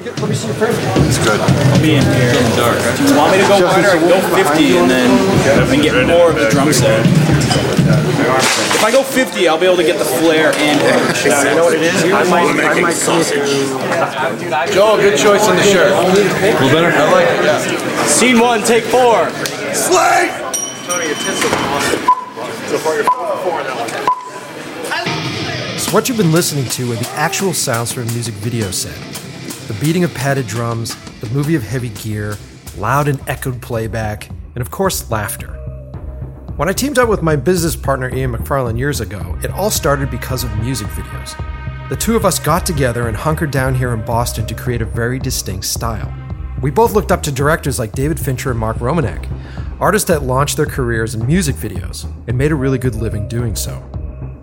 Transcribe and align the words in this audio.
Let 0.00 0.28
me 0.30 0.34
see 0.34 0.46
your 0.48 0.56
frame. 0.56 0.72
It's 1.04 1.20
good. 1.20 1.38
I'll 1.38 1.82
be 1.82 1.96
in 1.96 2.00
here. 2.00 2.32
In 2.32 2.44
the 2.48 2.56
dark. 2.56 2.80
Do 2.96 3.04
you 3.04 3.12
want 3.12 3.36
me 3.36 3.42
to 3.44 3.48
go 3.52 3.60
wider? 3.60 3.92
I 3.92 3.98
can 4.00 4.08
go 4.08 4.20
50 4.32 4.78
and 4.78 4.90
then 4.90 5.10
and 5.68 5.82
get 5.82 5.92
more 6.08 6.30
of 6.30 6.36
the 6.36 6.48
drum 6.48 6.72
set. 6.72 7.04
If 7.04 8.82
I 8.82 8.90
go 8.92 9.02
50, 9.02 9.46
I'll 9.46 9.60
be 9.60 9.66
able 9.66 9.76
to 9.76 9.84
get 9.84 9.98
the 9.98 10.06
flare 10.06 10.54
and 10.56 10.80
You 10.80 11.54
know 11.54 11.64
what 11.64 11.74
it 11.74 11.82
is? 11.82 12.02
I 12.04 12.24
might, 12.30 12.48
I 12.64 12.80
might 12.80 12.96
sausage. 12.96 13.44
Joel, 14.72 14.96
good 14.96 15.18
choice 15.18 15.46
on 15.46 15.56
the 15.56 15.62
shirt. 15.62 15.92
A 15.92 16.00
little 16.08 16.68
better? 16.72 16.96
I 16.96 17.12
like 17.12 17.28
it, 17.28 17.44
yeah. 17.44 18.06
Scene 18.06 18.38
one, 18.40 18.62
take 18.62 18.84
four. 18.84 19.28
Slay! 19.74 20.32
So 25.76 25.92
what 25.92 26.08
you've 26.08 26.16
been 26.16 26.32
listening 26.32 26.64
to 26.70 26.92
are 26.92 26.96
the 26.96 27.10
actual 27.16 27.52
sounds 27.52 27.92
from 27.92 28.04
a 28.04 28.12
music 28.12 28.32
video 28.36 28.70
set. 28.70 29.19
The 29.70 29.78
beating 29.80 30.02
of 30.02 30.12
padded 30.14 30.48
drums, 30.48 30.96
the 31.20 31.30
movie 31.30 31.54
of 31.54 31.62
heavy 31.62 31.90
gear, 31.90 32.36
loud 32.76 33.06
and 33.06 33.20
echoed 33.28 33.62
playback, 33.62 34.28
and 34.28 34.60
of 34.60 34.72
course, 34.72 35.08
laughter. 35.12 35.52
When 36.56 36.68
I 36.68 36.72
teamed 36.72 36.98
up 36.98 37.08
with 37.08 37.22
my 37.22 37.36
business 37.36 37.76
partner 37.76 38.12
Ian 38.12 38.32
McFarlane 38.32 38.76
years 38.76 39.00
ago, 39.00 39.38
it 39.44 39.52
all 39.52 39.70
started 39.70 40.10
because 40.10 40.42
of 40.42 40.58
music 40.58 40.88
videos. 40.88 41.38
The 41.88 41.94
two 41.94 42.16
of 42.16 42.24
us 42.24 42.40
got 42.40 42.66
together 42.66 43.06
and 43.06 43.16
hunkered 43.16 43.52
down 43.52 43.76
here 43.76 43.94
in 43.94 44.04
Boston 44.04 44.44
to 44.48 44.56
create 44.56 44.82
a 44.82 44.86
very 44.86 45.20
distinct 45.20 45.66
style. 45.66 46.12
We 46.60 46.72
both 46.72 46.94
looked 46.94 47.12
up 47.12 47.22
to 47.22 47.30
directors 47.30 47.78
like 47.78 47.92
David 47.92 48.18
Fincher 48.18 48.50
and 48.50 48.58
Mark 48.58 48.78
Romanek, 48.78 49.30
artists 49.78 50.08
that 50.08 50.24
launched 50.24 50.56
their 50.56 50.66
careers 50.66 51.14
in 51.14 51.24
music 51.24 51.54
videos 51.54 52.12
and 52.26 52.36
made 52.36 52.50
a 52.50 52.56
really 52.56 52.78
good 52.78 52.96
living 52.96 53.28
doing 53.28 53.54
so. 53.54 53.80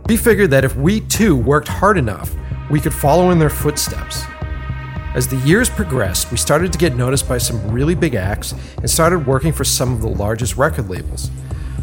We 0.07 0.15
figured 0.15 0.51
that 0.51 0.63
if 0.63 0.77
we 0.77 1.01
too 1.01 1.35
worked 1.35 1.67
hard 1.67 1.97
enough, 1.97 2.33
we 2.69 2.79
could 2.79 2.93
follow 2.93 3.31
in 3.31 3.39
their 3.39 3.49
footsteps. 3.49 4.23
As 5.15 5.27
the 5.27 5.37
years 5.37 5.69
progressed, 5.69 6.31
we 6.31 6.37
started 6.37 6.71
to 6.73 6.77
get 6.77 6.95
noticed 6.95 7.27
by 7.27 7.37
some 7.37 7.71
really 7.71 7.95
big 7.95 8.13
acts 8.13 8.53
and 8.77 8.89
started 8.89 9.25
working 9.25 9.51
for 9.51 9.63
some 9.63 9.93
of 9.93 10.01
the 10.01 10.07
largest 10.07 10.57
record 10.57 10.89
labels. 10.89 11.31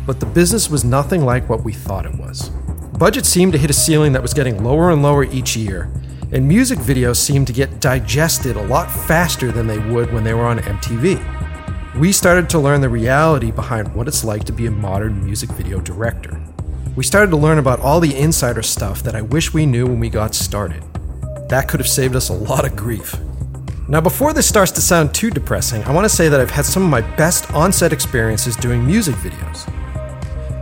But 0.07 0.21
the 0.21 0.27
business 0.27 0.71
was 0.71 0.85
nothing 0.85 1.25
like 1.25 1.49
what 1.49 1.65
we 1.65 1.73
thought 1.73 2.07
it 2.07 2.15
was. 2.15 2.51
Budgets 2.99 3.29
seemed 3.29 3.53
to 3.53 3.59
hit 3.59 3.71
a 3.71 3.75
ceiling 3.75 4.13
that 4.13 4.23
was 4.23 4.35
getting 4.35 4.63
lower 4.63 4.91
and 4.91 5.03
lower 5.03 5.25
each 5.25 5.57
year, 5.57 5.91
and 6.31 6.47
music 6.47 6.79
videos 6.79 7.17
seemed 7.17 7.47
to 7.49 7.53
get 7.53 7.81
digested 7.81 8.57
a 8.57 8.67
lot 8.67 8.91
faster 8.91 9.51
than 9.51 9.67
they 9.67 9.79
would 9.79 10.13
when 10.13 10.23
they 10.23 10.35
were 10.35 10.47
on 10.47 10.59
MTV. 10.59 11.99
We 11.99 12.13
started 12.13 12.49
to 12.51 12.59
learn 12.59 12.83
the 12.83 12.89
reality 12.89 13.51
behind 13.51 13.95
what 13.95 14.07
it's 14.07 14.23
like 14.23 14.45
to 14.45 14.53
be 14.53 14.67
a 14.67 14.71
modern 14.71 15.25
music 15.25 15.51
video 15.51 15.81
director. 15.81 16.41
We 16.95 17.03
started 17.03 17.31
to 17.31 17.37
learn 17.37 17.59
about 17.59 17.81
all 17.81 17.99
the 17.99 18.17
insider 18.17 18.63
stuff 18.63 19.03
that 19.03 19.17
I 19.17 19.23
wish 19.23 19.53
we 19.55 19.67
knew 19.67 19.87
when 19.87 19.99
we 19.99 20.09
got 20.09 20.35
started. 20.35 20.85
That 21.49 21.69
could 21.69 21.81
have 21.81 21.89
saved 21.89 22.17
us 22.17 22.31
a 22.31 22.35
lot 22.35 22.65
of 22.65 22.75
grief. 22.75 23.15
Now, 23.87 24.01
before 24.01 24.33
this 24.33 24.49
starts 24.49 24.73
to 24.73 24.81
sound 24.81 25.15
too 25.15 25.31
depressing, 25.31 25.85
I 25.85 25.93
want 25.93 26.07
to 26.07 26.09
say 26.15 26.31
that 26.31 26.41
I've 26.41 26.51
had 26.51 26.65
some 26.65 26.83
of 26.83 26.89
my 26.89 27.03
best 27.17 27.53
on 27.53 27.71
set 27.71 27.93
experiences 27.93 28.57
doing 28.57 28.85
music 28.85 29.15
videos. 29.17 29.71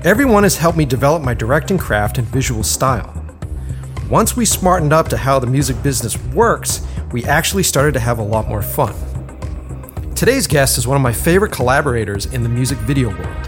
Everyone 0.05 0.43
has 0.43 0.57
helped 0.57 0.77
me 0.77 0.85
develop 0.85 1.23
my 1.23 1.33
directing 1.33 1.79
craft 1.79 2.19
and 2.19 2.27
visual 2.27 2.65
style. 2.65 3.15
Once 4.11 4.37
we 4.37 4.45
smartened 4.45 4.93
up 4.93 5.09
to 5.09 5.17
how 5.17 5.39
the 5.39 5.47
music 5.47 5.81
business 5.85 6.19
works, 6.35 6.85
we 7.13 7.25
actually 7.25 7.63
started 7.63 7.95
to 7.95 8.01
have 8.01 8.19
a 8.19 8.23
lot 8.23 8.49
more 8.49 8.61
fun. 8.61 8.95
Today's 10.17 10.49
guest 10.49 10.77
is 10.77 10.89
one 10.89 10.97
of 10.97 11.03
my 11.03 11.13
favorite 11.13 11.53
collaborators 11.53 12.27
in 12.27 12.43
the 12.43 12.49
music 12.49 12.79
video 12.79 13.11
world 13.11 13.47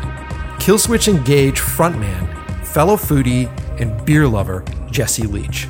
Killswitch 0.61 1.09
Engage 1.09 1.61
frontman, 1.61 2.65
fellow 2.65 2.97
foodie, 2.97 3.49
and 3.81 4.05
beer 4.07 4.29
lover, 4.29 4.65
Jesse 4.91 5.27
Leach. 5.27 5.67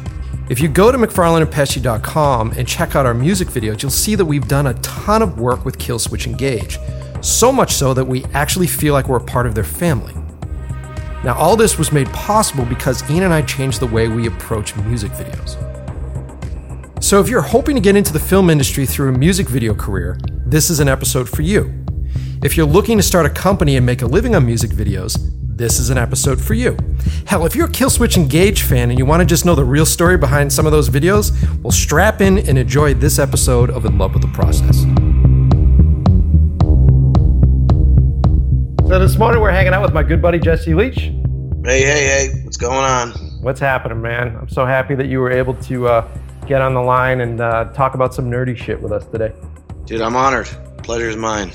If 0.46 0.60
you 0.60 0.68
go 0.68 0.92
to 0.92 0.98
McFarlaneandPesci.com 0.98 2.52
and 2.52 2.68
check 2.68 2.94
out 2.94 3.06
our 3.06 3.14
music 3.14 3.48
videos, 3.48 3.80
you'll 3.80 3.90
see 3.90 4.14
that 4.14 4.26
we've 4.26 4.46
done 4.46 4.66
a 4.66 4.74
ton 4.74 5.22
of 5.22 5.40
work 5.40 5.64
with 5.64 5.78
Killswitch 5.78 6.26
Engage. 6.26 6.78
So 7.22 7.50
much 7.50 7.72
so 7.72 7.94
that 7.94 8.04
we 8.04 8.26
actually 8.34 8.66
feel 8.66 8.92
like 8.92 9.08
we're 9.08 9.16
a 9.16 9.24
part 9.24 9.46
of 9.46 9.54
their 9.54 9.64
family. 9.64 10.12
Now, 11.24 11.34
all 11.38 11.56
this 11.56 11.78
was 11.78 11.92
made 11.92 12.08
possible 12.08 12.66
because 12.66 13.08
Ian 13.10 13.22
and 13.22 13.32
I 13.32 13.40
changed 13.40 13.80
the 13.80 13.86
way 13.86 14.08
we 14.08 14.26
approach 14.26 14.76
music 14.76 15.12
videos. 15.12 15.56
So, 17.02 17.20
if 17.20 17.30
you're 17.30 17.40
hoping 17.40 17.74
to 17.76 17.80
get 17.80 17.96
into 17.96 18.12
the 18.12 18.18
film 18.18 18.50
industry 18.50 18.84
through 18.84 19.14
a 19.14 19.18
music 19.18 19.48
video 19.48 19.74
career, 19.74 20.18
this 20.44 20.68
is 20.68 20.78
an 20.78 20.88
episode 20.88 21.26
for 21.26 21.40
you. 21.40 21.72
If 22.42 22.58
you're 22.58 22.66
looking 22.66 22.98
to 22.98 23.02
start 23.02 23.24
a 23.24 23.30
company 23.30 23.76
and 23.76 23.86
make 23.86 24.02
a 24.02 24.06
living 24.06 24.34
on 24.34 24.44
music 24.44 24.72
videos, 24.72 25.16
this 25.56 25.78
is 25.78 25.90
an 25.90 25.98
episode 25.98 26.40
for 26.40 26.54
you. 26.54 26.76
Hell, 27.26 27.46
if 27.46 27.54
you're 27.54 27.66
a 27.66 27.70
Killswitch 27.70 28.16
Engage 28.16 28.62
fan 28.62 28.90
and 28.90 28.98
you 28.98 29.06
want 29.06 29.20
to 29.20 29.26
just 29.26 29.44
know 29.44 29.54
the 29.54 29.64
real 29.64 29.86
story 29.86 30.18
behind 30.18 30.52
some 30.52 30.66
of 30.66 30.72
those 30.72 30.88
videos, 30.90 31.32
well, 31.62 31.70
strap 31.70 32.20
in 32.20 32.38
and 32.38 32.58
enjoy 32.58 32.94
this 32.94 33.18
episode 33.18 33.70
of 33.70 33.84
In 33.84 33.96
Love 33.96 34.14
with 34.14 34.22
the 34.22 34.28
Process. 34.28 34.82
So 38.88 38.98
this 38.98 39.16
morning 39.16 39.40
we're 39.40 39.50
hanging 39.50 39.72
out 39.72 39.82
with 39.82 39.94
my 39.94 40.02
good 40.02 40.20
buddy 40.20 40.38
Jesse 40.38 40.74
Leach. 40.74 40.96
Hey, 41.64 41.82
hey, 41.82 42.04
hey, 42.04 42.28
what's 42.42 42.56
going 42.56 42.74
on? 42.74 43.10
What's 43.40 43.60
happening, 43.60 44.02
man? 44.02 44.36
I'm 44.36 44.48
so 44.48 44.66
happy 44.66 44.94
that 44.96 45.06
you 45.06 45.20
were 45.20 45.30
able 45.30 45.54
to 45.54 45.88
uh, 45.88 46.18
get 46.46 46.60
on 46.60 46.74
the 46.74 46.82
line 46.82 47.20
and 47.20 47.40
uh, 47.40 47.72
talk 47.72 47.94
about 47.94 48.12
some 48.12 48.30
nerdy 48.30 48.56
shit 48.56 48.80
with 48.82 48.92
us 48.92 49.06
today. 49.06 49.32
Dude, 49.86 50.00
I'm 50.00 50.16
honored. 50.16 50.48
Pleasure 50.82 51.08
is 51.08 51.16
mine. 51.16 51.52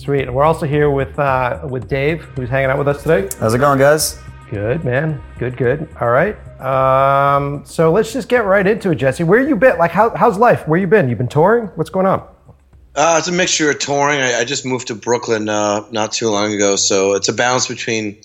Sweet. 0.00 0.22
And 0.22 0.34
we're 0.34 0.44
also 0.44 0.64
here 0.64 0.90
with 0.90 1.18
uh, 1.18 1.60
with 1.68 1.86
Dave, 1.86 2.22
who's 2.22 2.48
hanging 2.48 2.70
out 2.70 2.78
with 2.78 2.88
us 2.88 3.02
today. 3.02 3.28
How's 3.38 3.52
it 3.52 3.58
going, 3.58 3.78
guys? 3.78 4.18
Good, 4.48 4.82
man. 4.82 5.22
Good, 5.38 5.58
good. 5.58 5.94
All 6.00 6.08
right. 6.08 6.36
Um, 6.58 7.66
so 7.66 7.92
let's 7.92 8.10
just 8.10 8.26
get 8.26 8.46
right 8.46 8.66
into 8.66 8.92
it, 8.92 8.94
Jesse. 8.94 9.24
Where 9.24 9.46
you 9.46 9.56
been? 9.56 9.76
Like, 9.76 9.90
how, 9.90 10.08
how's 10.16 10.38
life? 10.38 10.66
Where 10.66 10.80
you 10.80 10.86
been? 10.86 11.10
You 11.10 11.16
been 11.16 11.28
touring? 11.28 11.66
What's 11.74 11.90
going 11.90 12.06
on? 12.06 12.26
Uh, 12.94 13.16
it's 13.18 13.28
a 13.28 13.32
mixture 13.32 13.70
of 13.70 13.78
touring. 13.78 14.20
I, 14.20 14.38
I 14.38 14.44
just 14.44 14.64
moved 14.64 14.88
to 14.88 14.94
Brooklyn 14.94 15.50
uh, 15.50 15.84
not 15.90 16.12
too 16.12 16.30
long 16.30 16.50
ago, 16.54 16.76
so 16.76 17.12
it's 17.12 17.28
a 17.28 17.32
balance 17.34 17.68
between 17.68 18.18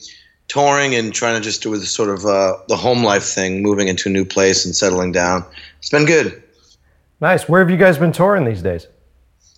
touring 0.48 0.96
and 0.96 1.14
trying 1.14 1.36
to 1.36 1.44
just 1.44 1.62
do 1.62 1.76
the 1.78 1.86
sort 1.86 2.10
of 2.10 2.26
uh, 2.26 2.56
the 2.70 2.78
home 2.78 3.04
life 3.04 3.26
thing, 3.26 3.62
moving 3.62 3.90
into 3.90 4.08
a 4.08 4.12
new 4.14 4.24
place 4.24 4.64
and 4.64 4.74
settling 4.74 5.12
down. 5.12 5.44
It's 5.80 5.90
been 5.90 6.06
good. 6.06 6.42
Nice. 7.20 7.50
Where 7.50 7.60
have 7.60 7.70
you 7.70 7.78
guys 7.78 7.98
been 7.98 8.14
touring 8.14 8.46
these 8.46 8.62
days? 8.62 8.88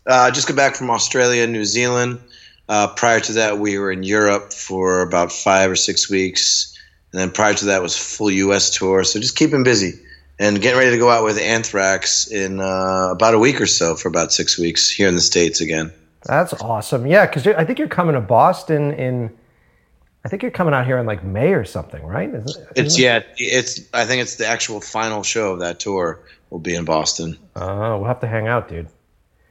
Uh, 0.08 0.32
just 0.32 0.48
got 0.48 0.56
back 0.56 0.76
from 0.76 0.90
Australia, 0.90 1.46
New 1.48 1.66
Zealand. 1.66 2.20
Uh, 2.70 2.88
prior 2.88 3.20
to 3.20 3.34
that, 3.34 3.60
we 3.60 3.78
were 3.78 3.92
in 3.92 4.04
Europe 4.04 4.52
for 4.54 5.02
about 5.02 5.32
five 5.32 5.70
or 5.70 5.76
six 5.76 6.10
weeks, 6.10 6.78
and 7.12 7.20
then 7.22 7.32
prior 7.32 7.54
to 7.54 7.66
that 7.66 7.82
was 7.82 7.98
full 7.98 8.32
U.S. 8.32 8.70
tour. 8.70 9.04
So 9.04 9.20
just 9.20 9.36
keeping 9.38 9.64
busy 9.64 9.94
and 10.40 10.62
getting 10.62 10.78
ready 10.78 10.92
to 10.92 10.98
go 10.98 11.10
out 11.10 11.24
with 11.24 11.38
Anthrax 11.40 12.28
in 12.30 12.60
uh, 12.60 13.10
about 13.12 13.34
a 13.34 13.40
week 13.40 13.60
or 13.62 13.66
so 13.68 13.96
for 13.96 14.08
about 14.08 14.32
six 14.32 14.58
weeks 14.58 14.90
here 14.90 15.08
in 15.08 15.16
the 15.16 15.22
states 15.22 15.62
again. 15.62 15.92
That's 16.24 16.54
awesome. 16.54 17.06
Yeah, 17.06 17.26
because 17.26 17.48
I 17.48 17.64
think 17.64 17.80
you're 17.80 17.88
coming 17.88 18.16
to 18.16 18.22
Boston 18.22 18.94
in. 18.94 19.36
I 20.26 20.30
think 20.30 20.42
you're 20.42 20.52
coming 20.52 20.74
out 20.74 20.86
here 20.86 20.98
in 20.98 21.06
like 21.06 21.24
May 21.24 21.54
or 21.54 21.64
something, 21.64 22.04
right? 22.04 22.28
Isn't, 22.28 22.50
isn't 22.50 22.68
It's 22.76 23.00
it? 23.00 23.02
yeah, 23.02 23.22
it's 23.38 23.80
I 23.94 24.04
think 24.06 24.22
it's 24.22 24.36
the 24.36 24.48
actual 24.48 24.82
final 24.82 25.24
show 25.24 25.54
of 25.54 25.60
that 25.60 25.80
tour 25.80 26.20
will 26.50 26.60
be 26.60 26.76
in 26.76 26.84
Boston. 26.84 27.38
Oh, 27.56 27.98
we'll 28.00 28.08
have 28.08 28.20
to 28.22 28.28
hang 28.28 28.48
out, 28.48 28.68
dude. 28.68 28.88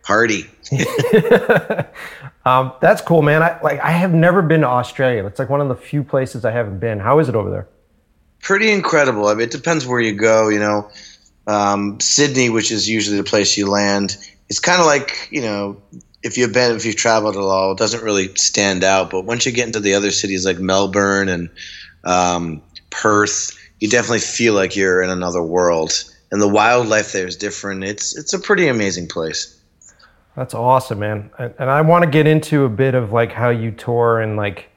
Party. 0.06 0.46
Um, 2.46 2.74
that's 2.80 3.02
cool, 3.02 3.22
man. 3.22 3.42
I 3.42 3.60
like. 3.60 3.80
I 3.80 3.90
have 3.90 4.14
never 4.14 4.40
been 4.40 4.60
to 4.60 4.68
Australia. 4.68 5.26
It's 5.26 5.40
like 5.40 5.48
one 5.50 5.60
of 5.60 5.66
the 5.66 5.74
few 5.74 6.04
places 6.04 6.44
I 6.44 6.52
haven't 6.52 6.78
been. 6.78 7.00
How 7.00 7.18
is 7.18 7.28
it 7.28 7.34
over 7.34 7.50
there? 7.50 7.66
pretty 8.46 8.70
incredible. 8.70 9.26
I 9.26 9.34
mean, 9.34 9.42
it 9.42 9.50
depends 9.50 9.86
where 9.86 10.00
you 10.00 10.12
go. 10.12 10.48
You 10.48 10.60
know, 10.60 10.90
um, 11.46 11.98
Sydney, 12.00 12.48
which 12.48 12.70
is 12.70 12.88
usually 12.88 13.16
the 13.16 13.24
place 13.24 13.58
you 13.58 13.68
land, 13.68 14.16
it's 14.48 14.60
kind 14.60 14.80
of 14.80 14.86
like 14.86 15.28
you 15.30 15.42
know, 15.42 15.82
if 16.22 16.38
you've 16.38 16.52
been, 16.52 16.76
if 16.76 16.84
you've 16.86 16.96
traveled 16.96 17.36
at 17.36 17.42
all, 17.42 17.72
it 17.72 17.78
doesn't 17.78 18.04
really 18.04 18.34
stand 18.36 18.84
out. 18.84 19.10
But 19.10 19.24
once 19.24 19.44
you 19.44 19.52
get 19.52 19.66
into 19.66 19.80
the 19.80 19.94
other 19.94 20.12
cities 20.12 20.46
like 20.46 20.58
Melbourne 20.58 21.28
and 21.28 21.50
um, 22.04 22.62
Perth, 22.90 23.58
you 23.80 23.88
definitely 23.88 24.20
feel 24.20 24.54
like 24.54 24.76
you're 24.76 25.02
in 25.02 25.10
another 25.10 25.42
world. 25.42 26.04
And 26.30 26.42
the 26.42 26.48
wildlife 26.48 27.12
there 27.12 27.26
is 27.26 27.36
different. 27.36 27.84
It's 27.84 28.16
it's 28.16 28.32
a 28.32 28.38
pretty 28.38 28.68
amazing 28.68 29.08
place. 29.08 29.55
That's 30.36 30.52
awesome, 30.52 30.98
man. 30.98 31.30
And, 31.38 31.54
and 31.58 31.70
I 31.70 31.80
want 31.80 32.04
to 32.04 32.10
get 32.10 32.26
into 32.26 32.64
a 32.64 32.68
bit 32.68 32.94
of 32.94 33.10
like 33.10 33.32
how 33.32 33.48
you 33.48 33.70
tour 33.70 34.20
and 34.20 34.36
like 34.36 34.68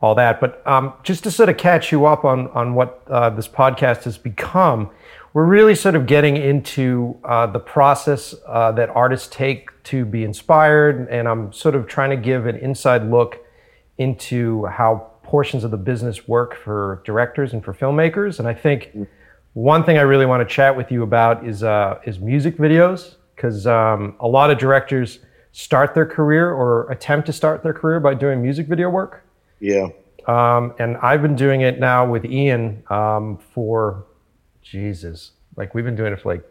all 0.00 0.16
that, 0.16 0.40
but 0.40 0.66
um, 0.66 0.92
just 1.02 1.22
to 1.22 1.30
sort 1.30 1.48
of 1.48 1.56
catch 1.56 1.90
you 1.90 2.04
up 2.04 2.24
on 2.24 2.48
on 2.48 2.74
what 2.74 3.02
uh, 3.08 3.30
this 3.30 3.48
podcast 3.48 4.02
has 4.02 4.18
become, 4.18 4.90
we're 5.32 5.46
really 5.46 5.74
sort 5.74 5.94
of 5.94 6.06
getting 6.06 6.36
into 6.36 7.16
uh, 7.24 7.46
the 7.46 7.60
process 7.60 8.34
uh, 8.46 8.70
that 8.72 8.90
artists 8.90 9.28
take 9.28 9.70
to 9.84 10.04
be 10.04 10.24
inspired, 10.24 11.08
and 11.08 11.26
I'm 11.26 11.52
sort 11.54 11.74
of 11.74 11.86
trying 11.86 12.10
to 12.10 12.16
give 12.16 12.46
an 12.46 12.56
inside 12.56 13.08
look 13.08 13.38
into 13.96 14.66
how 14.66 15.10
portions 15.22 15.64
of 15.64 15.70
the 15.70 15.78
business 15.78 16.28
work 16.28 16.54
for 16.54 17.00
directors 17.06 17.54
and 17.54 17.64
for 17.64 17.72
filmmakers. 17.72 18.40
And 18.40 18.46
I 18.46 18.52
think 18.52 18.94
one 19.54 19.84
thing 19.84 19.96
I 19.96 20.02
really 20.02 20.26
want 20.26 20.46
to 20.46 20.54
chat 20.54 20.76
with 20.76 20.90
you 20.90 21.02
about 21.02 21.46
is 21.46 21.62
uh, 21.62 22.00
is 22.04 22.18
music 22.18 22.58
videos 22.58 23.14
because 23.34 23.66
um, 23.66 24.16
a 24.20 24.28
lot 24.28 24.50
of 24.50 24.58
directors 24.58 25.20
start 25.52 25.94
their 25.94 26.06
career 26.06 26.50
or 26.50 26.90
attempt 26.90 27.26
to 27.26 27.32
start 27.32 27.62
their 27.62 27.72
career 27.72 28.00
by 28.00 28.14
doing 28.14 28.42
music 28.42 28.66
video 28.66 28.90
work. 28.90 29.24
Yeah. 29.60 29.88
Um, 30.26 30.74
and 30.78 30.96
I've 30.98 31.22
been 31.22 31.36
doing 31.36 31.60
it 31.60 31.78
now 31.78 32.10
with 32.10 32.24
Ian 32.24 32.82
um, 32.88 33.38
for 33.52 34.06
Jesus, 34.62 35.32
like 35.56 35.74
we've 35.74 35.84
been 35.84 35.96
doing 35.96 36.12
it 36.12 36.20
for 36.20 36.34
like 36.34 36.44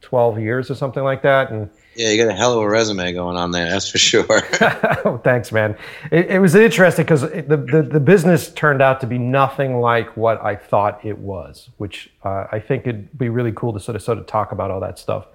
12 0.00 0.38
years 0.38 0.70
or 0.70 0.74
something 0.74 1.02
like 1.02 1.22
that. 1.22 1.50
And 1.50 1.68
yeah, 1.96 2.10
you 2.10 2.24
got 2.24 2.32
a 2.32 2.36
hell 2.36 2.56
of 2.56 2.62
a 2.62 2.68
resume 2.68 3.12
going 3.12 3.36
on 3.36 3.50
there. 3.50 3.68
That's 3.68 3.90
for 3.90 3.98
sure. 3.98 4.24
oh, 5.04 5.20
thanks, 5.24 5.50
man. 5.50 5.76
It, 6.12 6.30
it 6.30 6.38
was 6.38 6.54
interesting 6.54 7.04
because 7.04 7.22
the, 7.22 7.66
the, 7.70 7.82
the 7.82 8.00
business 8.00 8.50
turned 8.52 8.80
out 8.80 9.00
to 9.00 9.06
be 9.06 9.18
nothing 9.18 9.80
like 9.80 10.16
what 10.16 10.40
I 10.42 10.54
thought 10.54 11.04
it 11.04 11.18
was, 11.18 11.70
which 11.78 12.10
uh, 12.24 12.46
I 12.52 12.60
think 12.60 12.86
it'd 12.86 13.18
be 13.18 13.28
really 13.28 13.52
cool 13.52 13.72
to 13.72 13.80
sort 13.80 13.96
of 13.96 14.02
sort 14.02 14.18
of 14.18 14.26
talk 14.26 14.52
about 14.52 14.70
all 14.70 14.80
that 14.80 14.98
stuff. 14.98 15.26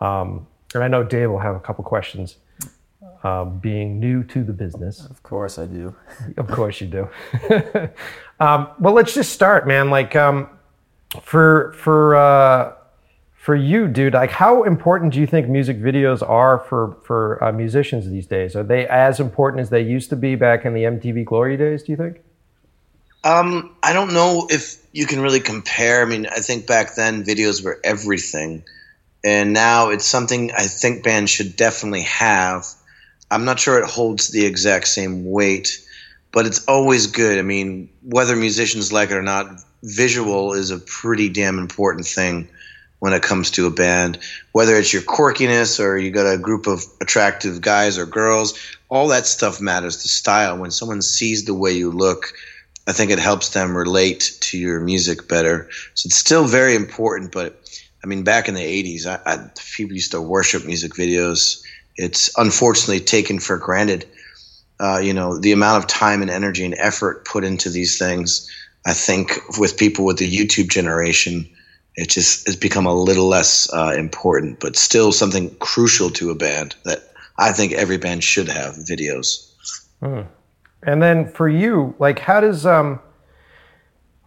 Um, 0.00 0.46
and 0.74 0.82
I 0.84 0.88
know 0.88 1.02
Dave 1.02 1.30
will 1.30 1.38
have 1.38 1.56
a 1.56 1.60
couple 1.60 1.84
questions. 1.84 2.36
Um, 3.22 3.58
being 3.58 4.00
new 4.00 4.22
to 4.24 4.42
the 4.42 4.52
business, 4.52 5.04
of 5.04 5.22
course 5.22 5.58
I 5.58 5.66
do. 5.66 5.94
of 6.38 6.48
course 6.48 6.80
you 6.80 6.86
do. 6.86 7.08
um, 8.40 8.68
well, 8.78 8.94
let's 8.94 9.12
just 9.12 9.32
start, 9.32 9.66
man. 9.66 9.90
Like 9.90 10.16
um, 10.16 10.48
for 11.22 11.74
for 11.74 12.16
uh, 12.16 12.72
for 13.34 13.54
you, 13.56 13.88
dude, 13.88 14.14
like 14.14 14.30
how 14.30 14.62
important 14.62 15.12
do 15.12 15.20
you 15.20 15.26
think 15.26 15.48
music 15.48 15.78
videos 15.78 16.26
are 16.26 16.60
for 16.60 16.96
for 17.02 17.42
uh, 17.42 17.52
musicians 17.52 18.08
these 18.08 18.26
days? 18.26 18.56
Are 18.56 18.62
they 18.62 18.86
as 18.86 19.20
important 19.20 19.60
as 19.60 19.70
they 19.70 19.82
used 19.82 20.08
to 20.10 20.16
be 20.16 20.34
back 20.34 20.64
in 20.64 20.72
the 20.72 20.84
MTV 20.84 21.24
glory 21.24 21.56
days? 21.56 21.82
Do 21.82 21.92
you 21.92 21.96
think? 21.96 22.20
Um, 23.24 23.76
I 23.82 23.92
don't 23.92 24.12
know 24.14 24.46
if 24.50 24.76
you 24.92 25.06
can 25.06 25.20
really 25.20 25.40
compare. 25.40 26.02
I 26.02 26.04
mean, 26.04 26.26
I 26.26 26.40
think 26.40 26.66
back 26.66 26.94
then 26.94 27.24
videos 27.24 27.62
were 27.62 27.78
everything, 27.84 28.64
and 29.22 29.52
now 29.52 29.90
it's 29.90 30.06
something 30.06 30.50
I 30.52 30.64
think 30.64 31.02
bands 31.02 31.30
should 31.30 31.56
definitely 31.56 32.02
have. 32.02 32.66
I'm 33.30 33.44
not 33.44 33.60
sure 33.60 33.78
it 33.78 33.88
holds 33.88 34.28
the 34.28 34.44
exact 34.44 34.88
same 34.88 35.30
weight, 35.30 35.86
but 36.32 36.46
it's 36.46 36.66
always 36.66 37.06
good. 37.06 37.38
I 37.38 37.42
mean, 37.42 37.90
whether 38.02 38.34
musicians 38.34 38.92
like 38.92 39.10
it 39.10 39.16
or 39.16 39.22
not, 39.22 39.62
visual 39.82 40.52
is 40.54 40.70
a 40.70 40.78
pretty 40.78 41.28
damn 41.28 41.58
important 41.58 42.06
thing 42.06 42.48
when 42.98 43.12
it 43.12 43.22
comes 43.22 43.50
to 43.52 43.66
a 43.66 43.70
band. 43.70 44.18
Whether 44.52 44.76
it's 44.76 44.92
your 44.92 45.02
quirkiness 45.02 45.80
or 45.80 45.96
you 45.98 46.10
got 46.10 46.32
a 46.32 46.38
group 46.38 46.66
of 46.66 46.82
attractive 47.00 47.60
guys 47.60 47.98
or 47.98 48.06
girls, 48.06 48.58
all 48.88 49.08
that 49.08 49.26
stuff 49.26 49.60
matters. 49.60 50.02
The 50.02 50.08
style. 50.08 50.58
When 50.58 50.70
someone 50.70 51.02
sees 51.02 51.44
the 51.44 51.54
way 51.54 51.72
you 51.72 51.90
look, 51.90 52.32
I 52.86 52.92
think 52.92 53.10
it 53.10 53.18
helps 53.18 53.50
them 53.50 53.76
relate 53.76 54.36
to 54.40 54.58
your 54.58 54.80
music 54.80 55.28
better. 55.28 55.68
So 55.94 56.06
it's 56.06 56.16
still 56.16 56.46
very 56.46 56.74
important. 56.74 57.32
But 57.32 57.60
I 58.02 58.06
mean, 58.06 58.22
back 58.24 58.48
in 58.48 58.54
the 58.54 58.60
'80s, 58.60 59.06
I, 59.06 59.20
I, 59.30 59.50
people 59.76 59.94
used 59.94 60.12
to 60.12 60.20
worship 60.20 60.64
music 60.64 60.92
videos. 60.92 61.62
It's 61.96 62.30
unfortunately 62.38 63.00
taken 63.00 63.38
for 63.38 63.58
granted. 63.58 64.06
Uh, 64.78 64.98
you 64.98 65.12
know, 65.12 65.38
the 65.38 65.52
amount 65.52 65.82
of 65.82 65.88
time 65.88 66.22
and 66.22 66.30
energy 66.30 66.64
and 66.64 66.74
effort 66.78 67.26
put 67.26 67.44
into 67.44 67.68
these 67.68 67.98
things. 67.98 68.50
I 68.86 68.94
think 68.94 69.38
with 69.58 69.76
people 69.76 70.06
with 70.06 70.16
the 70.16 70.30
YouTube 70.30 70.70
generation, 70.70 71.46
it 71.96 72.08
just 72.08 72.46
has 72.46 72.56
become 72.56 72.86
a 72.86 72.94
little 72.94 73.26
less 73.26 73.70
uh, 73.74 73.94
important, 73.96 74.58
but 74.58 74.76
still 74.76 75.12
something 75.12 75.54
crucial 75.56 76.08
to 76.10 76.30
a 76.30 76.34
band 76.34 76.74
that 76.84 77.10
I 77.36 77.52
think 77.52 77.72
every 77.72 77.98
band 77.98 78.24
should 78.24 78.48
have 78.48 78.76
videos. 78.76 79.50
Hmm. 80.02 80.22
And 80.82 81.02
then 81.02 81.28
for 81.28 81.48
you, 81.48 81.94
like, 81.98 82.18
how 82.18 82.40
does 82.40 82.64
um? 82.64 83.00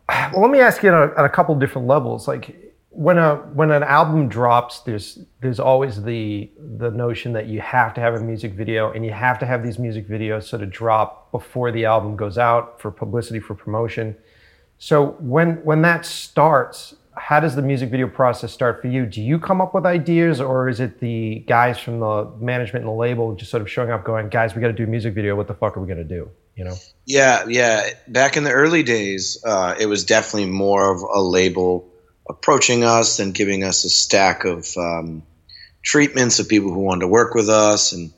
Well, 0.08 0.32
let 0.42 0.52
me 0.52 0.60
ask 0.60 0.84
you 0.84 0.92
on 0.92 1.10
a, 1.10 1.14
on 1.16 1.26
a 1.26 1.30
couple 1.30 1.56
different 1.56 1.88
levels. 1.88 2.28
Like, 2.28 2.56
when 2.94 3.18
a 3.18 3.36
when 3.54 3.72
an 3.72 3.82
album 3.84 4.30
drops, 4.30 4.82
there's 4.82 5.20
there's 5.42 5.60
always 5.60 6.04
the 6.04 6.50
the 6.78 6.92
notion 6.92 7.34
that 7.34 7.48
you 7.48 7.60
have 7.60 7.94
to 7.96 8.02
have 8.02 8.14
a 8.14 8.20
music 8.20 8.54
video, 8.54 8.92
and 8.92 9.04
you 9.04 9.12
have 9.12 9.40
to 9.40 9.46
have 9.46 9.64
these 9.64 9.80
music 9.80 10.08
videos 10.08 10.44
sort 10.44 10.62
of 10.62 10.70
drop 10.70 11.32
before 11.32 11.72
the 11.72 11.86
album 11.86 12.16
goes 12.16 12.38
out 12.38 12.80
for 12.80 12.92
publicity 12.92 13.40
for 13.40 13.56
promotion. 13.56 14.16
So 14.78 15.16
when 15.20 15.56
when 15.64 15.82
that 15.82 16.06
starts, 16.06 16.94
how 17.18 17.40
does 17.40 17.56
the 17.56 17.64
music 17.64 17.90
video 17.90 18.08
process 18.08 18.54
start 18.54 18.80
for 18.80 18.88
you? 18.90 19.08
Do 19.08 19.24
you 19.24 19.40
come 19.40 19.60
up 19.60 19.74
with 19.74 19.88
ideas, 19.88 20.40
or 20.40 20.70
is 20.70 20.80
it 20.80 21.00
the 21.00 21.44
guys 21.48 21.80
from 21.80 22.00
the 22.00 22.32
management 22.40 22.86
and 22.86 22.94
the 22.94 22.98
label 22.98 23.34
just 23.34 23.50
sort 23.50 23.62
of 23.62 23.72
showing 23.72 23.90
up, 23.90 24.04
going, 24.04 24.30
"Guys, 24.30 24.54
we 24.54 24.62
got 24.62 24.68
to 24.68 24.74
do 24.74 24.84
a 24.84 24.88
music 24.88 25.16
video. 25.16 25.36
What 25.36 25.48
the 25.48 25.56
fuck 25.56 25.76
are 25.76 25.80
we 25.80 25.88
gonna 25.88 26.04
do?" 26.04 26.30
You 26.56 26.66
know? 26.66 26.76
Yeah, 27.06 27.46
yeah. 27.48 27.90
Back 28.08 28.38
in 28.38 28.44
the 28.44 28.52
early 28.52 28.84
days, 28.84 29.44
uh, 29.44 29.74
it 29.80 29.88
was 29.88 30.06
definitely 30.06 30.52
more 30.52 30.94
of 30.94 31.02
a 31.02 31.20
label 31.20 31.90
approaching 32.30 32.84
us 32.84 33.20
and 33.20 33.34
giving 33.34 33.64
us 33.64 33.84
a 33.84 33.90
stack 33.90 34.46
of 34.46 34.68
um, 34.78 35.24
treatments 35.84 36.40
of 36.40 36.48
people 36.48 36.72
who 36.72 36.80
wanted 36.80 37.02
to 37.02 37.08
work 37.08 37.34
with 37.34 37.50
us, 37.50 37.92
and 37.92 38.12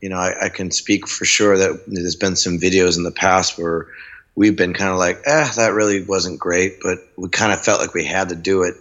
you 0.00 0.08
know, 0.08 0.16
I, 0.16 0.46
I 0.46 0.48
can 0.48 0.70
speak 0.70 1.06
for 1.06 1.24
sure 1.24 1.56
that 1.56 1.84
there's 1.86 2.16
been 2.16 2.36
some 2.36 2.58
videos 2.58 2.96
in 2.96 3.04
the 3.04 3.12
past 3.12 3.56
where 3.56 3.86
we've 4.34 4.56
been 4.56 4.74
kind 4.74 4.90
of 4.90 4.98
like, 4.98 5.20
eh, 5.24 5.50
that 5.56 5.74
really 5.74 6.02
wasn't 6.02 6.40
great, 6.40 6.78
but 6.82 6.98
we 7.16 7.28
kind 7.28 7.52
of 7.52 7.62
felt 7.62 7.80
like 7.80 7.94
we 7.94 8.04
had 8.04 8.30
to 8.30 8.34
do 8.34 8.62
it. 8.62 8.74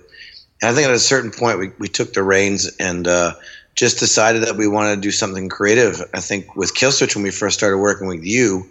And 0.62 0.72
I 0.72 0.74
think 0.74 0.88
at 0.88 0.94
a 0.94 1.00
certain 1.00 1.32
point, 1.32 1.60
we, 1.60 1.72
we 1.78 1.88
took 1.88 2.14
the 2.14 2.24
reins 2.24 2.72
and 2.80 3.08
uh, 3.08 3.34
just 3.76 4.00
decided 4.00 4.44
that 4.44 4.58
we 4.58 4.68
wanted 4.68 4.96
to 4.96 5.02
do 5.02 5.12
something 5.12 5.50
creative. 5.50 6.02
I 6.14 6.20
think 6.20 6.56
with 6.56 6.74
Killswitch, 6.74 7.16
when 7.16 7.24
we 7.24 7.32
first 7.32 7.58
started 7.58 7.78
working 7.78 8.08
with 8.08 8.24
you, 8.24 8.70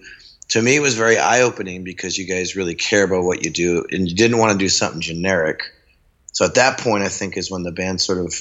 to 0.49 0.62
me, 0.62 0.77
it 0.77 0.81
was 0.81 0.95
very 0.95 1.19
eye 1.19 1.43
opening 1.43 1.85
because 1.85 2.19
you 2.19 2.27
guys 2.27 2.57
really 2.57 2.75
care 2.75 3.05
about 3.05 3.25
what 3.25 3.45
you 3.45 3.51
do 3.51 3.87
and 3.93 4.09
you 4.09 4.17
didn't 4.17 4.39
want 4.39 4.53
to 4.53 4.59
do 4.59 4.69
something 4.69 5.01
generic. 5.01 5.62
So 6.32 6.44
at 6.44 6.55
that 6.55 6.79
point, 6.79 7.05
I 7.05 7.09
think 7.09 7.37
is 7.37 7.50
when 7.50 7.62
the 7.62 7.73
band 7.73 8.00
sort 8.00 8.19
of 8.19 8.35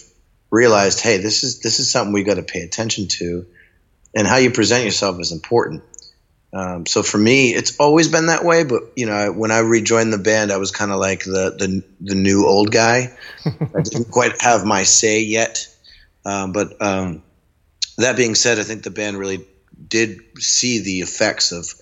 realized, 0.51 1.01
hey, 1.01 1.18
this 1.18 1.44
is 1.44 1.59
this 1.59 1.80
is 1.80 1.91
something 1.91 2.13
we 2.13 2.24
got 2.24 2.36
to 2.36 2.44
pay 2.44 2.62
attention 2.62 3.07
to, 3.07 3.45
and 4.15 4.27
how 4.27 4.38
you 4.38 4.51
present 4.51 4.86
yourself 4.86 5.19
is 5.19 5.31
important. 5.31 5.83
Um, 6.51 6.88
so 6.88 7.03
for 7.03 7.18
me, 7.18 7.53
it's 7.53 7.77
always 7.80 8.07
been 8.07 8.27
that 8.27 8.44
way. 8.44 8.63
But 8.63 8.83
you 8.95 9.06
know, 9.06 9.31
when 9.31 9.51
I 9.51 9.59
rejoined 9.59 10.12
the 10.12 10.18
band, 10.18 10.51
I 10.51 10.57
was 10.57 10.71
kind 10.71 10.91
of 10.91 11.00
like 11.00 11.24
the, 11.24 11.56
the 11.57 11.83
the 12.01 12.15
new 12.15 12.45
old 12.45 12.71
guy. 12.71 13.13
I 13.45 13.81
didn't 13.81 14.12
quite 14.12 14.42
have 14.42 14.65
my 14.65 14.83
say 14.83 15.21
yet. 15.21 15.68
Um, 16.25 16.51
but 16.51 16.81
um, 16.81 17.24
that 17.97 18.18
being 18.18 18.35
said, 18.35 18.59
I 18.59 18.63
think 18.63 18.83
the 18.83 18.92
band 18.92 19.18
really 19.18 19.45
did 19.88 20.19
see 20.39 20.80
the 20.80 21.01
effects 21.01 21.51
of 21.51 21.74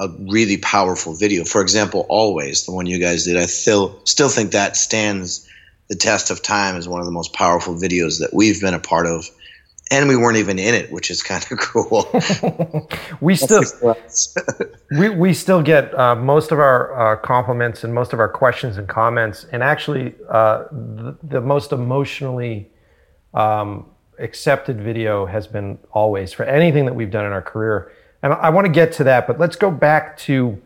a 0.00 0.08
really 0.28 0.56
powerful 0.56 1.14
video. 1.14 1.44
For 1.44 1.60
example, 1.60 2.06
"Always," 2.08 2.66
the 2.66 2.72
one 2.72 2.86
you 2.86 2.98
guys 2.98 3.24
did, 3.24 3.36
I 3.36 3.46
still 3.46 4.00
still 4.04 4.28
think 4.28 4.52
that 4.52 4.76
stands 4.76 5.48
the 5.88 5.96
test 5.96 6.30
of 6.30 6.42
time 6.42 6.76
as 6.76 6.88
one 6.88 7.00
of 7.00 7.06
the 7.06 7.12
most 7.12 7.32
powerful 7.32 7.74
videos 7.74 8.20
that 8.20 8.32
we've 8.32 8.60
been 8.60 8.74
a 8.74 8.78
part 8.78 9.06
of 9.06 9.28
and 9.90 10.08
we 10.08 10.16
weren't 10.16 10.38
even 10.38 10.58
in 10.58 10.74
it, 10.74 10.90
which 10.90 11.10
is 11.10 11.22
kind 11.30 11.44
of 11.50 11.58
cool. 11.58 12.08
we 13.20 13.36
still 13.36 13.62
we, 14.98 15.08
we 15.10 15.34
still 15.34 15.62
get 15.62 15.96
uh, 15.98 16.14
most 16.14 16.52
of 16.52 16.58
our 16.58 17.14
uh, 17.14 17.16
compliments 17.16 17.84
and 17.84 17.94
most 17.94 18.12
of 18.12 18.18
our 18.18 18.28
questions 18.28 18.76
and 18.76 18.88
comments, 18.88 19.46
and 19.52 19.62
actually 19.62 20.14
uh, 20.28 20.64
the, 20.70 21.16
the, 21.22 21.40
most 21.40 21.72
emotionally 21.72 22.70
um, 23.34 23.86
accepted 24.18 24.80
video 24.80 25.26
has 25.26 25.46
been 25.46 25.78
always 25.92 26.32
for 26.32 26.44
anything 26.44 26.86
that 26.86 26.94
we've 26.94 27.10
done 27.10 27.24
in 27.24 27.32
our 27.32 27.42
career. 27.42 27.92
And 28.24 28.32
I 28.32 28.48
want 28.48 28.64
to 28.66 28.72
get 28.72 28.90
to 28.94 29.04
that, 29.04 29.26
but 29.26 29.38
let's 29.38 29.54
go 29.54 29.70
back 29.70 30.16
to 30.20 30.60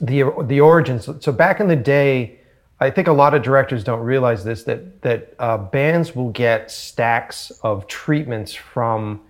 the 0.00 0.24
the 0.46 0.60
origins. 0.60 1.08
So 1.20 1.30
back 1.30 1.60
in 1.60 1.68
the 1.68 1.76
day 1.76 2.40
I 2.80 2.90
think 2.90 3.08
a 3.08 3.12
lot 3.12 3.34
of 3.34 3.42
directors 3.42 3.84
don't 3.84 4.00
realize 4.00 4.42
this 4.42 4.64
that 4.64 5.02
that 5.02 5.34
uh, 5.38 5.58
bands 5.58 6.16
will 6.16 6.30
get 6.30 6.70
stacks 6.70 7.52
of 7.62 7.86
treatments 7.86 8.52
from 8.54 9.20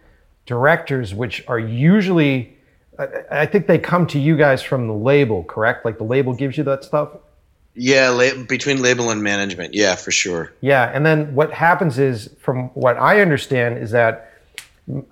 directors, 0.47 1.15
which 1.15 1.45
are 1.47 1.59
usually, 1.59 2.57
I, 2.99 3.07
I 3.31 3.47
think 3.47 3.67
they 3.67 3.79
come 3.79 4.07
to 4.09 4.19
you 4.19 4.37
guys 4.37 4.63
from 4.63 4.87
the 4.87 4.95
label, 4.95 5.45
correct? 5.45 5.85
Like 5.85 5.99
the 5.99 6.05
label 6.05 6.33
gives 6.33 6.57
you 6.57 6.65
that 6.65 6.85
stuff. 6.85 7.11
Yeah, 7.75 8.09
la- 8.09 8.43
between 8.49 8.83
label 8.83 9.11
and 9.11 9.23
management, 9.23 9.75
yeah, 9.75 9.95
for 9.95 10.11
sure. 10.11 10.53
Yeah, 10.61 10.91
and 10.93 11.05
then 11.05 11.35
what 11.35 11.53
happens 11.53 11.99
is, 11.99 12.35
from 12.41 12.69
what 12.71 12.97
I 12.97 13.21
understand, 13.21 13.79
is 13.79 13.91
that 13.91 14.30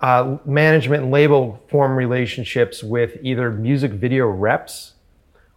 uh, 0.01 0.37
management 0.45 1.03
and 1.03 1.11
label 1.11 1.61
form 1.69 1.95
relationships 1.95 2.83
with 2.83 3.17
either 3.21 3.51
music 3.51 3.91
video 3.91 4.27
reps, 4.27 4.93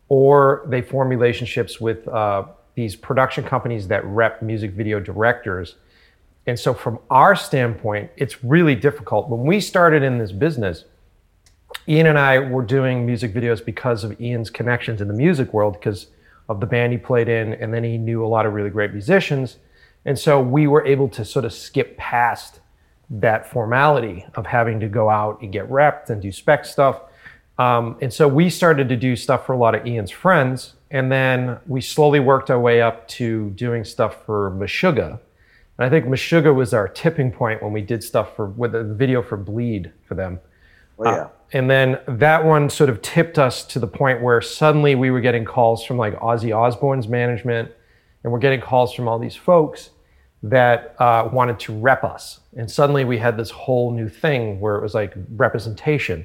or 0.08 0.66
they 0.68 0.82
form 0.82 1.08
relationships 1.08 1.80
with 1.80 2.06
uh, 2.08 2.44
these 2.74 2.96
production 2.96 3.44
companies 3.44 3.88
that 3.88 4.04
rep 4.04 4.42
music 4.42 4.72
video 4.72 5.00
directors. 5.00 5.76
And 6.46 6.58
so, 6.58 6.74
from 6.74 6.98
our 7.08 7.36
standpoint, 7.36 8.10
it's 8.16 8.42
really 8.42 8.74
difficult. 8.74 9.28
When 9.28 9.42
we 9.42 9.60
started 9.60 10.02
in 10.02 10.18
this 10.18 10.32
business, 10.32 10.84
Ian 11.88 12.06
and 12.06 12.18
I 12.18 12.38
were 12.38 12.62
doing 12.62 13.06
music 13.06 13.32
videos 13.32 13.64
because 13.64 14.04
of 14.04 14.20
Ian's 14.20 14.50
connections 14.50 15.00
in 15.00 15.08
the 15.08 15.14
music 15.14 15.52
world, 15.52 15.74
because 15.74 16.08
of 16.48 16.60
the 16.60 16.66
band 16.66 16.92
he 16.92 16.98
played 16.98 17.28
in, 17.28 17.54
and 17.54 17.72
then 17.72 17.84
he 17.84 17.96
knew 17.96 18.24
a 18.24 18.28
lot 18.28 18.44
of 18.44 18.52
really 18.52 18.70
great 18.70 18.92
musicians. 18.92 19.58
And 20.04 20.18
so, 20.18 20.40
we 20.40 20.66
were 20.66 20.84
able 20.84 21.08
to 21.10 21.24
sort 21.24 21.44
of 21.44 21.52
skip 21.52 21.96
past 21.96 22.60
that 23.12 23.50
formality 23.50 24.26
of 24.34 24.46
having 24.46 24.80
to 24.80 24.88
go 24.88 25.08
out 25.08 25.40
and 25.42 25.52
get 25.52 25.68
repped 25.70 26.10
and 26.10 26.20
do 26.20 26.32
spec 26.32 26.64
stuff. 26.64 27.02
Um, 27.58 27.96
and 28.00 28.12
so, 28.12 28.26
we 28.26 28.50
started 28.50 28.88
to 28.88 28.96
do 28.96 29.14
stuff 29.14 29.46
for 29.46 29.52
a 29.52 29.58
lot 29.58 29.74
of 29.74 29.86
Ian's 29.86 30.10
friends 30.10 30.74
and 30.92 31.10
then 31.10 31.58
we 31.66 31.80
slowly 31.80 32.20
worked 32.20 32.50
our 32.50 32.60
way 32.60 32.82
up 32.82 33.08
to 33.08 33.48
doing 33.50 33.82
stuff 33.82 34.26
for 34.26 34.50
Meshuggah. 34.50 35.18
And 35.78 35.86
I 35.86 35.88
think 35.88 36.04
Meshuggah 36.04 36.54
was 36.54 36.74
our 36.74 36.86
tipping 36.86 37.32
point 37.32 37.62
when 37.62 37.72
we 37.72 37.80
did 37.80 38.04
stuff 38.04 38.36
for 38.36 38.46
with 38.46 38.72
the 38.72 38.84
video 38.84 39.22
for 39.22 39.38
Bleed 39.38 39.90
for 40.06 40.14
them. 40.14 40.38
Oh, 40.98 41.04
yeah. 41.04 41.10
Uh, 41.10 41.28
and 41.54 41.70
then 41.70 41.98
that 42.06 42.44
one 42.44 42.68
sort 42.68 42.90
of 42.90 43.00
tipped 43.00 43.38
us 43.38 43.64
to 43.64 43.78
the 43.78 43.86
point 43.86 44.20
where 44.20 44.42
suddenly 44.42 44.94
we 44.94 45.10
were 45.10 45.22
getting 45.22 45.46
calls 45.46 45.82
from 45.82 45.96
like 45.96 46.14
Ozzy 46.20 46.54
Osbourne's 46.54 47.08
management, 47.08 47.72
and 48.22 48.30
we're 48.30 48.38
getting 48.38 48.60
calls 48.60 48.92
from 48.92 49.08
all 49.08 49.18
these 49.18 49.36
folks. 49.36 49.90
That 50.42 50.96
uh, 50.98 51.28
wanted 51.32 51.58
to 51.60 51.72
rep 51.78 52.02
us. 52.04 52.40
And 52.56 52.70
suddenly 52.70 53.04
we 53.04 53.18
had 53.18 53.36
this 53.36 53.50
whole 53.50 53.92
new 53.92 54.08
thing 54.08 54.58
where 54.60 54.76
it 54.76 54.82
was 54.82 54.94
like 54.94 55.14
representation. 55.36 56.24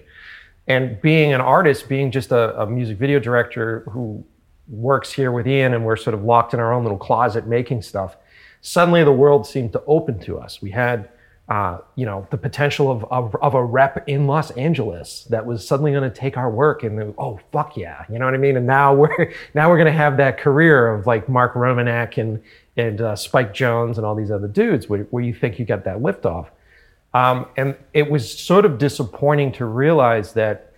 And 0.67 0.99
being 1.01 1.33
an 1.33 1.41
artist, 1.41 1.87
being 1.87 2.11
just 2.11 2.31
a, 2.31 2.61
a 2.61 2.67
music 2.67 2.97
video 2.97 3.19
director 3.19 3.81
who 3.91 4.23
works 4.67 5.13
here 5.13 5.31
with 5.31 5.47
Ian 5.47 5.73
and 5.73 5.85
we're 5.85 5.95
sort 5.95 6.13
of 6.13 6.23
locked 6.23 6.53
in 6.53 6.59
our 6.59 6.73
own 6.73 6.83
little 6.83 6.97
closet 6.97 7.47
making 7.47 7.83
stuff, 7.83 8.17
suddenly 8.61 9.03
the 9.03 9.11
world 9.11 9.45
seemed 9.45 9.71
to 9.73 9.83
open 9.87 10.19
to 10.21 10.39
us. 10.39 10.61
We 10.61 10.71
had, 10.71 11.09
uh, 11.47 11.77
you 11.95 12.05
know, 12.05 12.27
the 12.31 12.37
potential 12.37 12.91
of, 12.91 13.05
of, 13.05 13.35
of, 13.41 13.53
a 13.53 13.63
rep 13.63 14.03
in 14.09 14.27
Los 14.27 14.51
Angeles 14.51 15.25
that 15.29 15.45
was 15.45 15.65
suddenly 15.65 15.91
going 15.91 16.03
to 16.03 16.13
take 16.13 16.35
our 16.35 16.49
work 16.49 16.83
and 16.83 17.13
oh 17.17 17.39
fuck 17.53 17.77
yeah, 17.77 18.03
you 18.09 18.19
know 18.19 18.25
what 18.25 18.33
I 18.33 18.37
mean? 18.37 18.57
And 18.57 18.67
now 18.67 18.93
we're 18.93 19.31
now 19.53 19.69
we're 19.69 19.77
going 19.77 19.85
to 19.85 19.97
have 19.97 20.17
that 20.17 20.37
career 20.37 20.93
of 20.93 21.07
like 21.07 21.29
Mark 21.29 21.53
Romanek 21.53 22.17
and 22.17 22.41
and 22.77 23.01
uh, 23.01 23.15
Spike 23.15 23.53
Jonze 23.53 23.97
and 23.97 24.05
all 24.05 24.15
these 24.15 24.31
other 24.31 24.47
dudes 24.47 24.87
where, 24.87 25.03
where 25.05 25.23
you 25.23 25.33
think 25.33 25.59
you 25.59 25.65
got 25.65 25.83
that 25.85 25.97
liftoff. 25.97 26.47
Um, 27.13 27.47
and 27.57 27.75
it 27.93 28.09
was 28.09 28.31
sort 28.31 28.63
of 28.63 28.77
disappointing 28.77 29.51
to 29.53 29.65
realize 29.65 30.33
that 30.33 30.73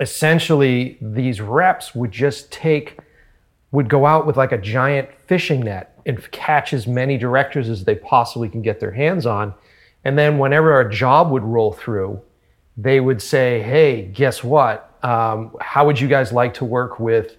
essentially 0.00 0.98
these 1.00 1.40
reps 1.40 1.94
would 1.94 2.12
just 2.12 2.52
take, 2.52 2.98
would 3.72 3.88
go 3.88 4.04
out 4.04 4.26
with 4.26 4.36
like 4.36 4.52
a 4.52 4.58
giant 4.58 5.08
fishing 5.26 5.60
net 5.60 5.98
and 6.04 6.30
catch 6.30 6.72
as 6.72 6.86
many 6.86 7.16
directors 7.16 7.68
as 7.68 7.84
they 7.84 7.94
possibly 7.94 8.48
can 8.48 8.60
get 8.60 8.78
their 8.80 8.90
hands 8.90 9.24
on. 9.24 9.54
And 10.04 10.18
then 10.18 10.38
whenever 10.38 10.80
a 10.80 10.90
job 10.90 11.30
would 11.30 11.42
roll 11.42 11.72
through, 11.72 12.20
they 12.76 13.00
would 13.00 13.22
say, 13.22 13.62
hey, 13.62 14.02
guess 14.02 14.44
what? 14.44 14.92
Um, 15.02 15.56
how 15.60 15.86
would 15.86 15.98
you 15.98 16.08
guys 16.08 16.32
like 16.32 16.54
to 16.54 16.64
work 16.64 17.00
with, 17.00 17.36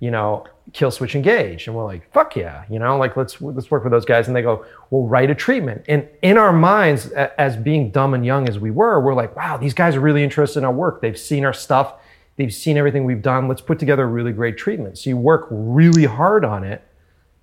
you 0.00 0.10
know, 0.10 0.46
Killswitch 0.72 1.14
Engage. 1.14 1.66
And 1.66 1.76
we're 1.76 1.84
like 1.84 2.12
fuck 2.12 2.36
yeah 2.36 2.64
you 2.70 2.78
know 2.78 2.96
like 2.96 3.16
let's 3.16 3.40
let's 3.40 3.70
work 3.70 3.84
with 3.84 3.92
those 3.92 4.04
guys. 4.04 4.26
And 4.26 4.36
they 4.36 4.42
go 4.42 4.64
well 4.90 5.06
write 5.06 5.30
a 5.30 5.34
treatment. 5.34 5.84
And 5.88 6.08
in 6.22 6.36
our 6.36 6.52
minds 6.52 7.06
as 7.08 7.56
being 7.56 7.90
dumb 7.90 8.14
and 8.14 8.24
young 8.24 8.48
as 8.48 8.58
we 8.58 8.70
were 8.70 9.00
we're 9.00 9.14
like 9.14 9.34
wow 9.36 9.56
these 9.56 9.74
guys 9.74 9.96
are 9.96 10.00
really 10.00 10.24
interested 10.24 10.60
in 10.60 10.64
our 10.64 10.72
work. 10.72 11.00
They've 11.00 11.18
seen 11.18 11.44
our 11.44 11.54
stuff. 11.54 11.94
They've 12.36 12.54
seen 12.54 12.78
everything 12.78 13.04
we've 13.04 13.22
done. 13.22 13.48
Let's 13.48 13.60
put 13.60 13.78
together 13.78 14.04
a 14.04 14.06
really 14.06 14.32
great 14.32 14.56
treatment. 14.56 14.98
So 14.98 15.10
you 15.10 15.16
work 15.16 15.46
really 15.50 16.04
hard 16.04 16.44
on 16.44 16.64
it 16.64 16.82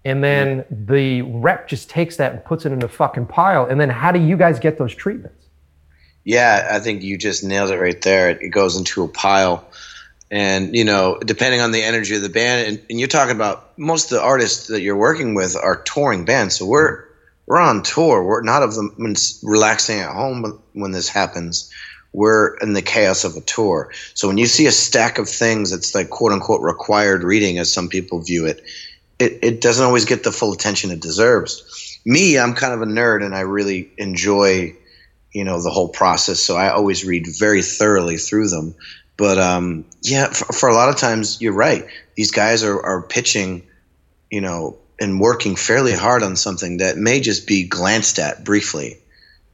and 0.06 0.24
then 0.24 0.62
mm-hmm. 0.62 0.86
the 0.86 1.22
rep 1.24 1.68
just 1.68 1.90
takes 1.90 2.16
that 2.16 2.32
and 2.32 2.46
puts 2.46 2.66
it 2.66 2.72
in 2.72 2.82
a 2.82 2.88
fucking 2.88 3.26
pile. 3.26 3.66
And 3.66 3.80
then 3.80 3.90
how 3.90 4.14
do 4.14 4.20
you 4.20 4.38
guys 4.38 4.58
get 4.58 4.78
those 4.78 4.96
treatments? 4.96 5.48
Yeah 6.24 6.68
i 6.72 6.80
think 6.80 7.04
you 7.04 7.18
just 7.18 7.42
nailed 7.42 7.72
it 7.72 7.80
right 7.80 8.02
there. 8.02 8.30
It 8.30 8.50
goes 8.50 8.76
into 8.76 9.04
a 9.04 9.08
pile 9.08 9.66
and 10.30 10.76
you 10.76 10.84
know 10.84 11.18
depending 11.20 11.62
on 11.62 11.72
the 11.72 11.84
energy 11.84 12.16
of 12.16 12.22
the 12.22 12.30
band 12.30 12.68
and, 12.68 12.86
and, 12.90 13.00
you're 13.00 13.08
talking 13.08 13.36
about 13.36 13.78
most 13.78 14.12
of 14.12 14.18
the 14.18 14.24
artists 14.24 14.68
that 14.68 14.82
you're 14.82 14.98
working 14.98 15.36
with 15.36 15.56
are 15.56 15.82
touring 15.84 16.26
bands. 16.26 16.58
So 16.58 16.66
we're 16.66 17.06
we're 17.46 17.60
on 17.60 17.84
tour. 17.84 18.24
We're 18.24 18.42
not 18.42 18.64
of 18.64 18.76
them 18.76 19.16
relaxing 19.42 20.00
at 20.00 20.14
home 20.14 20.62
when 20.74 20.92
this 20.92 21.08
happens 21.10 21.72
we're 22.14 22.56
in 22.58 22.74
the 22.74 22.82
chaos 22.82 23.26
of 23.26 23.36
a 23.36 23.42
tour. 23.42 23.92
So 24.16 24.28
when 24.28 24.40
you 24.40 24.48
see 24.48 24.66
a 24.66 24.72
stack 24.72 25.20
of 25.20 25.30
things 25.30 25.70
that's 25.70 25.94
like 25.94 26.10
quote 26.10 26.32
unquote 26.32 26.62
required 26.62 27.24
reading 27.24 27.60
as 27.60 27.72
some 27.72 27.90
people 27.90 28.20
view 28.22 28.48
it 28.48 28.64
it, 29.20 29.40
it 29.42 29.62
doesn't 29.62 29.86
always 29.86 30.06
get 30.06 30.24
the 30.24 30.32
full 30.32 30.54
attention 30.54 30.92
it 30.92 31.00
deserves. 31.00 32.00
Me 32.06 32.38
i'm 32.40 32.56
kind 32.56 32.74
of 32.74 32.82
a 32.82 32.86
nerd 32.86 33.24
and 33.24 33.36
i 33.36 33.42
really 33.42 33.92
enjoy 33.98 34.76
you 35.32 35.44
know 35.44 35.62
the 35.62 35.70
whole 35.70 35.90
process. 35.90 36.40
So 36.40 36.56
i 36.56 36.70
always 36.70 37.06
read 37.06 37.28
very 37.28 37.62
thoroughly 37.62 38.18
through 38.18 38.50
them 38.50 38.76
but 39.18 39.40
um, 39.40 39.86
yeah, 40.04 40.28
for, 40.28 40.46
for, 40.54 40.70
a 40.70 40.74
lot 40.74 40.90
of 40.90 40.98
times, 40.98 41.42
you're 41.42 41.54
right. 41.54 41.86
These 42.16 42.32
guys 42.32 42.64
are, 42.64 42.80
are 42.82 43.02
pitching, 43.02 43.64
you 44.30 44.42
know, 44.42 44.78
and 45.00 45.20
working 45.20 45.56
fairly 45.56 45.94
hard 45.94 46.24
on 46.24 46.36
something 46.36 46.78
that 46.78 46.98
may 46.98 47.20
just 47.20 47.48
be 47.48 47.68
glanced 47.68 48.20
at 48.20 48.44
briefly, 48.44 49.00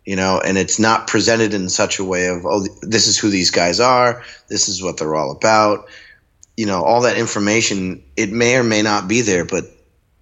you 0.05 0.15
know, 0.15 0.39
and 0.39 0.58
it's 0.58 0.79
not 0.79 1.08
presented 1.08 1.53
in 1.53 1.70
such 1.70 2.00
a 2.00 2.03
way 2.03 2.27
of, 2.27 2.46
oh, 2.46 2.65
this 2.82 3.08
is 3.08 3.17
who 3.17 3.29
these 3.29 3.51
guys 3.51 3.79
are, 3.79 4.24
this 4.50 4.67
is 4.67 4.84
what 4.84 4.98
they're 4.98 5.15
all 5.15 5.32
about. 5.32 5.88
You 6.58 6.67
know, 6.67 6.84
all 6.84 7.01
that 7.01 7.17
information, 7.17 8.03
it 8.15 8.32
may 8.32 8.58
or 8.58 8.63
may 8.63 8.82
not 8.82 9.08
be 9.08 9.22
there, 9.22 9.46
but 9.46 9.65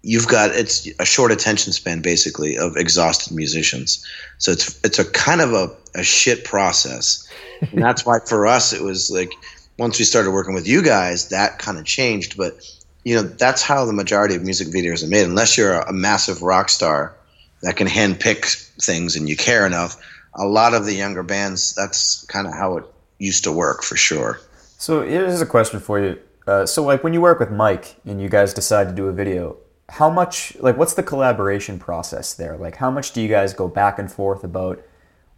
you've 0.03 0.27
got 0.27 0.51
it's 0.51 0.87
a 0.99 1.05
short 1.05 1.31
attention 1.31 1.73
span 1.73 2.01
basically 2.01 2.57
of 2.57 2.75
exhausted 2.77 3.33
musicians. 3.33 4.05
So 4.37 4.51
it's 4.51 4.79
it's 4.83 4.99
a 4.99 5.05
kind 5.11 5.41
of 5.41 5.53
a, 5.53 5.69
a 5.95 6.03
shit 6.03 6.43
process 6.43 7.27
and 7.61 7.81
that's 7.83 8.05
why 8.05 8.19
for 8.25 8.47
us 8.47 8.73
it 8.73 8.81
was 8.81 9.11
like 9.11 9.31
once 9.77 9.99
we 9.99 10.05
started 10.05 10.31
working 10.31 10.53
with 10.53 10.67
you 10.67 10.83
guys, 10.83 11.29
that 11.29 11.59
kind 11.59 11.77
of 11.77 11.85
changed. 11.85 12.37
But 12.37 12.63
you 13.03 13.15
know, 13.15 13.23
that's 13.23 13.61
how 13.61 13.85
the 13.85 13.93
majority 13.93 14.35
of 14.35 14.43
music 14.43 14.67
videos 14.67 15.03
are 15.03 15.07
made. 15.07 15.25
Unless 15.25 15.57
you're 15.57 15.73
a, 15.73 15.89
a 15.89 15.93
massive 15.93 16.41
rock 16.41 16.69
star 16.69 17.15
that 17.61 17.75
can 17.75 17.87
handpick 17.87 18.69
things 18.81 19.15
and 19.15 19.27
you 19.27 19.35
care 19.35 19.65
enough, 19.65 19.97
a 20.35 20.45
lot 20.45 20.73
of 20.73 20.85
the 20.85 20.93
younger 20.93 21.23
bands, 21.23 21.73
that's 21.73 22.23
kind 22.25 22.47
of 22.47 22.53
how 22.53 22.77
it 22.77 22.85
used 23.17 23.43
to 23.43 23.51
work 23.51 23.83
for 23.83 23.95
sure. 23.95 24.39
So 24.77 25.01
here's 25.01 25.41
a 25.41 25.45
question 25.45 25.79
for 25.79 25.99
you. 25.99 26.19
Uh, 26.47 26.65
so 26.65 26.83
like 26.83 27.03
when 27.03 27.13
you 27.13 27.21
work 27.21 27.39
with 27.39 27.51
Mike 27.51 27.95
and 28.05 28.21
you 28.21 28.29
guys 28.29 28.53
decide 28.53 28.87
to 28.89 28.93
do 28.93 29.07
a 29.07 29.11
video, 29.11 29.57
how 29.91 30.09
much 30.09 30.55
like 30.59 30.77
what's 30.77 30.93
the 30.93 31.03
collaboration 31.03 31.77
process 31.77 32.33
there? 32.33 32.57
Like 32.57 32.77
how 32.77 32.89
much 32.89 33.11
do 33.11 33.21
you 33.21 33.27
guys 33.27 33.53
go 33.53 33.67
back 33.67 33.99
and 33.99 34.11
forth 34.11 34.43
about 34.43 34.83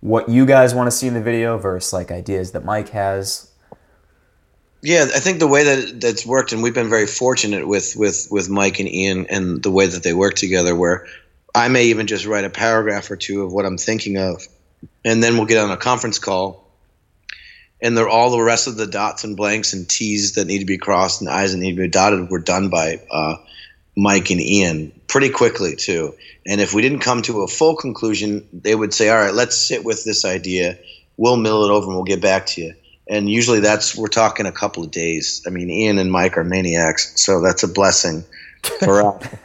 what 0.03 0.27
you 0.27 0.45
guys 0.45 0.75
want 0.75 0.87
to 0.87 0.91
see 0.91 1.07
in 1.07 1.13
the 1.13 1.21
video 1.21 1.57
versus 1.57 1.93
like 1.93 2.11
ideas 2.11 2.51
that 2.51 2.65
Mike 2.65 2.89
has. 2.89 3.49
Yeah, 4.81 5.03
I 5.03 5.19
think 5.19 5.39
the 5.39 5.47
way 5.47 5.63
that 5.63 6.01
that's 6.01 6.25
worked, 6.25 6.51
and 6.51 6.61
we've 6.61 6.73
been 6.73 6.89
very 6.89 7.07
fortunate 7.07 7.65
with 7.65 7.93
with 7.95 8.27
with 8.29 8.49
Mike 8.49 8.79
and 8.79 8.89
Ian, 8.89 9.27
and 9.27 9.63
the 9.63 9.71
way 9.71 9.87
that 9.87 10.03
they 10.03 10.13
work 10.13 10.35
together, 10.35 10.75
where 10.75 11.07
I 11.55 11.69
may 11.69 11.85
even 11.85 12.05
just 12.05 12.25
write 12.25 12.43
a 12.43 12.49
paragraph 12.49 13.09
or 13.09 13.15
two 13.15 13.43
of 13.43 13.53
what 13.53 13.65
I'm 13.65 13.77
thinking 13.77 14.17
of, 14.17 14.45
and 15.05 15.23
then 15.23 15.37
we'll 15.37 15.45
get 15.45 15.63
on 15.63 15.71
a 15.71 15.77
conference 15.77 16.19
call, 16.19 16.69
and 17.81 17.97
they're 17.97 18.09
all 18.09 18.29
the 18.29 18.41
rest 18.41 18.67
of 18.67 18.75
the 18.75 18.87
dots 18.87 19.23
and 19.23 19.37
blanks 19.37 19.71
and 19.71 19.87
T's 19.87 20.33
that 20.33 20.47
need 20.47 20.59
to 20.59 20.65
be 20.65 20.77
crossed 20.77 21.21
and 21.21 21.29
I's 21.29 21.53
that 21.53 21.59
need 21.59 21.77
to 21.77 21.81
be 21.83 21.87
dotted 21.87 22.29
were 22.29 22.39
done 22.39 22.69
by 22.69 22.99
uh, 23.09 23.37
Mike 23.95 24.31
and 24.31 24.41
Ian 24.41 24.91
pretty 25.07 25.29
quickly 25.29 25.75
too. 25.75 26.15
And 26.47 26.59
if 26.59 26.73
we 26.73 26.81
didn't 26.81 26.99
come 26.99 27.21
to 27.23 27.43
a 27.43 27.47
full 27.47 27.75
conclusion, 27.75 28.47
they 28.51 28.75
would 28.75 28.93
say, 28.93 29.09
"All 29.09 29.17
right, 29.17 29.33
let's 29.33 29.55
sit 29.55 29.83
with 29.83 30.03
this 30.03 30.25
idea. 30.25 30.77
We'll 31.17 31.37
mill 31.37 31.63
it 31.65 31.71
over 31.71 31.85
and 31.85 31.95
we'll 31.95 32.03
get 32.03 32.21
back 32.21 32.45
to 32.47 32.61
you." 32.61 32.73
And 33.07 33.29
usually 33.29 33.59
that's 33.59 33.95
we're 33.95 34.07
talking 34.07 34.45
a 34.45 34.51
couple 34.51 34.83
of 34.83 34.91
days. 34.91 35.43
I 35.45 35.49
mean, 35.49 35.69
Ian 35.69 35.99
and 35.99 36.11
Mike 36.11 36.37
are 36.37 36.43
maniacs, 36.43 37.13
so 37.21 37.41
that's 37.41 37.63
a 37.63 37.67
blessing 37.67 38.23
for 38.79 39.05
us. 39.05 39.27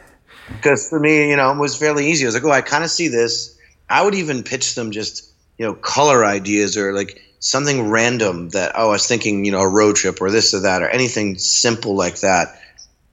Because 0.49 0.89
for 0.89 0.99
me, 0.99 1.29
you 1.29 1.35
know, 1.35 1.51
it 1.51 1.59
was 1.59 1.77
fairly 1.77 2.09
easy. 2.09 2.25
I 2.25 2.27
was 2.27 2.33
like, 2.33 2.43
"Oh, 2.43 2.49
I 2.49 2.61
kind 2.61 2.83
of 2.83 2.89
see 2.89 3.07
this." 3.07 3.55
I 3.87 4.01
would 4.03 4.15
even 4.15 4.41
pitch 4.41 4.73
them 4.73 4.89
just 4.89 5.29
you 5.59 5.65
know 5.65 5.73
color 5.73 6.25
ideas 6.25 6.77
or 6.77 6.93
like 6.93 7.21
something 7.39 7.89
random 7.89 8.49
that 8.49 8.71
oh 8.75 8.87
I 8.89 8.91
was 8.91 9.07
thinking 9.07 9.45
you 9.45 9.51
know 9.51 9.61
a 9.61 9.69
road 9.69 9.95
trip 9.95 10.21
or 10.21 10.31
this 10.31 10.53
or 10.53 10.61
that 10.61 10.81
or 10.81 10.89
anything 10.89 11.37
simple 11.37 11.95
like 11.95 12.21
that 12.21 12.58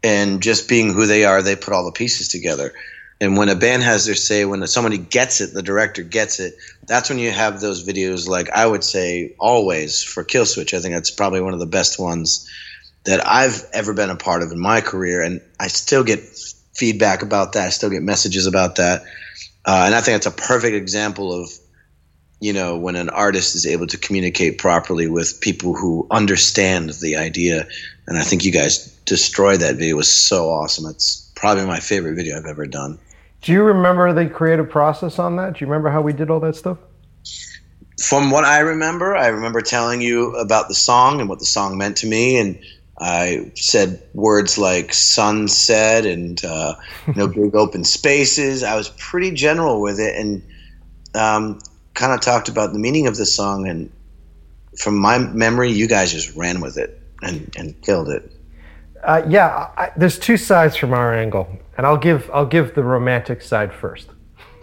and 0.02 0.42
just 0.42 0.68
being 0.68 0.92
who 0.92 1.06
they 1.06 1.24
are, 1.24 1.42
they 1.42 1.56
put 1.56 1.74
all 1.74 1.84
the 1.84 1.92
pieces 1.92 2.28
together. 2.28 2.72
And 3.20 3.36
when 3.36 3.48
a 3.48 3.54
band 3.54 3.82
has 3.82 4.04
their 4.04 4.14
say, 4.14 4.44
when 4.44 4.66
somebody 4.66 4.98
gets 4.98 5.40
it, 5.40 5.54
the 5.54 5.62
director 5.62 6.02
gets 6.02 6.38
it, 6.38 6.54
that's 6.86 7.08
when 7.08 7.18
you 7.18 7.30
have 7.30 7.60
those 7.60 7.86
videos. 7.86 8.28
Like 8.28 8.50
I 8.50 8.66
would 8.66 8.84
say, 8.84 9.34
always 9.38 10.02
for 10.02 10.22
Killswitch, 10.22 10.74
I 10.74 10.80
think 10.80 10.94
that's 10.94 11.10
probably 11.10 11.40
one 11.40 11.54
of 11.54 11.60
the 11.60 11.66
best 11.66 11.98
ones 11.98 12.48
that 13.04 13.26
I've 13.26 13.64
ever 13.72 13.94
been 13.94 14.10
a 14.10 14.16
part 14.16 14.42
of 14.42 14.52
in 14.52 14.58
my 14.58 14.80
career, 14.80 15.22
and 15.22 15.40
I 15.58 15.68
still 15.68 16.04
get 16.04 16.20
feedback 16.74 17.22
about 17.22 17.54
that. 17.54 17.66
I 17.66 17.70
still 17.70 17.88
get 17.88 18.02
messages 18.02 18.46
about 18.46 18.76
that, 18.76 19.02
uh, 19.64 19.84
and 19.86 19.94
I 19.94 20.02
think 20.02 20.16
it's 20.16 20.26
a 20.26 20.30
perfect 20.30 20.74
example 20.74 21.32
of 21.32 21.50
you 22.40 22.52
know 22.52 22.76
when 22.76 22.96
an 22.96 23.08
artist 23.08 23.54
is 23.54 23.66
able 23.66 23.86
to 23.86 23.96
communicate 23.96 24.58
properly 24.58 25.08
with 25.08 25.40
people 25.40 25.74
who 25.74 26.06
understand 26.10 26.90
the 27.00 27.16
idea 27.16 27.66
and 28.06 28.18
i 28.18 28.22
think 28.22 28.44
you 28.44 28.52
guys 28.52 28.95
destroyed 29.06 29.60
that 29.60 29.76
video 29.76 29.96
was 29.96 30.10
so 30.10 30.50
awesome 30.50 30.86
it's 30.86 31.32
probably 31.34 31.64
my 31.64 31.80
favorite 31.80 32.14
video 32.14 32.36
i've 32.36 32.46
ever 32.46 32.66
done 32.66 32.98
do 33.42 33.52
you 33.52 33.62
remember 33.62 34.12
the 34.12 34.26
creative 34.28 34.68
process 34.68 35.18
on 35.18 35.36
that 35.36 35.54
do 35.54 35.64
you 35.64 35.66
remember 35.70 35.88
how 35.88 36.00
we 36.00 36.12
did 36.12 36.30
all 36.30 36.40
that 36.40 36.54
stuff 36.54 36.78
from 38.02 38.30
what 38.30 38.44
i 38.44 38.60
remember 38.60 39.16
i 39.16 39.28
remember 39.28 39.60
telling 39.60 40.00
you 40.00 40.34
about 40.36 40.68
the 40.68 40.74
song 40.74 41.20
and 41.20 41.28
what 41.28 41.38
the 41.38 41.46
song 41.46 41.78
meant 41.78 41.96
to 41.96 42.06
me 42.06 42.36
and 42.36 42.58
I 42.98 43.52
said 43.54 44.02
words 44.14 44.56
like 44.56 44.94
sunset 44.94 46.06
and 46.06 46.42
uh, 46.44 46.76
you 47.06 47.14
know 47.14 47.28
big 47.34 47.54
open 47.54 47.84
spaces. 47.84 48.62
I 48.62 48.74
was 48.74 48.88
pretty 48.98 49.32
general 49.32 49.82
with 49.82 50.00
it, 50.00 50.16
and 50.16 50.42
um, 51.14 51.58
kind 51.94 52.12
of 52.12 52.20
talked 52.20 52.48
about 52.48 52.72
the 52.72 52.78
meaning 52.78 53.06
of 53.06 53.16
the 53.16 53.26
song, 53.26 53.68
and 53.68 53.90
from 54.78 54.96
my 54.96 55.18
memory, 55.18 55.72
you 55.72 55.88
guys 55.88 56.12
just 56.12 56.34
ran 56.36 56.60
with 56.60 56.78
it 56.78 57.00
and, 57.22 57.50
and 57.56 57.80
killed 57.82 58.08
it. 58.08 58.30
Uh, 59.02 59.22
yeah, 59.28 59.70
I, 59.76 59.92
there's 59.96 60.18
two 60.18 60.36
sides 60.36 60.76
from 60.76 60.92
our 60.92 61.14
angle, 61.14 61.48
and 61.76 61.86
I'll 61.86 61.96
give 61.96 62.30
I'll 62.32 62.46
give 62.46 62.74
the 62.74 62.82
romantic 62.82 63.42
side 63.42 63.72
first. 63.72 64.10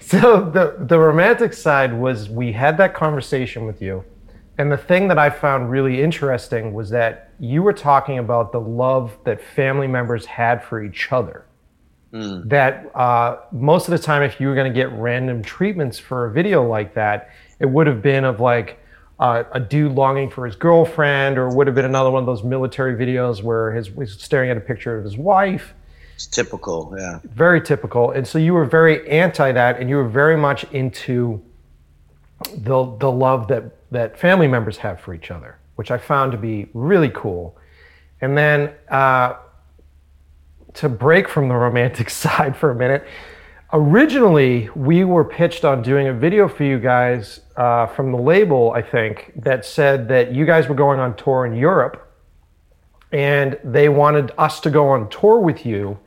so 0.00 0.50
the 0.50 0.76
the 0.80 0.98
romantic 0.98 1.52
side 1.52 1.92
was 1.92 2.28
we 2.28 2.52
had 2.52 2.76
that 2.78 2.94
conversation 2.94 3.66
with 3.66 3.80
you, 3.80 4.04
and 4.58 4.72
the 4.72 4.76
thing 4.76 5.08
that 5.08 5.18
I 5.18 5.30
found 5.30 5.70
really 5.70 6.02
interesting 6.02 6.72
was 6.72 6.90
that 6.90 7.32
you 7.38 7.62
were 7.62 7.72
talking 7.72 8.18
about 8.18 8.52
the 8.52 8.60
love 8.60 9.16
that 9.24 9.40
family 9.40 9.86
members 9.86 10.26
had 10.26 10.64
for 10.64 10.82
each 10.82 11.12
other 11.12 11.44
that 12.46 12.90
uh, 12.96 13.38
most 13.52 13.86
of 13.88 13.92
the 13.92 13.98
time, 13.98 14.22
if 14.22 14.40
you 14.40 14.48
were 14.48 14.54
going 14.54 14.72
to 14.72 14.74
get 14.74 14.90
random 14.92 15.42
treatments 15.42 15.98
for 15.98 16.26
a 16.26 16.32
video 16.32 16.66
like 16.66 16.94
that, 16.94 17.30
it 17.60 17.66
would 17.66 17.86
have 17.86 18.02
been 18.02 18.24
of 18.24 18.40
like 18.40 18.80
uh, 19.18 19.44
a 19.52 19.60
dude 19.60 19.92
longing 19.92 20.30
for 20.30 20.46
his 20.46 20.54
girlfriend, 20.54 21.38
or 21.38 21.48
would 21.48 21.66
have 21.66 21.74
been 21.74 21.84
another 21.84 22.10
one 22.10 22.22
of 22.22 22.26
those 22.26 22.44
military 22.44 22.94
videos 22.94 23.42
where 23.42 23.72
his 23.72 23.88
he's 23.88 24.20
staring 24.20 24.50
at 24.50 24.56
a 24.56 24.60
picture 24.60 24.96
of 24.96 25.04
his 25.04 25.16
wife. 25.16 25.74
It's 26.14 26.26
typical. 26.26 26.94
Yeah. 26.98 27.20
Very 27.24 27.60
typical. 27.60 28.10
And 28.10 28.26
so 28.26 28.38
you 28.38 28.54
were 28.54 28.64
very 28.64 29.08
anti 29.08 29.52
that, 29.52 29.80
and 29.80 29.88
you 29.88 29.96
were 29.96 30.08
very 30.08 30.36
much 30.36 30.64
into 30.72 31.42
the 32.54 32.96
the 32.98 33.10
love 33.10 33.48
that 33.48 33.90
that 33.90 34.18
family 34.18 34.46
members 34.46 34.76
have 34.78 35.00
for 35.00 35.14
each 35.14 35.30
other, 35.30 35.58
which 35.76 35.90
I 35.90 35.98
found 35.98 36.32
to 36.32 36.38
be 36.38 36.68
really 36.74 37.10
cool. 37.10 37.56
And 38.20 38.36
then 38.36 38.72
uh, 38.88 39.34
to 40.74 40.88
break 40.88 41.28
from 41.28 41.48
the 41.48 41.54
romantic 41.54 42.10
side 42.24 42.56
for 42.56 42.70
a 42.70 42.74
minute, 42.74 43.06
originally 43.72 44.70
we 44.74 45.04
were 45.04 45.24
pitched 45.24 45.64
on 45.64 45.82
doing 45.82 46.08
a 46.08 46.12
video 46.12 46.48
for 46.48 46.64
you 46.64 46.78
guys 46.78 47.40
uh, 47.56 47.86
from 47.86 48.12
the 48.12 48.18
label, 48.18 48.72
I 48.72 48.82
think, 48.82 49.32
that 49.36 49.64
said 49.64 50.08
that 50.08 50.32
you 50.32 50.46
guys 50.46 50.68
were 50.68 50.74
going 50.74 51.00
on 51.00 51.16
tour 51.16 51.44
in 51.46 51.54
Europe, 51.54 52.10
and 53.12 53.58
they 53.64 53.88
wanted 53.88 54.32
us 54.38 54.60
to 54.60 54.70
go 54.70 54.88
on 54.88 55.08
tour 55.08 55.38
with 55.40 55.64
you 55.64 55.98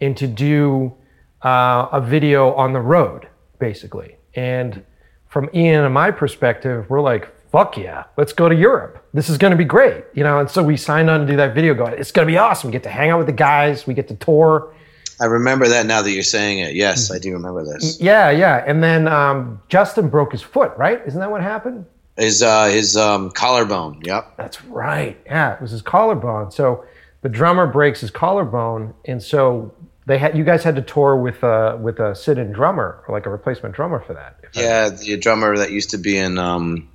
and 0.00 0.16
to 0.16 0.26
do 0.26 0.94
uh, 1.42 1.88
a 1.92 2.00
video 2.00 2.52
on 2.54 2.72
the 2.72 2.80
road, 2.80 3.28
basically. 3.58 4.16
And 4.34 4.84
from 5.28 5.50
Ian 5.54 5.84
and 5.84 5.94
my 5.94 6.10
perspective, 6.10 6.88
we're 6.88 7.00
like, 7.00 7.28
fuck 7.50 7.76
yeah, 7.76 8.04
let's 8.16 8.32
go 8.32 8.48
to 8.48 8.54
Europe. 8.54 9.04
This 9.12 9.28
is 9.28 9.38
going 9.38 9.52
to 9.52 9.56
be 9.56 9.64
great, 9.64 10.04
you 10.14 10.22
know. 10.22 10.40
And 10.40 10.50
so 10.50 10.62
we 10.62 10.76
signed 10.76 11.10
on 11.10 11.20
to 11.20 11.26
do 11.26 11.36
that 11.36 11.54
video. 11.54 11.74
Going, 11.74 11.94
it's 11.94 12.12
going 12.12 12.26
to 12.26 12.32
be 12.32 12.38
awesome. 12.38 12.68
We 12.68 12.72
get 12.72 12.82
to 12.84 12.90
hang 12.90 13.10
out 13.10 13.18
with 13.18 13.26
the 13.26 13.32
guys. 13.32 13.86
We 13.86 13.94
get 13.94 14.08
to 14.08 14.14
tour. 14.14 14.74
I 15.20 15.26
remember 15.26 15.68
that 15.68 15.86
now 15.86 16.02
that 16.02 16.10
you're 16.10 16.22
saying 16.22 16.60
it. 16.60 16.74
Yes, 16.74 17.10
I 17.10 17.18
do 17.18 17.32
remember 17.32 17.64
this. 17.64 18.00
Yeah, 18.00 18.30
yeah. 18.30 18.64
And 18.66 18.82
then 18.82 19.08
um, 19.08 19.60
Justin 19.68 20.08
broke 20.08 20.32
his 20.32 20.42
foot, 20.42 20.72
right? 20.76 21.00
Isn't 21.06 21.20
that 21.20 21.30
what 21.30 21.42
happened? 21.42 21.86
His 22.16 22.42
uh, 22.42 22.66
his 22.66 22.96
um, 22.96 23.30
collarbone. 23.30 24.02
Yep. 24.04 24.36
That's 24.36 24.64
right. 24.64 25.18
Yeah, 25.26 25.54
it 25.54 25.60
was 25.60 25.70
his 25.70 25.82
collarbone. 25.82 26.50
So 26.50 26.84
the 27.22 27.28
drummer 27.28 27.66
breaks 27.66 28.00
his 28.00 28.10
collarbone, 28.10 28.94
and 29.04 29.22
so 29.22 29.74
they 30.06 30.18
had 30.18 30.36
you 30.36 30.44
guys 30.44 30.62
had 30.64 30.76
to 30.76 30.82
tour 30.82 31.16
with 31.16 31.42
uh, 31.42 31.76
with 31.80 31.98
a 32.00 32.14
sit-in 32.14 32.52
drummer 32.52 33.04
or 33.06 33.14
like 33.14 33.26
a 33.26 33.30
replacement 33.30 33.74
drummer 33.74 34.00
for 34.00 34.14
that. 34.14 34.36
Yeah, 34.54 34.88
the 34.88 35.16
drummer 35.16 35.56
that 35.58 35.70
used 35.70 35.90
to 35.90 35.98
be 35.98 36.16
in 36.16 36.38
um, 36.38 36.88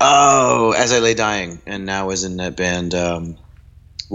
oh, 0.00 0.72
as 0.72 0.92
I 0.92 1.00
lay 1.00 1.14
dying, 1.14 1.60
and 1.66 1.84
now 1.84 2.10
is 2.10 2.24
in 2.24 2.36
that 2.38 2.56
band 2.56 2.94
um, 2.94 3.36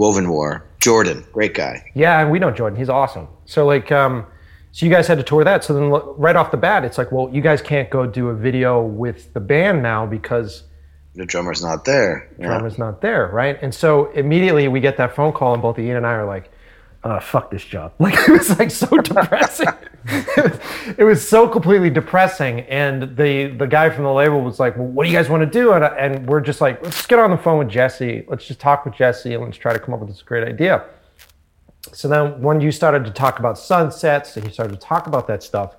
Wovenwar. 0.00 0.62
Jordan, 0.78 1.24
great 1.32 1.52
guy. 1.54 1.84
Yeah, 1.94 2.20
and 2.20 2.30
we 2.30 2.38
know 2.38 2.50
Jordan. 2.50 2.78
He's 2.78 2.88
awesome. 2.88 3.28
So 3.44 3.66
like, 3.66 3.92
um, 3.92 4.24
so 4.72 4.86
you 4.86 4.90
guys 4.92 5.06
had 5.06 5.18
to 5.18 5.24
tour 5.24 5.44
that. 5.44 5.62
So 5.62 5.74
then 5.74 5.90
right 6.16 6.36
off 6.36 6.50
the 6.50 6.56
bat, 6.56 6.84
it's 6.84 6.96
like, 6.96 7.12
well, 7.12 7.28
you 7.32 7.42
guys 7.42 7.60
can't 7.60 7.90
go 7.90 8.06
do 8.06 8.28
a 8.28 8.34
video 8.34 8.82
with 8.82 9.34
the 9.34 9.40
band 9.40 9.82
now 9.82 10.06
because 10.06 10.64
The 11.14 11.26
drummer's 11.26 11.62
not 11.62 11.84
there. 11.84 12.30
Yeah. 12.38 12.46
drummer's 12.46 12.78
not 12.78 13.02
there, 13.02 13.28
right? 13.32 13.58
And 13.60 13.74
so 13.74 14.10
immediately 14.12 14.68
we 14.68 14.80
get 14.80 14.96
that 14.96 15.14
phone 15.14 15.32
call, 15.32 15.52
and 15.52 15.60
both 15.62 15.78
Ian 15.78 15.96
and 15.98 16.06
I 16.06 16.12
are 16.12 16.24
like, 16.24 16.50
uh, 17.02 17.20
"Fuck 17.20 17.50
this 17.50 17.64
job!" 17.64 17.92
Like 17.98 18.14
it 18.28 18.30
was 18.30 18.58
like 18.58 18.70
so 18.70 18.86
depressing. 18.86 19.68
it, 20.98 21.04
was, 21.04 21.26
so 21.26 21.46
completely 21.46 21.90
depressing. 21.90 22.60
And 22.60 23.16
the 23.16 23.48
the 23.48 23.66
guy 23.66 23.90
from 23.90 24.04
the 24.04 24.12
label 24.12 24.40
was 24.40 24.58
like, 24.58 24.76
"Well, 24.76 24.86
what 24.86 25.04
do 25.04 25.10
you 25.10 25.16
guys 25.16 25.28
want 25.28 25.42
to 25.42 25.58
do?" 25.58 25.72
And, 25.72 25.84
and 25.84 26.26
we're 26.26 26.40
just 26.40 26.60
like, 26.60 26.82
"Let's 26.82 27.06
get 27.06 27.18
on 27.18 27.30
the 27.30 27.38
phone 27.38 27.58
with 27.58 27.68
Jesse. 27.68 28.24
Let's 28.28 28.46
just 28.46 28.60
talk 28.60 28.84
with 28.84 28.94
Jesse, 28.94 29.34
and 29.34 29.44
let's 29.44 29.56
try 29.56 29.72
to 29.72 29.78
come 29.78 29.94
up 29.94 30.00
with 30.00 30.08
this 30.08 30.22
great 30.22 30.46
idea." 30.46 30.84
So 31.92 32.08
then, 32.08 32.40
when 32.42 32.60
you 32.60 32.70
started 32.70 33.04
to 33.04 33.10
talk 33.10 33.38
about 33.38 33.58
sunsets 33.58 34.36
and 34.36 34.46
you 34.46 34.52
started 34.52 34.72
to 34.72 34.86
talk 34.86 35.06
about 35.06 35.26
that 35.28 35.42
stuff, 35.42 35.76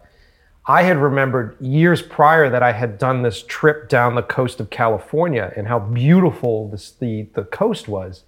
I 0.67 0.83
had 0.83 0.97
remembered 0.97 1.59
years 1.59 2.01
prior 2.01 2.49
that 2.49 2.61
I 2.61 2.71
had 2.71 2.97
done 2.97 3.23
this 3.23 3.43
trip 3.43 3.89
down 3.89 4.15
the 4.15 4.24
coast 4.24 4.59
of 4.59 4.69
California 4.69 5.51
and 5.55 5.67
how 5.67 5.79
beautiful 5.79 6.69
this, 6.69 6.91
the, 6.91 7.27
the 7.33 7.43
coast 7.46 7.87
was. 7.87 8.24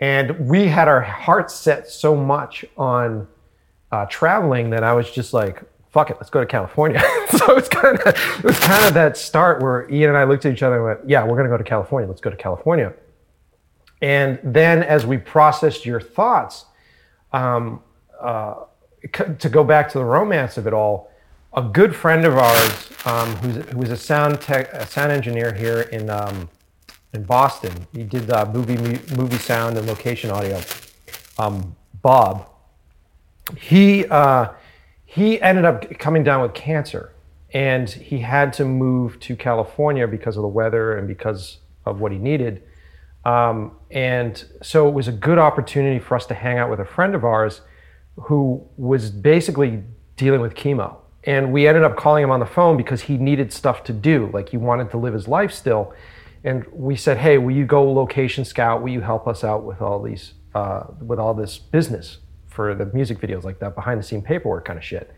And 0.00 0.48
we 0.48 0.66
had 0.66 0.88
our 0.88 1.02
hearts 1.02 1.54
set 1.54 1.88
so 1.88 2.16
much 2.16 2.64
on 2.76 3.28
uh, 3.92 4.06
traveling 4.06 4.70
that 4.70 4.82
I 4.82 4.94
was 4.94 5.10
just 5.10 5.34
like, 5.34 5.62
fuck 5.90 6.10
it, 6.10 6.16
let's 6.18 6.30
go 6.30 6.40
to 6.40 6.46
California. 6.46 7.00
so 7.36 7.56
it's 7.56 7.68
kind 7.68 7.98
of 7.98 8.06
it 8.06 8.44
was 8.44 8.58
kind 8.58 8.84
of 8.86 8.94
that 8.94 9.16
start 9.16 9.60
where 9.60 9.90
Ian 9.90 10.10
and 10.10 10.18
I 10.18 10.24
looked 10.24 10.46
at 10.46 10.52
each 10.52 10.62
other 10.62 10.76
and 10.76 10.84
went, 10.84 11.10
yeah, 11.10 11.24
we're 11.24 11.36
gonna 11.36 11.48
go 11.48 11.58
to 11.58 11.64
California. 11.64 12.08
Let's 12.08 12.20
go 12.20 12.30
to 12.30 12.36
California. 12.36 12.94
And 14.00 14.38
then 14.42 14.82
as 14.82 15.04
we 15.04 15.18
processed 15.18 15.84
your 15.84 16.00
thoughts, 16.00 16.64
um, 17.32 17.82
uh, 18.18 18.64
to 19.38 19.48
go 19.48 19.64
back 19.64 19.88
to 19.90 19.98
the 19.98 20.04
romance 20.04 20.56
of 20.56 20.66
it 20.66 20.72
all, 20.72 21.10
a 21.54 21.62
good 21.62 21.94
friend 21.94 22.24
of 22.24 22.38
ours 22.38 22.90
um, 23.04 23.34
who's, 23.36 23.56
who 23.70 23.78
was 23.78 23.90
a 23.90 23.96
sound 23.96 24.40
tech, 24.40 24.72
a 24.72 24.86
sound 24.86 25.12
engineer 25.12 25.52
here 25.52 25.82
in 25.82 26.08
um, 26.08 26.48
in 27.12 27.24
Boston. 27.24 27.72
He 27.92 28.04
did 28.04 28.30
uh, 28.30 28.50
movie 28.52 28.76
movie 29.16 29.38
sound 29.38 29.76
and 29.76 29.86
location 29.86 30.30
audio. 30.30 30.60
Um, 31.38 31.76
Bob. 32.02 32.48
He 33.56 34.06
uh, 34.06 34.50
he 35.04 35.40
ended 35.40 35.64
up 35.64 35.98
coming 35.98 36.22
down 36.22 36.42
with 36.42 36.54
cancer, 36.54 37.12
and 37.52 37.88
he 37.88 38.20
had 38.20 38.52
to 38.54 38.64
move 38.64 39.18
to 39.20 39.34
California 39.36 40.06
because 40.06 40.36
of 40.36 40.42
the 40.42 40.48
weather 40.48 40.96
and 40.96 41.08
because 41.08 41.58
of 41.84 42.00
what 42.00 42.12
he 42.12 42.18
needed. 42.18 42.62
Um, 43.24 43.72
and 43.90 44.42
so 44.62 44.88
it 44.88 44.92
was 44.92 45.08
a 45.08 45.12
good 45.12 45.38
opportunity 45.38 45.98
for 45.98 46.14
us 46.14 46.26
to 46.26 46.34
hang 46.34 46.58
out 46.58 46.70
with 46.70 46.80
a 46.80 46.84
friend 46.84 47.14
of 47.14 47.24
ours 47.24 47.60
who 48.16 48.66
was 48.76 49.10
basically 49.10 49.82
dealing 50.16 50.40
with 50.40 50.54
chemo. 50.54 50.96
And 51.24 51.52
we 51.52 51.66
ended 51.66 51.82
up 51.82 51.96
calling 51.96 52.24
him 52.24 52.30
on 52.30 52.40
the 52.40 52.46
phone 52.46 52.76
because 52.76 53.02
he 53.02 53.18
needed 53.18 53.52
stuff 53.52 53.84
to 53.84 53.92
do. 53.92 54.30
Like 54.32 54.50
he 54.50 54.56
wanted 54.56 54.90
to 54.92 54.96
live 54.96 55.12
his 55.12 55.28
life 55.28 55.52
still. 55.52 55.92
And 56.42 56.66
we 56.72 56.96
said, 56.96 57.18
"Hey, 57.18 57.38
will 57.38 57.54
you 57.54 57.66
go 57.66 57.90
location 57.92 58.44
scout? 58.44 58.82
Will 58.82 58.90
you 58.90 59.00
help 59.00 59.28
us 59.28 59.44
out 59.44 59.64
with 59.64 59.82
all 59.82 60.00
these, 60.02 60.34
uh, 60.54 60.84
with 61.00 61.18
all 61.18 61.34
this 61.34 61.58
business 61.58 62.18
for 62.48 62.74
the 62.74 62.86
music 62.86 63.20
videos, 63.20 63.44
like 63.44 63.58
that 63.58 63.74
behind 63.74 64.00
the 64.00 64.04
scene 64.04 64.22
paperwork 64.22 64.64
kind 64.64 64.78
of 64.78 64.84
shit?" 64.84 65.14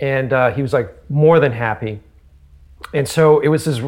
And 0.00 0.32
uh, 0.32 0.50
he 0.52 0.62
was 0.62 0.72
like 0.72 0.94
more 1.10 1.40
than 1.40 1.52
happy. 1.52 2.00
And 2.94 3.06
so 3.06 3.40
it 3.40 3.48
was 3.48 3.64
this. 3.64 3.80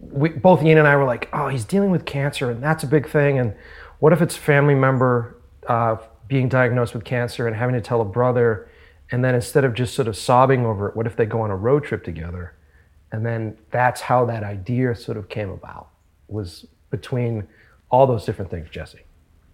We, 0.00 0.30
both 0.30 0.62
Ian 0.62 0.78
and 0.78 0.88
I 0.88 0.96
were 0.96 1.04
like, 1.04 1.28
"Oh, 1.32 1.48
he's 1.48 1.64
dealing 1.64 1.90
with 1.90 2.04
cancer, 2.04 2.50
and 2.50 2.62
that's 2.62 2.84
a 2.84 2.86
big 2.86 3.08
thing. 3.08 3.38
And 3.38 3.54
what 3.98 4.12
if 4.12 4.20
it's 4.20 4.36
a 4.36 4.40
family 4.40 4.74
member 4.74 5.36
uh, 5.66 5.96
being 6.28 6.48
diagnosed 6.48 6.94
with 6.94 7.04
cancer 7.04 7.46
and 7.46 7.56
having 7.56 7.74
to 7.74 7.80
tell 7.80 8.00
a 8.00 8.06
brother?" 8.06 8.68
And 9.12 9.24
then 9.24 9.34
instead 9.34 9.64
of 9.64 9.74
just 9.74 9.94
sort 9.94 10.06
of 10.06 10.16
sobbing 10.16 10.64
over 10.64 10.88
it, 10.88 10.96
what 10.96 11.06
if 11.06 11.16
they 11.16 11.26
go 11.26 11.40
on 11.40 11.50
a 11.50 11.56
road 11.56 11.82
trip 11.84 12.04
together? 12.04 12.54
And 13.10 13.26
then 13.26 13.58
that's 13.72 14.02
how 14.02 14.24
that 14.26 14.44
idea 14.44 14.94
sort 14.94 15.16
of 15.18 15.28
came 15.28 15.50
about 15.50 15.89
was 16.30 16.66
between 16.90 17.46
all 17.90 18.06
those 18.06 18.24
different 18.24 18.50
things, 18.50 18.68
Jesse. 18.70 19.00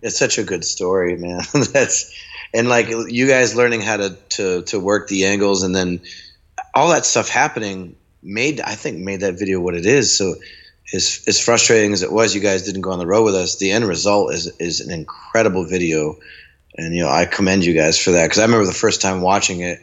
It's 0.02 0.18
such 0.18 0.38
a 0.38 0.44
good 0.44 0.64
story, 0.64 1.16
man. 1.16 1.40
That's 1.72 2.14
and 2.54 2.68
like 2.68 2.88
you 2.88 3.26
guys 3.26 3.56
learning 3.56 3.80
how 3.80 3.96
to 3.96 4.16
to 4.30 4.62
to 4.62 4.80
work 4.80 5.08
the 5.08 5.26
angles 5.26 5.62
and 5.62 5.74
then 5.74 6.00
all 6.74 6.90
that 6.90 7.06
stuff 7.06 7.28
happening 7.28 7.96
made 8.22 8.60
I 8.60 8.74
think 8.74 8.98
made 8.98 9.20
that 9.20 9.38
video 9.38 9.60
what 9.60 9.74
it 9.74 9.86
is. 9.86 10.16
So 10.16 10.34
as 10.92 11.22
as 11.26 11.40
frustrating 11.40 11.92
as 11.92 12.02
it 12.02 12.12
was, 12.12 12.34
you 12.34 12.40
guys 12.40 12.62
didn't 12.62 12.82
go 12.82 12.92
on 12.92 12.98
the 12.98 13.06
road 13.06 13.24
with 13.24 13.34
us. 13.34 13.56
The 13.56 13.72
end 13.72 13.86
result 13.86 14.34
is 14.34 14.46
is 14.58 14.80
an 14.80 14.90
incredible 14.90 15.64
video, 15.64 16.18
and 16.76 16.94
you 16.94 17.02
know 17.02 17.08
I 17.08 17.24
commend 17.24 17.64
you 17.64 17.74
guys 17.74 17.98
for 17.98 18.12
that 18.12 18.26
because 18.26 18.38
I 18.38 18.44
remember 18.44 18.66
the 18.66 18.72
first 18.72 19.00
time 19.00 19.20
watching 19.20 19.60
it. 19.60 19.80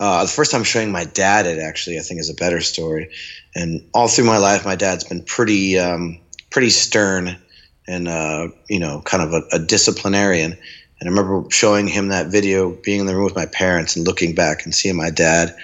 Uh, 0.00 0.22
the 0.22 0.30
first 0.30 0.50
time 0.50 0.64
showing 0.64 0.90
my 0.90 1.04
dad 1.04 1.46
it 1.46 1.58
actually 1.58 1.98
I 1.98 2.02
think 2.02 2.20
is 2.20 2.30
a 2.30 2.34
better 2.34 2.60
story, 2.60 3.10
and 3.54 3.80
all 3.94 4.08
through 4.08 4.24
my 4.24 4.38
life 4.38 4.64
my 4.64 4.74
dad's 4.74 5.04
been 5.04 5.22
pretty 5.22 5.78
um, 5.78 6.18
pretty 6.50 6.70
stern 6.70 7.36
and 7.86 8.08
uh, 8.08 8.48
you 8.68 8.78
know 8.78 9.02
kind 9.04 9.22
of 9.22 9.32
a, 9.32 9.42
a 9.56 9.58
disciplinarian. 9.58 10.52
And 11.00 11.08
I 11.08 11.10
remember 11.10 11.48
showing 11.50 11.88
him 11.88 12.08
that 12.08 12.28
video, 12.28 12.70
being 12.82 13.00
in 13.00 13.06
the 13.06 13.14
room 13.14 13.24
with 13.24 13.36
my 13.36 13.46
parents 13.46 13.96
and 13.96 14.06
looking 14.06 14.34
back 14.34 14.64
and 14.64 14.74
seeing 14.74 14.96
my 14.96 15.10
dad 15.10 15.54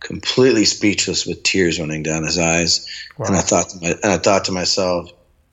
completely 0.00 0.64
speechless 0.64 1.26
with 1.26 1.42
tears 1.42 1.78
running 1.78 2.02
down 2.02 2.24
his 2.24 2.38
eyes. 2.38 2.86
And 3.18 3.36
I 3.36 3.40
thought 3.40 3.68
to 3.70 3.78
my, 3.80 3.88
and 4.02 4.12
I 4.12 4.18
thought 4.18 4.44
to 4.46 4.52
myself, 4.52 5.10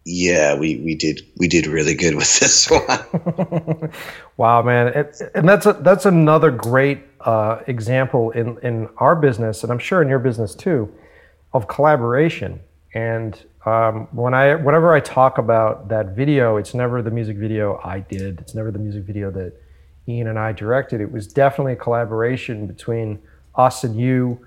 yeah, 0.10 0.56
we, 0.56 0.78
we 0.78 0.96
did 0.96 1.22
we 1.36 1.50
did 1.50 1.68
really 1.68 1.94
good 1.94 2.16
with 2.16 2.40
this 2.40 2.70
one. 2.70 3.92
Wow, 4.38 4.62
man, 4.62 4.90
it, 4.90 5.20
and 5.34 5.50
that's 5.50 5.66
a, 5.66 5.74
that's 5.74 6.06
another 6.06 6.52
great 6.52 7.00
uh, 7.22 7.60
example 7.66 8.30
in 8.32 8.60
in 8.60 8.88
our 8.98 9.16
business, 9.16 9.64
and 9.64 9.72
I'm 9.72 9.80
sure 9.80 10.00
in 10.04 10.10
your 10.10 10.20
business 10.20 10.54
too, 10.54 10.94
of 11.54 11.68
collaboration. 11.68 12.60
And 12.94 13.36
um, 13.66 14.08
when 14.12 14.36
I 14.36 14.54
whenever 14.54 14.94
I 14.94 15.00
talk 15.00 15.40
about 15.40 15.90
that 15.90 16.16
video, 16.16 16.58
it's 16.58 16.76
never 16.76 17.02
the 17.02 17.10
music 17.10 17.38
video 17.38 17.82
I 17.84 18.02
did. 18.02 18.40
It's 18.40 18.54
never 18.54 18.70
the 18.70 18.78
music 18.78 19.06
video 19.06 19.32
that 19.32 19.54
Ian 20.08 20.28
and 20.28 20.38
I 20.38 20.52
directed. 20.52 21.02
It 21.02 21.12
was 21.12 21.26
definitely 21.26 21.74
a 21.74 21.78
collaboration 21.78 22.68
between 22.68 23.18
us 23.56 23.84
and 23.84 24.00
you. 24.00 24.46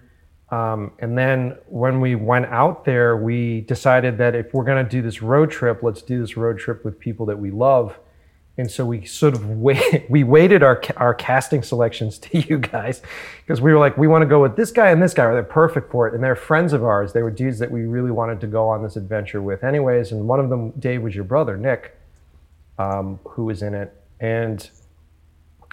Um, 0.50 0.92
and 0.98 1.16
then 1.16 1.56
when 1.66 2.00
we 2.00 2.16
went 2.16 2.46
out 2.46 2.84
there, 2.84 3.16
we 3.16 3.60
decided 3.62 4.18
that 4.18 4.34
if 4.34 4.52
we're 4.52 4.64
going 4.64 4.84
to 4.84 4.90
do 4.90 5.00
this 5.00 5.22
road 5.22 5.50
trip, 5.50 5.82
let's 5.82 6.02
do 6.02 6.20
this 6.20 6.36
road 6.36 6.58
trip 6.58 6.84
with 6.84 6.98
people 6.98 7.26
that 7.26 7.38
we 7.38 7.50
love 7.50 7.96
and 8.60 8.70
so 8.70 8.84
we 8.84 9.04
sort 9.06 9.34
of 9.34 9.48
wait, 9.58 10.06
we 10.08 10.22
waited 10.22 10.62
our 10.62 10.80
our 10.96 11.14
casting 11.14 11.62
selections 11.62 12.18
to 12.18 12.38
you 12.48 12.58
guys 12.58 13.02
because 13.40 13.60
we 13.60 13.72
were 13.72 13.78
like, 13.78 13.96
we 13.96 14.06
want 14.06 14.22
to 14.22 14.26
go 14.26 14.40
with 14.40 14.56
this 14.56 14.70
guy 14.70 14.90
and 14.90 15.02
this 15.02 15.14
guy. 15.14 15.24
Are 15.24 15.34
they 15.34 15.48
perfect 15.48 15.90
for 15.90 16.06
it? 16.06 16.14
And 16.14 16.22
they're 16.22 16.36
friends 16.36 16.72
of 16.72 16.84
ours. 16.84 17.12
They 17.12 17.22
were 17.22 17.30
dudes 17.30 17.58
that 17.58 17.70
we 17.70 17.82
really 17.82 18.10
wanted 18.10 18.40
to 18.42 18.46
go 18.46 18.68
on 18.68 18.82
this 18.82 18.96
adventure 18.96 19.42
with, 19.42 19.64
anyways. 19.64 20.12
And 20.12 20.28
one 20.28 20.40
of 20.40 20.50
them, 20.50 20.70
Dave, 20.72 21.02
was 21.02 21.14
your 21.14 21.24
brother, 21.24 21.56
Nick, 21.56 21.96
um, 22.78 23.18
who 23.24 23.44
was 23.44 23.62
in 23.62 23.74
it, 23.74 23.94
and. 24.20 24.68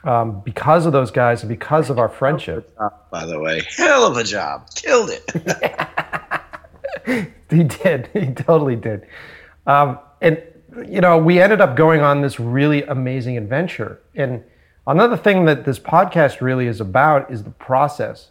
Um, 0.03 0.41
because 0.41 0.85
of 0.85 0.93
those 0.93 1.11
guys 1.11 1.41
and 1.41 1.49
because 1.49 1.89
of 1.89 1.97
our 1.97 2.07
friendship. 2.07 2.73
By 3.11 3.25
the 3.25 3.39
way, 3.39 3.63
hell 3.75 4.05
of 4.05 4.15
a 4.15 4.23
job. 4.23 4.69
Killed 4.75 5.09
it. 5.09 5.23
he 7.49 7.63
did. 7.63 8.09
He 8.13 8.31
totally 8.33 8.75
did. 8.75 9.07
Um, 9.65 9.99
and 10.21 10.41
you 10.85 11.01
know, 11.01 11.17
we 11.17 11.41
ended 11.41 11.61
up 11.61 11.75
going 11.75 12.01
on 12.01 12.21
this 12.21 12.39
really 12.39 12.83
amazing 12.83 13.37
adventure. 13.37 13.99
And 14.15 14.43
another 14.85 15.17
thing 15.17 15.45
that 15.45 15.65
this 15.65 15.79
podcast 15.79 16.41
really 16.41 16.67
is 16.67 16.81
about 16.81 17.31
is 17.31 17.43
the 17.43 17.51
process. 17.51 18.29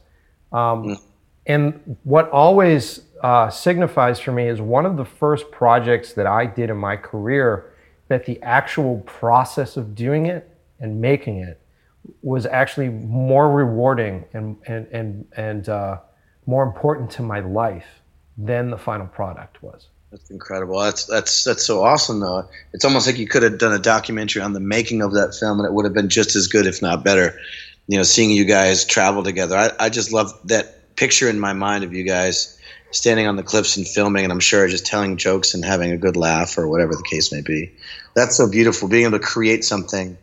Um, 0.53 0.85
mm. 0.85 1.01
And 1.47 1.97
what 2.05 2.31
always 2.31 3.03
uh, 3.23 3.51
signifies 3.51 4.21
for 4.21 4.33
me 4.33 4.49
is 4.49 4.61
one 4.61 4.85
of 4.85 4.97
the 4.97 5.05
first 5.05 5.51
projects 5.51 6.13
that 6.15 6.27
I 6.27 6.47
did 6.47 6.71
in 6.71 6.77
my 6.77 6.97
career 6.97 7.73
that 8.09 8.27
the 8.27 8.41
actual 8.43 8.99
process 9.01 9.77
of 9.77 9.95
doing 9.95 10.27
it 10.27 10.49
and 10.81 11.01
making 11.01 11.39
it 11.39 11.61
was 12.23 12.47
actually 12.47 12.89
more 12.89 13.51
rewarding 13.51 14.25
and 14.33 14.57
and 14.67 14.87
and 14.89 15.27
and 15.37 15.69
uh, 15.69 15.99
more 16.47 16.63
important 16.63 17.11
to 17.11 17.23
my 17.23 17.41
life 17.41 17.87
than 18.39 18.71
the 18.71 18.79
final 18.79 19.07
product 19.07 19.63
was. 19.63 19.89
That's 20.11 20.31
incredible. 20.31 20.79
That's 20.79 21.05
that's 21.07 21.45
that's 21.45 21.67
so 21.67 21.83
awesome, 21.85 22.21
though. 22.21 22.49
It's 22.73 22.85
almost 22.85 23.07
like 23.07 23.19
you 23.19 23.27
could 23.27 23.43
have 23.43 23.59
done 23.59 23.73
a 23.73 23.79
documentary 23.79 24.43
on 24.43 24.53
the 24.53 24.61
making 24.61 25.03
of 25.03 25.13
that 25.15 25.35
film, 25.35 25.59
and 25.59 25.67
it 25.67 25.73
would 25.73 25.85
have 25.85 25.95
been 25.95 26.09
just 26.09 26.37
as 26.37 26.47
good, 26.47 26.67
if 26.67 26.81
not 26.81 27.05
better. 27.05 27.39
You 27.89 27.99
know, 27.99 28.03
seeing 28.03 28.31
you 28.31 28.45
guys 28.45 28.85
travel 28.85 29.23
together. 29.23 29.57
I, 29.57 29.71
I 29.79 29.89
just 29.89 30.13
love 30.13 30.33
that 30.45 30.97
picture 30.97 31.29
in 31.29 31.39
my 31.39 31.53
mind 31.53 31.85
of 31.85 31.93
you 31.93 32.05
guys 32.05 32.59
standing 32.93 33.27
on 33.27 33.37
the 33.37 33.43
cliffs 33.43 33.77
and 33.77 33.87
filming, 33.87 34.25
and 34.25 34.33
I'm 34.33 34.41
sure 34.41 34.67
just 34.69 34.87
telling 34.87 35.17
jokes 35.17 35.55
and 35.55 35.65
having 35.65 35.91
a 35.91 35.97
good 35.97 36.17
laugh 36.17 36.57
or 36.57 36.69
whatever 36.69 36.95
the 36.95 37.03
case 37.03 37.33
may 37.33 37.43
be. 37.43 37.73
That's 38.15 38.37
so 38.37 38.49
beautiful. 38.49 38.89
Being 38.89 39.07
able 39.07 39.19
to 39.19 39.25
create 39.25 39.65
something 39.65 40.17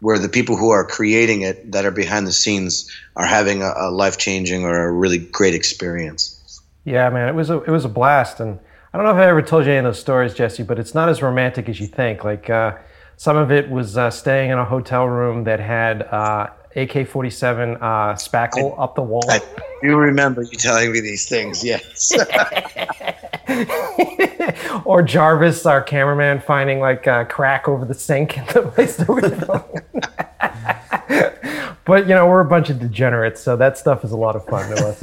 where 0.00 0.18
the 0.18 0.28
people 0.28 0.56
who 0.56 0.70
are 0.70 0.84
creating 0.84 1.42
it 1.42 1.72
that 1.72 1.84
are 1.84 1.90
behind 1.90 2.26
the 2.26 2.32
scenes 2.32 2.90
are 3.16 3.26
having 3.26 3.62
a, 3.62 3.72
a 3.76 3.90
life 3.90 4.18
changing 4.18 4.64
or 4.64 4.88
a 4.88 4.90
really 4.92 5.18
great 5.18 5.54
experience. 5.54 6.36
Yeah, 6.84 7.08
man, 7.10 7.28
it 7.28 7.34
was 7.34 7.50
a 7.50 7.62
it 7.62 7.70
was 7.70 7.84
a 7.84 7.88
blast, 7.88 8.40
and 8.40 8.58
I 8.92 8.98
don't 8.98 9.06
know 9.06 9.12
if 9.12 9.18
I 9.18 9.28
ever 9.28 9.42
told 9.42 9.66
you 9.66 9.72
any 9.72 9.78
of 9.78 9.84
those 9.84 10.00
stories, 10.00 10.34
Jesse, 10.34 10.62
but 10.62 10.78
it's 10.78 10.94
not 10.94 11.08
as 11.08 11.22
romantic 11.22 11.68
as 11.68 11.78
you 11.78 11.86
think. 11.86 12.24
Like 12.24 12.48
uh, 12.48 12.76
some 13.16 13.36
of 13.36 13.52
it 13.52 13.70
was 13.70 13.96
uh, 13.96 14.10
staying 14.10 14.50
in 14.50 14.58
a 14.58 14.64
hotel 14.64 15.04
room 15.04 15.44
that 15.44 15.60
had 15.60 16.02
uh, 16.02 16.48
AK-47 16.74 17.76
uh, 17.76 17.80
spackle 18.14 18.78
I, 18.78 18.84
up 18.84 18.94
the 18.94 19.02
wall. 19.02 19.28
I 19.28 19.40
do 19.82 19.96
remember 19.96 20.42
you 20.42 20.56
telling 20.56 20.92
me 20.92 21.00
these 21.00 21.28
things. 21.28 21.62
Yes. 21.62 22.12
or 24.84 25.02
Jarvis, 25.02 25.66
our 25.66 25.82
cameraman, 25.82 26.40
finding 26.40 26.80
like 26.80 27.06
a 27.06 27.24
crack 27.24 27.68
over 27.68 27.84
the 27.84 27.94
sink 27.94 28.38
in 28.38 28.44
the 28.46 28.62
place 28.62 28.96
that 28.96 29.08
we 29.08 29.20
But 31.84 32.08
you 32.08 32.14
know, 32.14 32.26
we're 32.26 32.40
a 32.40 32.44
bunch 32.44 32.70
of 32.70 32.78
degenerates, 32.78 33.40
so 33.40 33.56
that 33.56 33.78
stuff 33.78 34.04
is 34.04 34.12
a 34.12 34.16
lot 34.16 34.36
of 34.36 34.44
fun 34.46 34.76
to 34.76 34.86
us. 34.86 35.02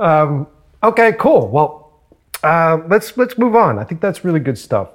Um, 0.00 0.46
okay, 0.82 1.12
cool. 1.12 1.48
Well, 1.48 1.92
uh, 2.42 2.78
let's 2.88 3.16
let's 3.16 3.36
move 3.36 3.54
on. 3.54 3.78
I 3.78 3.84
think 3.84 4.00
that's 4.00 4.24
really 4.24 4.40
good 4.40 4.58
stuff. 4.58 4.88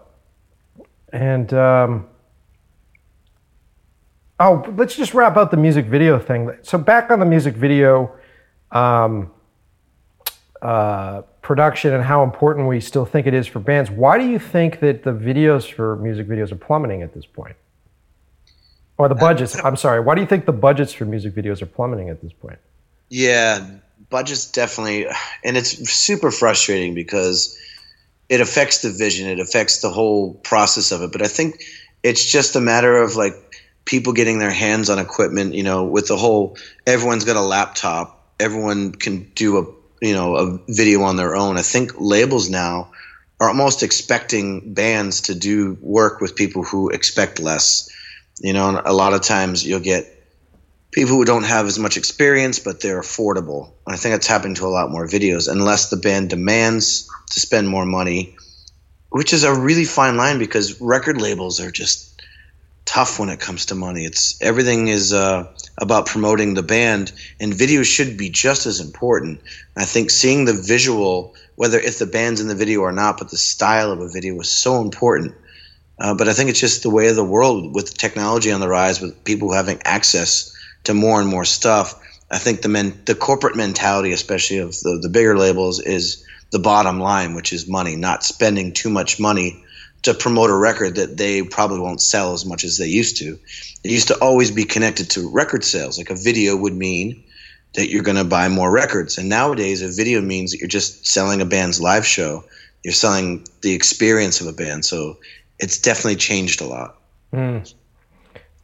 And 1.13 1.53
um, 1.53 2.07
oh, 4.39 4.73
let's 4.75 4.95
just 4.95 5.13
wrap 5.13 5.37
up 5.37 5.51
the 5.51 5.57
music 5.57 5.85
video 5.85 6.19
thing. 6.19 6.57
So 6.63 6.77
back 6.77 7.11
on 7.11 7.19
the 7.19 7.25
music 7.25 7.55
video 7.55 8.11
um, 8.71 9.31
uh, 10.61 11.21
production 11.41 11.93
and 11.93 12.03
how 12.03 12.23
important 12.23 12.67
we 12.67 12.79
still 12.79 13.05
think 13.05 13.27
it 13.27 13.33
is 13.33 13.47
for 13.47 13.59
bands. 13.59 13.91
Why 13.91 14.17
do 14.17 14.27
you 14.27 14.39
think 14.39 14.79
that 14.79 15.03
the 15.03 15.11
videos 15.11 15.71
for 15.71 15.95
music 15.97 16.27
videos 16.27 16.51
are 16.51 16.57
plummeting 16.57 17.01
at 17.01 17.13
this 17.13 17.25
point? 17.25 17.55
Or 18.97 19.09
the 19.09 19.15
budgets? 19.15 19.57
I'm 19.63 19.75
sorry. 19.75 19.99
Why 19.99 20.15
do 20.15 20.21
you 20.21 20.27
think 20.27 20.45
the 20.45 20.53
budgets 20.53 20.93
for 20.93 21.05
music 21.05 21.35
videos 21.35 21.61
are 21.61 21.65
plummeting 21.67 22.09
at 22.09 22.21
this 22.21 22.31
point? 22.31 22.59
Yeah, 23.09 23.69
budget's 24.09 24.49
definitely, 24.49 25.07
and 25.43 25.57
it's 25.57 25.91
super 25.91 26.31
frustrating 26.31 26.95
because 26.95 27.57
it 28.29 28.41
affects 28.41 28.81
the 28.81 28.91
vision, 28.91 29.27
it 29.27 29.39
affects 29.39 29.81
the 29.81 29.89
whole 29.89 30.35
process 30.35 30.91
of 30.91 31.01
it. 31.01 31.11
But 31.11 31.21
I 31.21 31.27
think 31.27 31.63
it's 32.03 32.25
just 32.25 32.55
a 32.55 32.61
matter 32.61 32.97
of 32.97 33.15
like 33.15 33.33
people 33.83 34.13
getting 34.13 34.39
their 34.39 34.51
hands 34.51 34.89
on 34.89 34.97
equipment. 34.97 35.53
You 35.53 35.63
know, 35.63 35.83
with 35.83 36.07
the 36.07 36.17
whole 36.17 36.57
everyone's 36.87 37.25
got 37.25 37.35
a 37.35 37.41
laptop, 37.41 38.33
everyone 38.39 38.93
can 38.93 39.29
do 39.35 39.57
a 39.57 39.84
you 40.05 40.13
know 40.13 40.35
a 40.35 40.59
video 40.69 41.01
on 41.01 41.15
their 41.15 41.35
own. 41.35 41.57
I 41.57 41.63
think 41.63 41.93
labels 41.97 42.49
now 42.49 42.91
are 43.39 43.49
almost 43.49 43.83
expecting 43.83 44.73
bands 44.73 45.21
to 45.21 45.35
do 45.35 45.77
work 45.81 46.21
with 46.21 46.35
people 46.35 46.63
who 46.63 46.89
expect 46.89 47.39
less. 47.39 47.89
You 48.39 48.53
know, 48.53 48.81
a 48.85 48.93
lot 48.93 49.13
of 49.13 49.21
times 49.21 49.65
you'll 49.65 49.79
get 49.79 50.11
people 50.91 51.15
who 51.15 51.25
don't 51.25 51.43
have 51.43 51.65
as 51.65 51.79
much 51.79 51.97
experience, 51.97 52.59
but 52.59 52.81
they're 52.81 53.01
affordable. 53.01 53.71
And 53.85 53.95
I 53.95 53.97
think 53.97 54.13
that's 54.13 54.27
happening 54.27 54.55
to 54.55 54.65
a 54.65 54.67
lot 54.67 54.91
more 54.91 55.07
videos, 55.07 55.51
unless 55.51 55.89
the 55.89 55.97
band 55.97 56.29
demands 56.29 57.09
to 57.31 57.39
spend 57.39 57.67
more 57.67 57.85
money, 57.85 58.35
which 59.09 59.33
is 59.33 59.43
a 59.43 59.53
really 59.53 59.85
fine 59.85 60.17
line 60.17 60.39
because 60.39 60.79
record 60.79 61.19
labels 61.19 61.59
are 61.59 61.71
just 61.71 62.14
tough 62.85 63.19
when 63.19 63.29
it 63.29 63.39
comes 63.39 63.65
to 63.67 63.75
money. 63.75 64.05
It's 64.05 64.41
everything 64.41 64.87
is 64.87 65.11
uh, 65.11 65.51
about 65.77 66.05
promoting 66.05 66.53
the 66.53 66.63
band, 66.63 67.11
and 67.39 67.53
video 67.53 67.83
should 67.83 68.17
be 68.17 68.29
just 68.29 68.65
as 68.65 68.79
important. 68.79 69.41
I 69.75 69.85
think 69.85 70.09
seeing 70.09 70.45
the 70.45 70.53
visual, 70.53 71.35
whether 71.55 71.79
if 71.79 71.99
the 71.99 72.05
band's 72.05 72.41
in 72.41 72.47
the 72.47 72.55
video 72.55 72.81
or 72.81 72.91
not, 72.91 73.17
but 73.17 73.29
the 73.29 73.37
style 73.37 73.91
of 73.91 73.99
a 73.99 74.09
video 74.09 74.39
is 74.39 74.49
so 74.49 74.81
important. 74.81 75.35
Uh, 75.99 76.13
but 76.13 76.27
I 76.27 76.33
think 76.33 76.49
it's 76.49 76.59
just 76.59 76.83
the 76.83 76.89
way 76.89 77.07
of 77.07 77.15
the 77.15 77.23
world 77.23 77.73
with 77.73 77.97
technology 77.97 78.51
on 78.51 78.59
the 78.59 78.67
rise, 78.67 79.01
with 79.01 79.23
people 79.23 79.53
having 79.53 79.81
access 79.85 80.53
to 80.83 80.93
more 80.93 81.19
and 81.19 81.29
more 81.29 81.45
stuff. 81.45 81.99
I 82.29 82.37
think 82.37 82.61
the 82.61 82.69
men, 82.69 83.01
the 83.05 83.15
corporate 83.15 83.55
mentality, 83.55 84.11
especially 84.11 84.57
of 84.57 84.71
the, 84.79 84.99
the 85.01 85.09
bigger 85.09 85.37
labels, 85.37 85.79
is 85.79 86.25
the 86.51 86.59
bottom 86.59 86.99
line, 86.99 87.33
which 87.33 87.53
is 87.53 87.67
money, 87.67 87.95
not 87.95 88.23
spending 88.23 88.73
too 88.73 88.89
much 88.89 89.19
money 89.19 89.63
to 90.05 90.13
promote 90.13 90.49
a 90.49 90.55
record 90.55 90.95
that 90.95 91.17
they 91.17 91.43
probably 91.43 91.79
won't 91.79 92.01
sell 92.01 92.33
as 92.33 92.45
much 92.45 92.63
as 92.63 92.77
they 92.77 92.87
used 92.87 93.17
to. 93.17 93.37
It 93.83 93.91
used 93.91 94.07
to 94.07 94.17
always 94.19 94.51
be 94.51 94.63
connected 94.63 95.09
to 95.11 95.29
record 95.29 95.63
sales. 95.63 95.97
Like 95.97 96.09
a 96.09 96.15
video 96.15 96.55
would 96.55 96.73
mean 96.73 97.23
that 97.75 97.89
you're 97.89 98.03
going 98.03 98.17
to 98.17 98.23
buy 98.23 98.47
more 98.47 98.71
records. 98.71 99.17
And 99.17 99.29
nowadays, 99.29 99.81
a 99.81 99.89
video 99.89 100.21
means 100.21 100.51
that 100.51 100.59
you're 100.59 100.67
just 100.67 101.05
selling 101.05 101.41
a 101.41 101.45
band's 101.45 101.81
live 101.81 102.05
show. 102.05 102.43
You're 102.83 102.93
selling 102.93 103.45
the 103.61 103.73
experience 103.73 104.41
of 104.41 104.47
a 104.47 104.53
band. 104.53 104.85
So 104.85 105.17
it's 105.59 105.79
definitely 105.79 106.15
changed 106.15 106.61
a 106.61 106.65
lot. 106.65 106.97
Mm. 107.33 107.73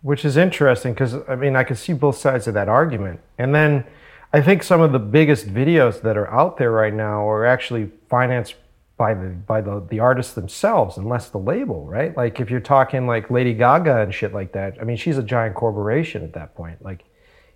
Which 0.02 0.26
is 0.26 0.38
interesting 0.38 0.94
because 0.94 1.16
I 1.28 1.36
mean 1.36 1.56
I 1.56 1.64
can 1.64 1.76
see 1.76 1.94
both 1.94 2.18
sides 2.18 2.48
of 2.48 2.54
that 2.54 2.70
argument. 2.70 3.20
And 3.38 3.54
then 3.54 3.86
I 4.34 4.42
think 4.42 4.64
some 4.64 4.82
of 4.82 4.92
the 4.92 5.00
biggest 5.00 5.48
videos 5.48 6.02
that 6.02 6.18
are 6.18 6.32
out 6.32 6.58
there 6.58 6.72
right 6.72 6.94
now 6.94 7.28
are 7.28 7.46
actually 7.46 7.92
financed 8.10 8.56
by 9.02 9.16
the 9.16 9.30
by 9.30 9.62
the, 9.62 9.84
the 9.90 10.00
artists 10.00 10.36
themselves 10.36 10.96
and 10.96 11.10
less 11.10 11.30
the 11.30 11.40
label, 11.40 11.88
right? 11.88 12.16
Like 12.16 12.40
if 12.40 12.52
you're 12.52 12.60
talking 12.60 13.08
like 13.08 13.32
Lady 13.32 13.56
Gaga 13.56 14.02
and 14.02 14.14
shit 14.14 14.32
like 14.32 14.52
that, 14.52 14.78
I 14.80 14.84
mean 14.84 14.96
she's 14.96 15.18
a 15.18 15.24
giant 15.24 15.56
corporation 15.56 16.24
at 16.24 16.34
that 16.34 16.54
point. 16.54 16.86
Like 16.86 17.04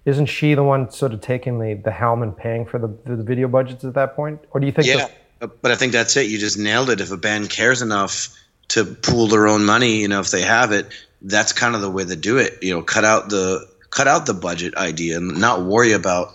isn't 0.06 0.26
she 0.26 0.56
the 0.56 0.64
one 0.64 0.90
sort 0.90 1.14
of 1.14 1.22
taking 1.22 1.60
the, 1.60 1.76
the 1.76 1.92
helm 1.92 2.24
and 2.24 2.36
paying 2.36 2.66
for 2.66 2.80
the, 2.80 2.88
the 3.06 3.22
video 3.24 3.48
budgets 3.48 3.84
at 3.84 3.94
that 3.94 4.16
point? 4.16 4.40
Or 4.52 4.60
do 4.60 4.66
you 4.66 4.74
think 4.74 4.88
Yeah, 4.88 5.08
the- 5.40 5.48
but 5.48 5.72
I 5.72 5.76
think 5.76 5.92
that's 5.94 6.18
it. 6.18 6.32
You 6.32 6.40
just 6.40 6.58
nailed 6.58 6.90
it. 6.90 7.00
If 7.00 7.12
a 7.12 7.18
band 7.18 7.52
cares 7.52 7.84
enough 7.84 8.30
to 8.70 8.84
pool 8.86 9.28
their 9.28 9.48
own 9.48 9.66
money, 9.66 10.02
you 10.02 10.08
know, 10.08 10.20
if 10.20 10.32
they 10.32 10.42
have 10.42 10.72
it, 10.72 10.88
that's 11.22 11.54
kind 11.54 11.76
of 11.76 11.82
the 11.82 11.92
way 11.92 12.06
to 12.06 12.16
do 12.16 12.40
it. 12.40 12.58
You 12.64 12.74
know, 12.74 12.82
cut 12.82 13.06
out 13.06 13.30
the 13.30 13.68
cut 13.92 14.08
out 14.08 14.26
the 14.26 14.34
budget 14.34 14.76
idea 14.78 15.18
and 15.18 15.40
not 15.40 15.62
worry 15.64 15.92
about 15.92 16.34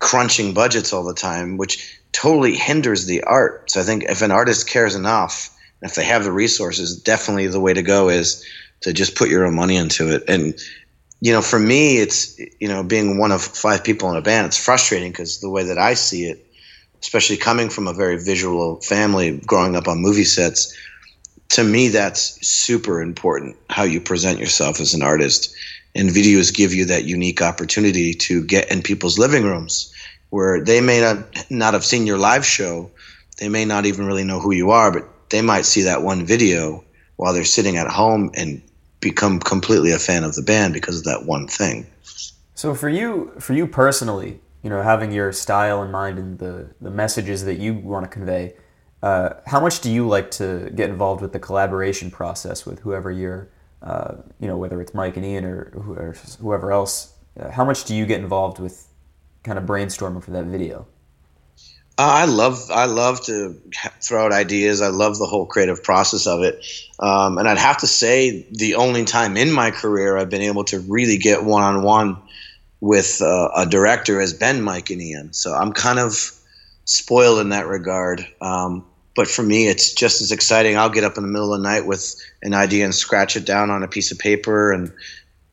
crunching 0.00 0.52
budgets 0.52 0.92
all 0.92 1.04
the 1.04 1.14
time, 1.14 1.56
which 1.56 1.99
totally 2.12 2.54
hinders 2.54 3.06
the 3.06 3.22
art. 3.22 3.70
So 3.70 3.80
I 3.80 3.84
think 3.84 4.04
if 4.04 4.22
an 4.22 4.30
artist 4.30 4.68
cares 4.68 4.94
enough, 4.94 5.56
if 5.82 5.94
they 5.94 6.04
have 6.04 6.24
the 6.24 6.32
resources, 6.32 6.96
definitely 6.96 7.46
the 7.46 7.60
way 7.60 7.74
to 7.74 7.82
go 7.82 8.08
is 8.08 8.44
to 8.80 8.92
just 8.92 9.16
put 9.16 9.28
your 9.28 9.46
own 9.46 9.54
money 9.54 9.76
into 9.76 10.14
it. 10.14 10.24
And 10.28 10.58
you 11.22 11.32
know, 11.32 11.42
for 11.42 11.58
me, 11.58 11.98
it's 11.98 12.38
you 12.60 12.68
know, 12.68 12.82
being 12.82 13.18
one 13.18 13.32
of 13.32 13.42
five 13.42 13.84
people 13.84 14.10
in 14.10 14.16
a 14.16 14.22
band, 14.22 14.46
it's 14.46 14.62
frustrating 14.62 15.12
because 15.12 15.40
the 15.40 15.50
way 15.50 15.64
that 15.64 15.78
I 15.78 15.94
see 15.94 16.24
it, 16.24 16.46
especially 17.02 17.36
coming 17.36 17.68
from 17.68 17.86
a 17.86 17.92
very 17.92 18.22
visual 18.22 18.80
family, 18.80 19.38
growing 19.46 19.76
up 19.76 19.86
on 19.86 19.98
movie 19.98 20.24
sets, 20.24 20.74
to 21.50 21.64
me 21.64 21.88
that's 21.88 22.46
super 22.46 23.02
important 23.02 23.56
how 23.68 23.82
you 23.82 24.00
present 24.00 24.38
yourself 24.38 24.80
as 24.80 24.94
an 24.94 25.02
artist 25.02 25.54
and 25.94 26.10
videos 26.10 26.54
give 26.54 26.72
you 26.72 26.84
that 26.84 27.04
unique 27.04 27.42
opportunity 27.42 28.14
to 28.14 28.44
get 28.44 28.70
in 28.70 28.80
people's 28.82 29.18
living 29.18 29.42
rooms 29.44 29.92
where 30.30 30.64
they 30.64 30.80
may 30.80 31.00
not 31.00 31.18
not 31.50 31.74
have 31.74 31.84
seen 31.84 32.06
your 32.06 32.18
live 32.18 32.44
show 32.44 32.90
they 33.38 33.48
may 33.48 33.64
not 33.64 33.86
even 33.86 34.06
really 34.06 34.24
know 34.24 34.40
who 34.40 34.52
you 34.52 34.70
are 34.70 34.90
but 34.90 35.08
they 35.30 35.42
might 35.42 35.64
see 35.64 35.82
that 35.82 36.02
one 36.02 36.26
video 36.26 36.84
while 37.16 37.32
they're 37.32 37.44
sitting 37.44 37.76
at 37.76 37.86
home 37.86 38.30
and 38.34 38.62
become 39.00 39.40
completely 39.40 39.92
a 39.92 39.98
fan 39.98 40.24
of 40.24 40.34
the 40.34 40.42
band 40.42 40.74
because 40.74 40.98
of 40.98 41.04
that 41.04 41.24
one 41.24 41.46
thing. 41.46 41.86
So 42.54 42.74
for 42.74 42.88
you, 42.88 43.32
for 43.38 43.54
you 43.54 43.66
personally, 43.66 44.40
you 44.62 44.68
know, 44.68 44.82
having 44.82 45.10
your 45.10 45.32
style 45.32 45.82
in 45.82 45.90
mind 45.90 46.18
and 46.18 46.38
the 46.38 46.68
the 46.80 46.90
messages 46.90 47.44
that 47.44 47.58
you 47.58 47.74
want 47.74 48.04
to 48.04 48.10
convey, 48.10 48.54
uh, 49.02 49.30
how 49.46 49.60
much 49.60 49.80
do 49.80 49.90
you 49.90 50.06
like 50.06 50.30
to 50.32 50.70
get 50.74 50.90
involved 50.90 51.22
with 51.22 51.32
the 51.32 51.38
collaboration 51.38 52.10
process 52.10 52.66
with 52.66 52.80
whoever 52.80 53.10
you're, 53.10 53.48
uh, 53.82 54.16
you 54.38 54.46
know, 54.46 54.58
whether 54.58 54.80
it's 54.82 54.92
Mike 54.92 55.16
and 55.16 55.24
Ian 55.24 55.44
or, 55.46 55.70
whoever 56.40 56.70
else? 56.72 57.14
Uh, 57.38 57.50
how 57.50 57.64
much 57.64 57.84
do 57.84 57.94
you 57.94 58.04
get 58.04 58.20
involved 58.20 58.58
with 58.58 58.86
kind 59.42 59.58
of 59.58 59.64
brainstorming 59.64 60.22
for 60.22 60.30
that 60.32 60.44
video? 60.44 60.86
Uh, 61.98 62.08
I 62.08 62.24
love 62.24 62.70
I 62.70 62.86
love 62.86 63.20
to 63.26 63.60
throw 64.00 64.24
out 64.24 64.32
ideas. 64.32 64.80
I 64.80 64.88
love 64.88 65.18
the 65.18 65.26
whole 65.26 65.44
creative 65.44 65.82
process 65.82 66.26
of 66.26 66.42
it. 66.42 66.64
Um, 66.98 67.36
and 67.36 67.46
I'd 67.46 67.58
have 67.58 67.76
to 67.78 67.86
say 67.86 68.46
the 68.52 68.74
only 68.76 69.04
time 69.04 69.36
in 69.36 69.52
my 69.52 69.70
career 69.70 70.16
I've 70.16 70.30
been 70.30 70.40
able 70.40 70.64
to 70.64 70.80
really 70.80 71.18
get 71.18 71.44
one 71.44 71.62
on 71.62 71.82
one 71.82 72.16
with 72.80 73.20
uh, 73.20 73.50
a 73.54 73.66
director 73.66 74.18
has 74.18 74.32
been 74.32 74.62
Mike 74.62 74.88
and 74.88 75.02
Ian. 75.02 75.34
So 75.34 75.52
I'm 75.52 75.72
kind 75.72 75.98
of 75.98 76.14
spoiled 76.86 77.40
in 77.40 77.50
that 77.50 77.66
regard. 77.66 78.26
Um, 78.40 78.86
but 79.14 79.28
for 79.28 79.42
me, 79.42 79.68
it's 79.68 79.92
just 79.92 80.22
as 80.22 80.32
exciting. 80.32 80.78
I'll 80.78 80.88
get 80.88 81.04
up 81.04 81.18
in 81.18 81.22
the 81.22 81.28
middle 81.28 81.52
of 81.52 81.60
the 81.60 81.68
night 81.68 81.84
with 81.84 82.14
an 82.42 82.54
idea 82.54 82.84
and 82.84 82.94
scratch 82.94 83.36
it 83.36 83.44
down 83.44 83.68
on 83.68 83.82
a 83.82 83.88
piece 83.88 84.10
of 84.10 84.18
paper 84.18 84.72
and 84.72 84.90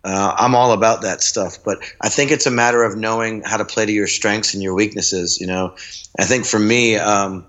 uh, 0.03 0.35
I'm 0.37 0.55
all 0.55 0.71
about 0.71 1.01
that 1.01 1.21
stuff, 1.21 1.63
but 1.63 1.79
I 1.99 2.09
think 2.09 2.31
it's 2.31 2.45
a 2.45 2.51
matter 2.51 2.83
of 2.83 2.95
knowing 2.95 3.41
how 3.43 3.57
to 3.57 3.65
play 3.65 3.85
to 3.85 3.91
your 3.91 4.07
strengths 4.07 4.53
and 4.53 4.63
your 4.63 4.73
weaknesses. 4.73 5.41
You 5.41 5.47
know, 5.47 5.75
I 6.17 6.25
think 6.25 6.45
for 6.45 6.59
me, 6.59 6.95
um, 6.95 7.45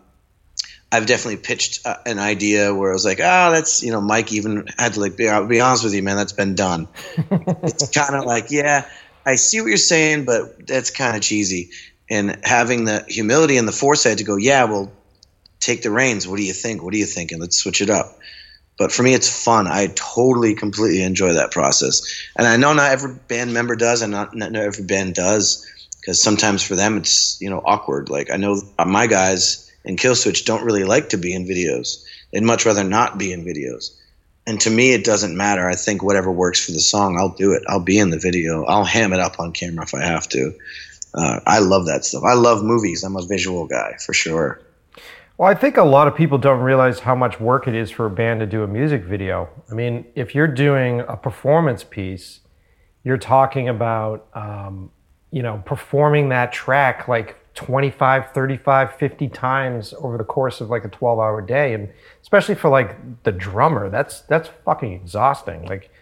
I've 0.91 1.07
definitely 1.07 1.43
pitched 1.43 1.87
uh, 1.87 1.97
an 2.07 2.19
idea 2.19 2.75
where 2.75 2.91
I 2.91 2.95
was 2.95 3.05
like, 3.05 3.21
oh, 3.21 3.51
that's 3.53 3.83
you 3.83 3.93
know, 3.93 4.01
Mike 4.01 4.33
even 4.33 4.67
had 4.79 4.95
to 4.95 5.01
like 5.01 5.17
be, 5.17 5.29
I'll 5.29 5.47
be 5.47 5.61
honest 5.61 5.85
with 5.85 5.95
you, 5.95 6.03
man, 6.03 6.17
that's 6.17 6.33
been 6.33 6.55
done. 6.55 6.89
it's 7.31 7.91
kind 7.91 8.15
of 8.15 8.25
like, 8.25 8.51
yeah, 8.51 8.89
I 9.27 9.35
see 9.35 9.61
what 9.61 9.69
you're 9.69 9.77
saying, 9.77 10.25
but 10.25 10.67
that's 10.67 10.91
kind 10.91 11.17
of 11.17 11.23
cheesy. 11.23 11.71
And 12.11 12.41
having 12.43 12.87
the 12.87 13.05
humility 13.07 13.59
and 13.59 13.69
the 13.69 13.73
foresight 13.73 14.19
to 14.19 14.25
go, 14.25 14.37
yeah, 14.37 14.65
well, 14.65 14.91
take 15.61 15.83
the 15.83 15.91
reins. 15.91 16.27
What 16.27 16.39
do 16.39 16.45
you 16.45 16.55
think? 16.55 16.83
What 16.83 16.95
are 16.95 16.97
you 16.97 17.05
thinking? 17.05 17.39
Let's 17.39 17.59
switch 17.59 17.83
it 17.83 17.91
up. 17.91 18.18
But 18.79 18.93
for 18.93 19.03
me, 19.03 19.13
it's 19.13 19.45
fun. 19.45 19.67
I 19.67 19.89
totally, 19.97 20.55
completely 20.55 21.03
enjoy 21.03 21.33
that 21.33 21.51
process. 21.51 22.03
And 22.37 22.47
I 22.47 22.57
know 22.57 22.73
not 22.73 22.93
every 22.93 23.15
band 23.27 23.53
member 23.53 23.75
does, 23.75 24.03
and 24.03 24.13
not, 24.13 24.35
not 24.35 24.55
every 24.55 24.85
band 24.85 25.15
does, 25.15 25.67
because 26.01 26.23
sometimes 26.23 26.63
for 26.63 26.77
them 26.77 26.97
it's 26.97 27.41
you 27.41 27.51
know 27.51 27.61
awkward. 27.65 28.09
Like 28.09 28.31
I 28.31 28.37
know 28.37 28.63
my 28.87 29.07
guys 29.07 29.71
in 29.85 29.97
Killswitch 29.97 30.45
don't 30.45 30.65
really 30.65 30.85
like 30.85 31.11
to 31.11 31.19
be 31.19 31.35
in 31.35 31.45
videos. 31.45 32.05
They'd 32.33 32.43
much 32.43 32.67
rather 32.67 32.85
not 32.85 33.19
be 33.19 33.33
in 33.33 33.45
videos. 33.45 33.91
And 34.47 34.61
to 34.63 34.71
me, 34.71 34.95
it 34.95 35.05
doesn't 35.05 35.37
matter. 35.37 35.69
I 35.69 35.75
think 35.75 36.03
whatever 36.03 36.33
works 36.33 36.65
for 36.65 36.73
the 36.73 36.81
song, 36.81 37.19
I'll 37.19 37.35
do 37.35 37.53
it. 37.53 37.63
I'll 37.69 37.81
be 37.81 37.99
in 37.99 38.09
the 38.09 38.19
video. 38.19 38.65
I'll 38.65 38.85
ham 38.85 39.13
it 39.13 39.21
up 39.21 39.39
on 39.39 39.53
camera 39.53 39.85
if 39.85 39.95
I 39.95 40.03
have 40.03 40.27
to. 40.31 40.55
Uh, 41.13 41.41
I 41.47 41.59
love 41.59 41.87
that 41.87 42.05
stuff. 42.05 42.23
I 42.25 42.35
love 42.35 42.63
movies. 42.63 43.03
I'm 43.03 43.17
a 43.17 43.27
visual 43.27 43.67
guy 43.67 43.97
for 44.05 44.15
sure. 44.15 44.61
Well, 45.39 45.49
I 45.49 45.55
think 45.55 45.77
a 45.77 45.85
lot 45.85 46.09
of 46.09 46.17
people 46.17 46.37
don't 46.37 46.59
realize 46.59 46.99
how 46.99 47.15
much 47.15 47.39
work 47.39 47.69
it 47.69 47.75
is 47.77 47.93
for 47.93 48.07
a 48.07 48.11
band 48.11 48.41
to 48.41 48.47
do 48.47 48.65
a 48.65 48.67
music 48.67 49.05
video. 49.05 49.49
I 49.71 49.75
mean, 49.75 50.05
if 50.17 50.35
you're 50.35 50.49
doing 50.49 50.99
a 51.07 51.17
performance 51.17 51.85
piece, 51.85 52.41
you're 53.05 53.19
talking 53.19 53.69
about, 53.69 54.27
um, 54.35 54.91
you 55.31 55.45
know, 55.45 55.63
performing 55.65 56.31
that 56.31 56.51
track 56.51 57.07
like 57.07 57.37
25, 57.55 58.33
35, 58.33 58.97
50 58.97 59.29
times 59.29 59.95
over 59.99 60.19
the 60.19 60.25
course 60.25 60.61
of 60.61 60.71
like 60.71 60.85
a 60.85 60.89
12 60.89 61.21
hour 61.21 61.41
day. 61.41 61.73
And 61.73 61.89
especially 62.21 62.57
for 62.57 62.69
like 62.69 63.23
the 63.23 63.31
drummer, 63.31 63.89
that's, 63.91 64.23
that's 64.23 64.49
fucking 64.65 64.93
exhausting. 64.93 65.67
Like, 65.67 65.93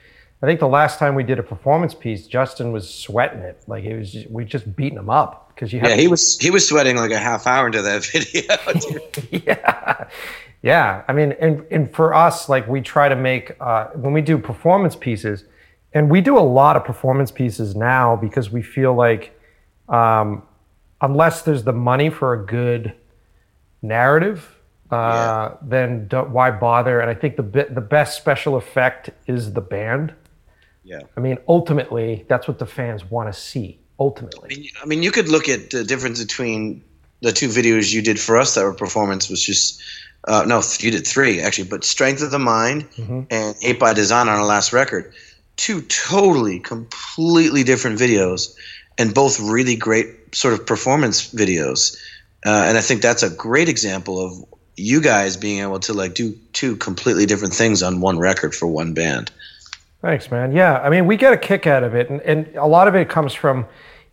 I 0.42 0.46
think 0.46 0.60
the 0.60 0.68
last 0.68 0.98
time 0.98 1.14
we 1.14 1.24
did 1.24 1.38
a 1.38 1.42
performance 1.42 1.94
piece, 1.94 2.26
Justin 2.26 2.72
was 2.72 2.88
sweating 2.88 3.40
it. 3.40 3.62
Like 3.66 3.84
it 3.84 3.98
was, 3.98 4.14
just, 4.14 4.30
we 4.30 4.46
just 4.46 4.74
beating 4.74 4.98
him 4.98 5.10
up 5.10 5.45
because 5.56 5.72
you. 5.72 5.80
yeah, 5.82 5.96
he 5.96 6.06
was 6.06 6.38
he 6.38 6.50
was 6.50 6.68
sweating 6.68 6.96
like 6.96 7.10
a 7.10 7.18
half 7.18 7.46
hour 7.48 7.66
into 7.66 7.82
that 7.82 8.04
video. 9.32 9.44
yeah, 9.44 10.08
yeah. 10.62 11.02
I 11.08 11.12
mean, 11.12 11.32
and 11.40 11.66
and 11.72 11.92
for 11.92 12.14
us, 12.14 12.48
like 12.48 12.68
we 12.68 12.80
try 12.80 13.08
to 13.08 13.16
make 13.16 13.56
uh, 13.60 13.86
when 13.94 14.12
we 14.12 14.20
do 14.20 14.38
performance 14.38 14.94
pieces, 14.94 15.44
and 15.92 16.08
we 16.08 16.20
do 16.20 16.38
a 16.38 16.40
lot 16.40 16.76
of 16.76 16.84
performance 16.84 17.32
pieces 17.32 17.74
now 17.74 18.14
because 18.14 18.50
we 18.50 18.62
feel 18.62 18.94
like, 18.94 19.36
um, 19.88 20.44
unless 21.00 21.42
there's 21.42 21.64
the 21.64 21.72
money 21.72 22.10
for 22.10 22.34
a 22.34 22.46
good 22.46 22.92
narrative. 23.82 24.52
Uh, 24.88 24.94
yeah. 24.94 25.56
Then 25.62 26.08
why 26.30 26.52
bother? 26.52 27.00
And 27.00 27.10
I 27.10 27.14
think 27.14 27.34
the 27.34 27.66
the 27.68 27.80
best 27.80 28.16
special 28.16 28.54
effect 28.54 29.10
is 29.26 29.52
the 29.52 29.60
band 29.60 30.14
yeah. 30.86 31.00
I 31.16 31.20
mean, 31.20 31.38
ultimately, 31.48 32.24
that's 32.28 32.46
what 32.46 32.60
the 32.60 32.66
fans 32.66 33.04
want 33.04 33.32
to 33.32 33.38
see. 33.38 33.80
Ultimately. 33.98 34.40
I 34.44 34.48
mean, 34.48 34.68
I 34.82 34.86
mean, 34.86 35.02
you 35.02 35.10
could 35.10 35.28
look 35.28 35.48
at 35.48 35.70
the 35.70 35.84
difference 35.84 36.22
between 36.22 36.82
the 37.22 37.32
two 37.32 37.48
videos 37.48 37.92
you 37.92 38.02
did 38.02 38.20
for 38.20 38.38
us 38.38 38.54
that 38.54 38.64
were 38.64 38.74
performance 38.74 39.30
was 39.30 39.42
just 39.42 39.82
uh, 40.26 40.44
no, 40.46 40.60
you 40.80 40.90
did 40.90 41.06
three 41.06 41.40
actually, 41.40 41.68
but 41.68 41.84
Strength 41.84 42.22
of 42.22 42.30
the 42.30 42.38
Mind 42.38 42.90
mm-hmm. 42.92 43.22
and 43.30 43.56
Hate 43.60 43.78
by 43.78 43.94
Design 43.94 44.28
on 44.28 44.38
our 44.38 44.44
last 44.44 44.72
record, 44.72 45.12
two 45.56 45.82
totally, 45.82 46.58
completely 46.58 47.62
different 47.62 47.98
videos, 47.98 48.54
and 48.98 49.14
both 49.14 49.38
really 49.40 49.76
great 49.76 50.34
sort 50.34 50.54
of 50.54 50.66
performance 50.66 51.32
videos. 51.32 51.96
Uh, 52.44 52.64
and 52.66 52.76
I 52.76 52.80
think 52.80 53.02
that's 53.02 53.22
a 53.22 53.30
great 53.30 53.68
example 53.68 54.24
of 54.24 54.44
you 54.76 55.00
guys 55.00 55.36
being 55.36 55.62
able 55.62 55.80
to 55.80 55.94
like 55.94 56.14
do 56.14 56.36
two 56.52 56.76
completely 56.76 57.26
different 57.26 57.54
things 57.54 57.82
on 57.82 58.00
one 58.00 58.18
record 58.18 58.54
for 58.54 58.66
one 58.66 58.94
band. 58.94 59.30
Thanks, 60.02 60.30
man. 60.30 60.52
Yeah, 60.52 60.78
I 60.78 60.90
mean, 60.90 61.06
we 61.06 61.16
get 61.16 61.32
a 61.32 61.38
kick 61.38 61.66
out 61.66 61.82
of 61.82 61.94
it, 61.94 62.10
and, 62.10 62.20
and 62.22 62.54
a 62.56 62.66
lot 62.66 62.86
of 62.86 62.94
it 62.94 63.08
comes 63.08 63.34
from 63.34 63.66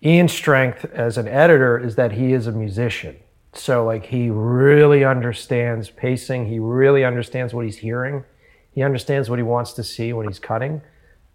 Ian's 0.04 0.34
strength 0.34 0.86
as 0.86 1.18
an 1.18 1.28
editor 1.28 1.78
is 1.78 1.96
that 1.96 2.14
he 2.14 2.34
is 2.34 2.48
a 2.48 2.52
musician. 2.52 3.18
So, 3.54 3.86
like, 3.86 4.06
he 4.06 4.30
really 4.30 5.06
understands 5.06 5.90
pacing. 5.90 6.48
He 6.48 6.60
really 6.60 7.06
understands 7.06 7.54
what 7.54 7.66
he's 7.66 7.78
hearing. 7.78 8.24
He 8.72 8.82
understands 8.82 9.30
what 9.30 9.38
he 9.38 9.44
wants 9.44 9.74
to 9.74 9.84
see 9.84 10.14
when 10.14 10.28
he's 10.28 10.40
cutting, 10.40 10.82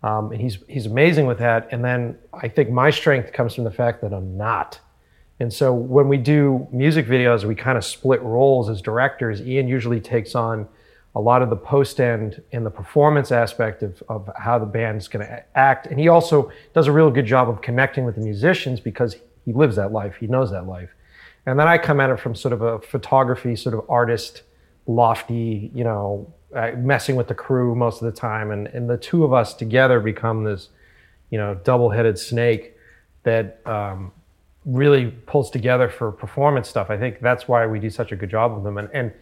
um, 0.02 0.32
and 0.32 0.40
he's 0.40 0.58
he's 0.66 0.86
amazing 0.86 1.26
with 1.26 1.38
that. 1.38 1.68
And 1.70 1.84
then 1.84 2.18
I 2.34 2.48
think 2.48 2.70
my 2.70 2.90
strength 2.90 3.32
comes 3.32 3.54
from 3.54 3.64
the 3.64 3.70
fact 3.70 4.00
that 4.00 4.12
I'm 4.12 4.36
not. 4.36 4.80
And 5.40 5.52
so 5.52 5.72
when 5.72 6.08
we 6.08 6.16
do 6.16 6.66
music 6.72 7.06
videos, 7.06 7.44
we 7.44 7.54
kind 7.54 7.78
of 7.78 7.84
split 7.84 8.20
roles 8.22 8.68
as 8.68 8.82
directors. 8.82 9.40
Ian 9.40 9.68
usually 9.68 10.00
takes 10.00 10.34
on 10.34 10.66
a 11.14 11.20
lot 11.20 11.42
of 11.42 11.50
the 11.50 11.56
post 11.56 12.00
end 12.00 12.42
and 12.52 12.64
the 12.64 12.70
performance 12.70 13.32
aspect 13.32 13.82
of, 13.82 14.02
of 14.08 14.30
how 14.36 14.58
the 14.58 14.66
band 14.66 14.98
is 14.98 15.08
going 15.08 15.26
to 15.26 15.44
act. 15.58 15.86
And 15.86 15.98
he 15.98 16.08
also 16.08 16.52
does 16.74 16.86
a 16.86 16.92
real 16.92 17.10
good 17.10 17.26
job 17.26 17.48
of 17.48 17.60
connecting 17.60 18.04
with 18.04 18.14
the 18.14 18.20
musicians 18.20 18.78
because 18.78 19.16
he 19.44 19.52
lives 19.52 19.76
that 19.76 19.92
life, 19.92 20.16
he 20.20 20.26
knows 20.26 20.50
that 20.50 20.66
life. 20.66 20.90
And 21.46 21.58
then 21.58 21.66
I 21.66 21.78
come 21.78 21.98
at 22.00 22.10
it 22.10 22.20
from 22.20 22.34
sort 22.34 22.52
of 22.52 22.60
a 22.60 22.78
photography, 22.80 23.56
sort 23.56 23.74
of 23.74 23.88
artist, 23.88 24.42
lofty, 24.86 25.70
you 25.74 25.82
know, 25.82 26.32
messing 26.76 27.16
with 27.16 27.28
the 27.28 27.34
crew 27.34 27.74
most 27.74 28.02
of 28.02 28.12
the 28.12 28.18
time. 28.18 28.50
And, 28.50 28.66
and 28.68 28.88
the 28.88 28.98
two 28.98 29.24
of 29.24 29.32
us 29.32 29.54
together 29.54 30.00
become 30.00 30.44
this, 30.44 30.68
you 31.30 31.38
know, 31.38 31.54
double 31.54 31.90
headed 31.90 32.18
snake 32.18 32.76
that 33.22 33.60
um, 33.66 34.12
really 34.64 35.06
pulls 35.26 35.50
together 35.50 35.88
for 35.88 36.12
performance 36.12 36.68
stuff. 36.68 36.90
I 36.90 36.98
think 36.98 37.20
that's 37.20 37.48
why 37.48 37.66
we 37.66 37.78
do 37.78 37.90
such 37.90 38.12
a 38.12 38.16
good 38.16 38.30
job 38.30 38.54
with 38.54 38.64
them. 38.64 38.78
And, 38.78 38.90
and 38.92 39.12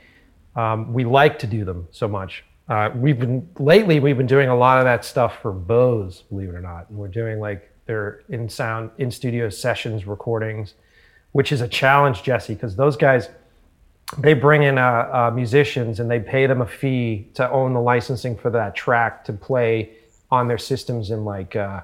um, 0.57 0.93
we 0.93 1.05
like 1.05 1.39
to 1.41 1.47
do 1.47 1.65
them 1.65 1.87
so 1.93 2.09
much. 2.09 2.45
Uh, 2.69 2.91
we've 2.97 3.21
been 3.21 3.49
lately 3.59 4.01
we've 4.01 4.17
been 4.17 4.27
doing 4.27 4.49
a 4.49 4.57
lot 4.57 4.79
of 4.79 4.85
that 4.85 5.05
stuff 5.05 5.41
for 5.41 5.53
Bose, 5.53 6.23
believe 6.29 6.49
it 6.49 6.55
or 6.55 6.61
not, 6.61 6.89
and 6.89 6.99
we're 6.99 7.07
doing 7.07 7.39
like 7.39 7.71
their 7.87 8.25
in 8.29 8.49
sound 8.49 8.91
in 8.99 9.11
studio 9.11 9.49
sessions 9.49 10.07
recordings, 10.07 10.75
which 11.33 11.53
is 11.53 11.61
a 11.61 11.69
challenge, 11.69 12.25
Jesse, 12.25 12.55
because 12.55 12.75
those 12.75 12.97
guys 12.97 13.29
they 14.19 14.35
bring 14.35 14.63
in 14.63 14.79
uh, 14.79 14.83
uh, 15.13 15.31
musicians 15.35 16.01
and 16.01 16.11
they 16.11 16.21
pay 16.21 16.47
them 16.47 16.61
a 16.61 16.67
fee 16.67 17.29
to 17.35 17.49
own 17.51 17.73
the 17.73 17.81
licensing 17.81 18.37
for 18.37 18.51
that 18.51 18.75
track 18.75 19.25
to 19.25 19.33
play 19.33 19.91
on 20.31 20.49
their 20.49 20.59
systems 20.59 21.11
in 21.11 21.25
like 21.25 21.57
uh, 21.57 21.81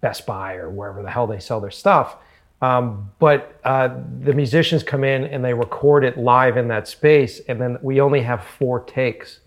Best 0.00 0.26
Buy 0.26 0.54
or 0.54 0.70
wherever 0.70 1.02
the 1.02 1.10
hell 1.10 1.26
they 1.26 1.38
sell 1.38 1.60
their 1.60 1.70
stuff. 1.70 2.16
Um, 2.62 3.10
but 3.18 3.58
uh, 3.64 3.88
the 4.20 4.32
musicians 4.32 4.84
come 4.84 5.02
in 5.02 5.24
and 5.24 5.44
they 5.44 5.52
record 5.52 6.04
it 6.04 6.16
live 6.16 6.56
in 6.56 6.68
that 6.68 6.86
space, 6.86 7.40
and 7.48 7.60
then 7.60 7.76
we 7.82 8.00
only 8.00 8.22
have 8.22 8.44
four 8.44 8.80
takes. 8.84 9.40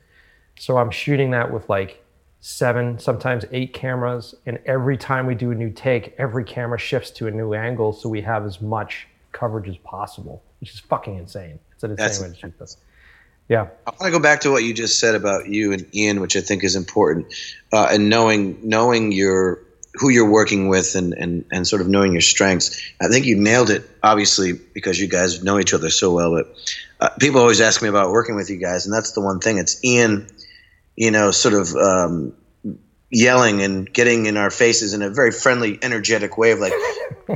So 0.59 0.77
I'm 0.77 0.91
shooting 0.91 1.31
that 1.31 1.51
with 1.51 1.67
like 1.69 2.03
seven, 2.41 2.99
sometimes 2.99 3.45
eight 3.53 3.73
cameras, 3.73 4.35
and 4.45 4.59
every 4.65 4.97
time 4.97 5.25
we 5.25 5.33
do 5.33 5.51
a 5.51 5.55
new 5.55 5.71
take, 5.71 6.13
every 6.17 6.43
camera 6.43 6.77
shifts 6.77 7.09
to 7.11 7.27
a 7.27 7.31
new 7.31 7.53
angle, 7.53 7.93
so 7.93 8.09
we 8.09 8.21
have 8.21 8.45
as 8.45 8.61
much 8.61 9.07
coverage 9.31 9.69
as 9.69 9.77
possible, 9.77 10.43
which 10.59 10.73
is 10.73 10.79
fucking 10.81 11.17
insane. 11.17 11.57
It's 11.71 11.83
an 11.83 11.91
insane 11.91 12.05
That's, 12.05 12.21
way 12.21 12.29
to 12.29 12.35
shoot 12.35 12.59
this. 12.59 12.77
Yeah. 13.47 13.67
I 13.87 13.91
want 13.91 14.01
to 14.01 14.11
go 14.11 14.19
back 14.19 14.41
to 14.41 14.51
what 14.51 14.63
you 14.63 14.73
just 14.73 14.99
said 14.99 15.15
about 15.15 15.47
you 15.47 15.71
and 15.71 15.87
Ian, 15.95 16.19
which 16.19 16.35
I 16.35 16.41
think 16.41 16.65
is 16.65 16.75
important, 16.75 17.27
uh, 17.71 17.87
and 17.91 18.09
knowing 18.09 18.57
knowing 18.61 19.13
your 19.13 19.61
who 19.97 20.09
you're 20.09 20.29
working 20.29 20.67
with 20.67 20.95
and, 20.95 21.13
and, 21.13 21.45
and 21.51 21.67
sort 21.67 21.81
of 21.81 21.87
knowing 21.87 22.11
your 22.11 22.21
strengths. 22.21 22.81
I 23.01 23.07
think 23.07 23.25
you 23.25 23.35
nailed 23.35 23.69
it, 23.69 23.89
obviously, 24.03 24.53
because 24.53 24.99
you 24.99 25.07
guys 25.07 25.43
know 25.43 25.59
each 25.59 25.73
other 25.73 25.89
so 25.89 26.13
well. 26.13 26.31
But 26.31 26.55
uh, 26.99 27.09
people 27.19 27.41
always 27.41 27.61
ask 27.61 27.81
me 27.81 27.89
about 27.89 28.11
working 28.11 28.35
with 28.35 28.49
you 28.49 28.57
guys, 28.57 28.85
and 28.85 28.93
that's 28.93 29.13
the 29.13 29.21
one 29.21 29.39
thing. 29.39 29.57
It's 29.57 29.83
Ian, 29.83 30.27
you 30.95 31.11
know, 31.11 31.31
sort 31.31 31.53
of 31.53 31.75
um, 31.75 32.33
yelling 33.09 33.61
and 33.61 33.91
getting 33.91 34.25
in 34.25 34.37
our 34.37 34.51
faces 34.51 34.93
in 34.93 35.01
a 35.01 35.09
very 35.09 35.31
friendly, 35.31 35.79
energetic 35.81 36.37
way 36.37 36.51
of 36.51 36.59
like, 36.59 36.73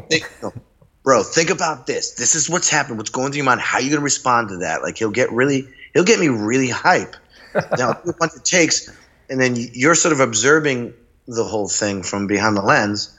think, 0.09 0.29
no, 0.41 0.53
bro, 1.03 1.23
think 1.23 1.49
about 1.49 1.87
this. 1.87 2.11
This 2.11 2.35
is 2.35 2.49
what's 2.49 2.69
happened. 2.69 2.97
What's 2.97 3.09
going 3.09 3.31
through 3.31 3.37
your 3.37 3.45
mind? 3.45 3.61
How 3.61 3.77
are 3.77 3.81
you 3.81 3.89
going 3.89 4.01
to 4.01 4.03
respond 4.03 4.49
to 4.49 4.57
that? 4.57 4.81
Like 4.81 4.97
he'll 4.97 5.11
get 5.11 5.31
really, 5.31 5.67
he'll 5.93 6.03
get 6.03 6.19
me 6.19 6.27
really 6.27 6.69
hype. 6.69 7.15
now, 7.77 7.99
once 8.19 8.35
it 8.35 8.45
takes, 8.45 8.91
and 9.29 9.39
then 9.41 9.55
you're 9.55 9.95
sort 9.95 10.11
of 10.11 10.19
observing 10.19 10.93
the 11.29 11.43
whole 11.43 11.67
thing 11.67 12.03
from 12.03 12.27
behind 12.27 12.57
the 12.57 12.61
lens, 12.61 13.15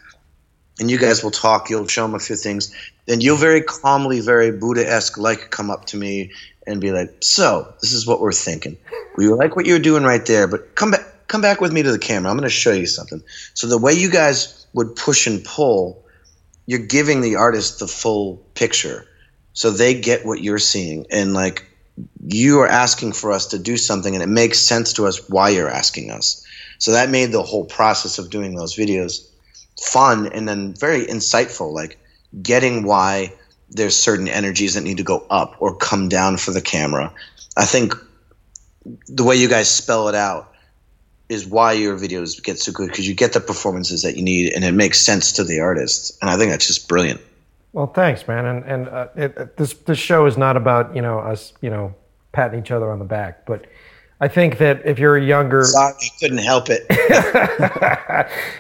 and 0.78 0.90
you 0.90 0.98
guys 0.98 1.22
will 1.22 1.30
talk. 1.30 1.70
You'll 1.70 1.86
show 1.86 2.04
him 2.04 2.14
a 2.14 2.18
few 2.18 2.36
things. 2.36 2.74
Then 3.06 3.20
you'll 3.20 3.36
very 3.36 3.62
calmly, 3.62 4.20
very 4.20 4.50
Buddha-esque, 4.50 5.16
like 5.18 5.50
come 5.50 5.70
up 5.70 5.86
to 5.86 5.96
me 5.96 6.30
and 6.66 6.80
be 6.80 6.90
like, 6.90 7.14
"So, 7.20 7.72
this 7.80 7.92
is 7.92 8.06
what 8.06 8.20
we're 8.20 8.32
thinking. 8.32 8.76
We 9.16 9.28
like 9.28 9.56
what 9.56 9.66
you're 9.66 9.78
doing 9.78 10.04
right 10.04 10.24
there, 10.26 10.46
but 10.46 10.74
come 10.74 10.90
back." 10.90 11.06
Come 11.30 11.42
back 11.42 11.60
with 11.60 11.72
me 11.72 11.84
to 11.84 11.92
the 11.92 11.98
camera. 12.00 12.28
I'm 12.28 12.36
going 12.36 12.42
to 12.42 12.50
show 12.50 12.72
you 12.72 12.86
something. 12.86 13.22
So 13.54 13.68
the 13.68 13.78
way 13.78 13.92
you 13.92 14.10
guys 14.10 14.66
would 14.72 14.96
push 14.96 15.28
and 15.28 15.44
pull, 15.44 16.04
you're 16.66 16.80
giving 16.80 17.20
the 17.20 17.36
artist 17.36 17.78
the 17.78 17.86
full 17.86 18.42
picture, 18.54 19.06
so 19.52 19.70
they 19.70 19.94
get 19.94 20.26
what 20.26 20.42
you're 20.42 20.58
seeing, 20.58 21.06
and 21.08 21.32
like 21.32 21.64
you 22.26 22.58
are 22.58 22.66
asking 22.66 23.12
for 23.12 23.30
us 23.30 23.46
to 23.46 23.60
do 23.60 23.76
something, 23.76 24.12
and 24.12 24.24
it 24.24 24.28
makes 24.28 24.58
sense 24.58 24.92
to 24.94 25.06
us 25.06 25.28
why 25.28 25.50
you're 25.50 25.70
asking 25.70 26.10
us. 26.10 26.44
So 26.80 26.92
that 26.92 27.10
made 27.10 27.30
the 27.30 27.42
whole 27.42 27.64
process 27.64 28.18
of 28.18 28.30
doing 28.30 28.54
those 28.54 28.74
videos 28.74 29.28
fun 29.80 30.26
and 30.32 30.48
then 30.48 30.74
very 30.74 31.04
insightful, 31.04 31.72
like 31.72 31.98
getting 32.42 32.84
why 32.84 33.32
there's 33.70 33.96
certain 33.96 34.28
energies 34.28 34.74
that 34.74 34.82
need 34.82 34.96
to 34.96 35.02
go 35.02 35.24
up 35.30 35.56
or 35.60 35.76
come 35.76 36.08
down 36.08 36.36
for 36.36 36.50
the 36.50 36.60
camera. 36.60 37.12
I 37.56 37.66
think 37.66 37.94
the 39.06 39.24
way 39.24 39.36
you 39.36 39.48
guys 39.48 39.70
spell 39.70 40.08
it 40.08 40.14
out 40.14 40.52
is 41.28 41.46
why 41.46 41.72
your 41.72 41.96
videos 41.96 42.42
get 42.42 42.58
so 42.58 42.72
good 42.72 42.88
because 42.88 43.06
you 43.06 43.14
get 43.14 43.34
the 43.34 43.40
performances 43.40 44.02
that 44.02 44.16
you 44.16 44.22
need 44.22 44.52
and 44.52 44.64
it 44.64 44.72
makes 44.72 45.00
sense 45.00 45.32
to 45.32 45.44
the 45.44 45.60
artist. 45.60 46.18
And 46.20 46.30
I 46.30 46.36
think 46.36 46.50
that's 46.50 46.66
just 46.66 46.88
brilliant. 46.88 47.20
Well, 47.72 47.86
thanks, 47.86 48.26
man. 48.26 48.46
And 48.46 48.64
and 48.64 48.88
uh, 48.88 49.08
it, 49.14 49.56
this 49.56 49.74
this 49.74 49.98
show 49.98 50.26
is 50.26 50.36
not 50.36 50.56
about 50.56 50.96
you 50.96 51.02
know 51.02 51.20
us 51.20 51.52
you 51.60 51.70
know 51.70 51.94
patting 52.32 52.58
each 52.58 52.72
other 52.72 52.90
on 52.90 52.98
the 52.98 53.04
back, 53.04 53.46
but 53.46 53.66
I 54.22 54.28
think 54.28 54.58
that 54.58 54.84
if 54.84 54.98
you're 54.98 55.16
a 55.16 55.24
younger, 55.24 55.64
sorry, 55.64 55.94
I 55.98 56.08
couldn't 56.20 56.38
help 56.38 56.66
it. 56.68 56.84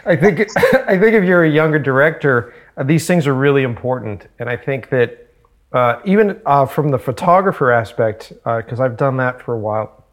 I 0.06 0.16
think 0.16 0.48
I 0.88 0.98
think 0.98 1.14
if 1.14 1.24
you're 1.24 1.44
a 1.44 1.50
younger 1.50 1.78
director, 1.78 2.54
uh, 2.78 2.84
these 2.84 3.06
things 3.06 3.26
are 3.26 3.34
really 3.34 3.62
important, 3.62 4.26
and 4.38 4.48
I 4.48 4.56
think 4.56 4.88
that 4.88 5.28
uh, 5.72 6.00
even 6.06 6.40
uh, 6.46 6.64
from 6.64 6.88
the 6.88 6.98
photographer 6.98 7.70
aspect, 7.70 8.32
because 8.44 8.80
uh, 8.80 8.84
I've 8.84 8.96
done 8.96 9.18
that 9.18 9.42
for 9.42 9.54
a 9.54 9.58
while, 9.58 10.04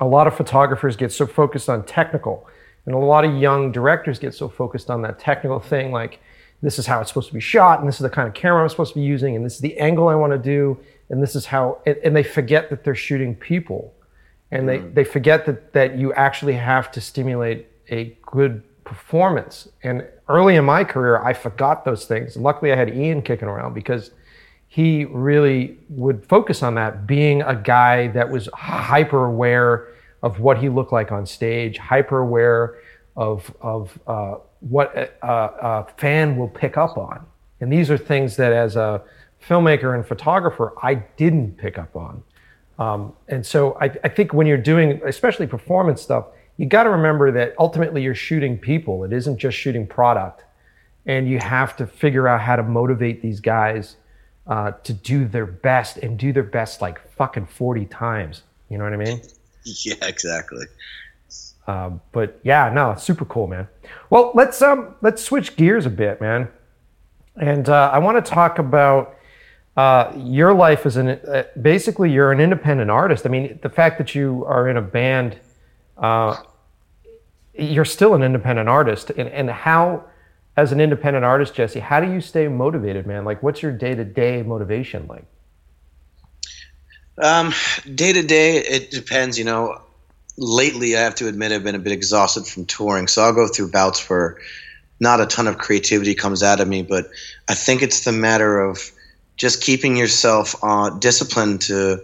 a 0.00 0.06
lot 0.06 0.26
of 0.26 0.36
photographers 0.36 0.96
get 0.96 1.12
so 1.12 1.28
focused 1.28 1.68
on 1.68 1.84
technical, 1.84 2.48
and 2.84 2.94
a 2.94 2.98
lot 2.98 3.24
of 3.24 3.36
young 3.36 3.70
directors 3.70 4.18
get 4.18 4.34
so 4.34 4.48
focused 4.48 4.90
on 4.90 5.00
that 5.02 5.20
technical 5.20 5.60
thing, 5.60 5.92
like 5.92 6.18
this 6.60 6.80
is 6.80 6.86
how 6.86 7.00
it's 7.00 7.08
supposed 7.08 7.28
to 7.28 7.34
be 7.34 7.40
shot, 7.40 7.78
and 7.78 7.86
this 7.86 7.96
is 7.96 8.02
the 8.02 8.10
kind 8.10 8.26
of 8.26 8.34
camera 8.34 8.62
I'm 8.62 8.68
supposed 8.68 8.94
to 8.94 8.98
be 8.98 9.06
using, 9.06 9.36
and 9.36 9.44
this 9.46 9.54
is 9.54 9.60
the 9.60 9.78
angle 9.78 10.08
I 10.08 10.16
want 10.16 10.32
to 10.32 10.38
do, 10.38 10.76
and 11.08 11.22
this 11.22 11.36
is 11.36 11.46
how, 11.46 11.80
and 11.86 12.16
they 12.16 12.24
forget 12.24 12.68
that 12.70 12.82
they're 12.82 12.96
shooting 12.96 13.36
people 13.36 13.94
and 14.52 14.68
they, 14.68 14.78
mm. 14.78 14.94
they 14.94 15.04
forget 15.04 15.46
that, 15.46 15.72
that 15.72 15.98
you 15.98 16.12
actually 16.12 16.54
have 16.54 16.92
to 16.92 17.00
stimulate 17.00 17.66
a 17.88 18.16
good 18.22 18.62
performance. 18.84 19.68
And 19.82 20.06
early 20.28 20.56
in 20.56 20.64
my 20.64 20.84
career, 20.84 21.22
I 21.22 21.32
forgot 21.32 21.84
those 21.84 22.04
things. 22.04 22.36
Luckily, 22.36 22.72
I 22.72 22.76
had 22.76 22.94
Ian 22.94 23.22
kicking 23.22 23.48
around 23.48 23.74
because 23.74 24.10
he 24.68 25.04
really 25.06 25.78
would 25.88 26.24
focus 26.26 26.62
on 26.62 26.74
that, 26.76 27.06
being 27.06 27.42
a 27.42 27.56
guy 27.56 28.08
that 28.08 28.30
was 28.30 28.48
hyper 28.54 29.24
aware 29.26 29.88
of 30.22 30.38
what 30.38 30.58
he 30.58 30.68
looked 30.68 30.92
like 30.92 31.10
on 31.12 31.26
stage, 31.26 31.78
hyper 31.78 32.20
aware 32.20 32.76
of, 33.16 33.54
of 33.60 33.98
uh, 34.06 34.36
what 34.60 34.94
a, 34.96 35.28
a 35.28 35.86
fan 35.96 36.36
will 36.36 36.48
pick 36.48 36.76
up 36.76 36.96
on. 36.96 37.26
And 37.60 37.72
these 37.72 37.90
are 37.90 37.98
things 37.98 38.36
that, 38.36 38.52
as 38.52 38.76
a 38.76 39.02
filmmaker 39.46 39.94
and 39.94 40.06
photographer, 40.06 40.72
I 40.82 40.94
didn't 41.16 41.58
pick 41.58 41.78
up 41.78 41.96
on. 41.96 42.22
Um, 42.82 43.12
and 43.28 43.44
so 43.46 43.76
I, 43.80 43.84
I, 44.02 44.08
think 44.08 44.32
when 44.32 44.46
you're 44.46 44.56
doing, 44.56 45.00
especially 45.06 45.46
performance 45.46 46.02
stuff, 46.02 46.26
you 46.56 46.66
got 46.66 46.82
to 46.84 46.90
remember 46.90 47.30
that 47.30 47.54
ultimately 47.58 48.02
you're 48.02 48.14
shooting 48.14 48.58
people. 48.58 49.04
It 49.04 49.12
isn't 49.12 49.38
just 49.38 49.56
shooting 49.56 49.86
product. 49.86 50.42
And 51.06 51.28
you 51.28 51.38
have 51.38 51.76
to 51.76 51.86
figure 51.86 52.26
out 52.26 52.40
how 52.40 52.56
to 52.56 52.62
motivate 52.62 53.22
these 53.22 53.40
guys 53.40 53.96
uh, 54.46 54.72
to 54.82 54.92
do 54.92 55.26
their 55.26 55.46
best 55.46 55.98
and 55.98 56.18
do 56.18 56.32
their 56.32 56.42
best 56.42 56.80
like 56.80 57.00
fucking 57.16 57.46
40 57.46 57.86
times. 57.86 58.42
You 58.68 58.78
know 58.78 58.84
what 58.84 58.92
I 58.92 58.96
mean? 58.96 59.20
Yeah, 59.64 59.94
exactly. 60.02 60.66
Uh, 61.68 61.90
but 62.10 62.40
yeah, 62.42 62.68
no, 62.74 62.96
super 62.96 63.24
cool, 63.26 63.46
man. 63.46 63.68
Well, 64.10 64.32
let's 64.34 64.60
um 64.60 64.96
let's 65.02 65.22
switch 65.22 65.54
gears 65.54 65.86
a 65.86 65.90
bit, 65.90 66.20
man. 66.20 66.48
And 67.36 67.68
uh, 67.68 67.90
I 67.92 68.00
want 68.00 68.24
to 68.24 68.28
talk 68.28 68.58
about 68.58 69.16
uh, 69.76 70.12
your 70.16 70.52
life 70.52 70.84
is 70.84 70.96
an 70.96 71.08
uh, 71.08 71.44
basically 71.60 72.10
you're 72.12 72.30
an 72.30 72.40
independent 72.40 72.90
artist. 72.90 73.24
I 73.24 73.30
mean, 73.30 73.58
the 73.62 73.70
fact 73.70 73.98
that 73.98 74.14
you 74.14 74.44
are 74.46 74.68
in 74.68 74.76
a 74.76 74.82
band, 74.82 75.38
uh, 75.96 76.36
you're 77.54 77.86
still 77.86 78.14
an 78.14 78.22
independent 78.22 78.68
artist. 78.68 79.10
And, 79.10 79.28
and 79.30 79.48
how, 79.48 80.04
as 80.56 80.72
an 80.72 80.80
independent 80.80 81.24
artist, 81.24 81.54
Jesse, 81.54 81.80
how 81.80 82.00
do 82.00 82.12
you 82.12 82.20
stay 82.20 82.48
motivated, 82.48 83.06
man? 83.06 83.24
Like, 83.24 83.42
what's 83.42 83.62
your 83.62 83.72
day 83.72 83.94
to 83.94 84.04
day 84.04 84.42
motivation 84.42 85.06
like? 85.06 85.24
Day 87.94 88.12
to 88.12 88.22
day, 88.22 88.56
it 88.58 88.90
depends. 88.90 89.38
You 89.38 89.44
know, 89.46 89.80
lately 90.36 90.96
I 90.96 91.00
have 91.00 91.14
to 91.16 91.28
admit 91.28 91.52
I've 91.52 91.64
been 91.64 91.74
a 91.74 91.78
bit 91.78 91.92
exhausted 91.92 92.46
from 92.46 92.66
touring, 92.66 93.06
so 93.06 93.22
I'll 93.22 93.34
go 93.34 93.48
through 93.48 93.70
bouts 93.70 94.08
where 94.10 94.38
not 95.00 95.20
a 95.20 95.26
ton 95.26 95.46
of 95.46 95.56
creativity 95.56 96.14
comes 96.14 96.42
out 96.42 96.60
of 96.60 96.68
me. 96.68 96.82
But 96.82 97.06
I 97.48 97.54
think 97.54 97.82
it's 97.82 98.04
the 98.04 98.12
matter 98.12 98.60
of 98.60 98.92
just 99.36 99.62
keeping 99.62 99.96
yourself 99.96 100.54
uh, 100.62 100.90
disciplined 100.90 101.62
to 101.62 102.00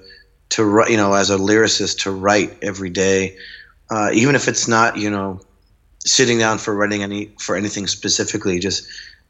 to 0.50 0.64
write, 0.64 0.90
you 0.90 0.96
know, 0.96 1.12
as 1.12 1.30
a 1.30 1.36
lyricist 1.36 2.02
to 2.02 2.10
write 2.10 2.56
every 2.62 2.90
day, 2.90 3.36
uh, 3.90 4.10
even 4.14 4.34
if 4.34 4.48
it's 4.48 4.66
not, 4.66 4.96
you 4.96 5.10
know, 5.10 5.40
sitting 6.04 6.38
down 6.38 6.58
for 6.58 6.74
writing 6.74 7.02
any 7.02 7.26
for 7.38 7.56
anything 7.56 7.86
specifically, 7.86 8.58
just 8.58 8.86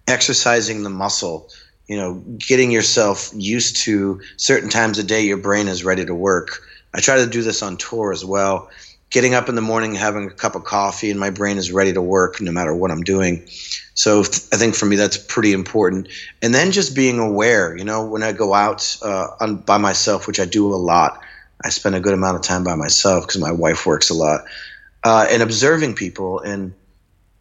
exercising 0.06 0.82
the 0.82 0.90
muscle, 0.90 1.50
you 1.87 1.96
know, 1.96 2.14
getting 2.38 2.70
yourself 2.70 3.30
used 3.34 3.76
to 3.76 4.20
certain 4.37 4.68
times 4.68 4.98
a 4.98 5.04
day 5.04 5.22
your 5.24 5.37
brain 5.37 5.68
is 5.68 5.84
ready 5.84 6.04
to 6.04 6.14
work. 6.14 6.62
I 6.94 7.00
try 7.00 7.16
to 7.16 7.26
do 7.26 7.42
this 7.42 7.62
on 7.62 7.76
tour 7.76 8.12
as 8.12 8.24
well. 8.24 8.70
Getting 9.11 9.35
up 9.35 9.49
in 9.49 9.55
the 9.55 9.62
morning, 9.62 9.94
having 9.94 10.27
a 10.27 10.31
cup 10.31 10.55
of 10.55 10.64
coffee, 10.64 11.11
and 11.11 11.18
my 11.18 11.31
brain 11.31 11.57
is 11.57 11.73
ready 11.73 11.92
to 11.94 12.03
work 12.03 12.40
no 12.40 12.53
matter 12.53 12.75
what 12.75 12.90
I'm 12.90 13.03
doing. 13.03 13.49
So 13.94 14.21
I 14.21 14.57
think 14.57 14.75
for 14.75 14.87
me 14.87 14.97
that's 14.97 15.16
pretty 15.16 15.53
important. 15.53 16.09
And 16.42 16.55
then 16.55 16.73
just 16.73 16.94
being 16.94 17.18
aware, 17.18 17.77
you 17.77 17.85
know, 17.85 18.07
when 18.07 18.23
I 18.23 18.33
go 18.33 18.55
out 18.55 18.97
uh, 19.03 19.29
on, 19.40 19.57
by 19.57 19.79
myself, 19.79 20.27
which 20.27 20.38
I 20.38 20.44
do 20.44 20.73
a 20.73 20.77
lot, 20.77 21.21
I 21.64 21.71
spend 21.71 21.94
a 21.94 22.01
good 22.01 22.14
amount 22.14 22.37
of 22.37 22.42
time 22.42 22.64
by 22.64 22.75
myself 22.75 23.27
because 23.27 23.40
my 23.40 23.51
wife 23.51 23.87
works 23.87 24.11
a 24.11 24.14
lot, 24.14 24.42
uh, 25.05 25.27
and 25.31 25.42
observing 25.42 25.94
people 25.94 26.40
and 26.40 26.75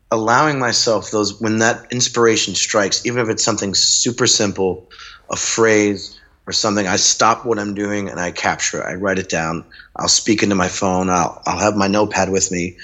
allowing 0.09 0.57
myself 0.57 1.11
those 1.11 1.39
when 1.41 1.59
that 1.59 1.85
inspiration 1.91 2.55
strikes, 2.55 3.05
even 3.05 3.19
if 3.19 3.29
it's 3.29 3.43
something 3.43 3.75
super 3.75 4.25
simple, 4.25 4.89
a 5.29 5.35
phrase 5.35 6.17
or 6.47 6.53
something, 6.53 6.87
I 6.87 6.95
stop 6.95 7.45
what 7.45 7.59
I'm 7.59 7.75
doing 7.75 8.09
and 8.09 8.19
I 8.19 8.31
capture 8.31 8.81
it. 8.81 8.85
I 8.85 8.95
write 8.95 9.19
it 9.19 9.29
down. 9.29 9.65
I'll 9.95 10.07
speak 10.07 10.41
into 10.41 10.55
my 10.55 10.69
phone. 10.69 11.09
I'll 11.09 11.41
I'll 11.45 11.59
have 11.59 11.75
my 11.75 11.87
notepad 11.87 12.31
with 12.31 12.51
me 12.51 12.77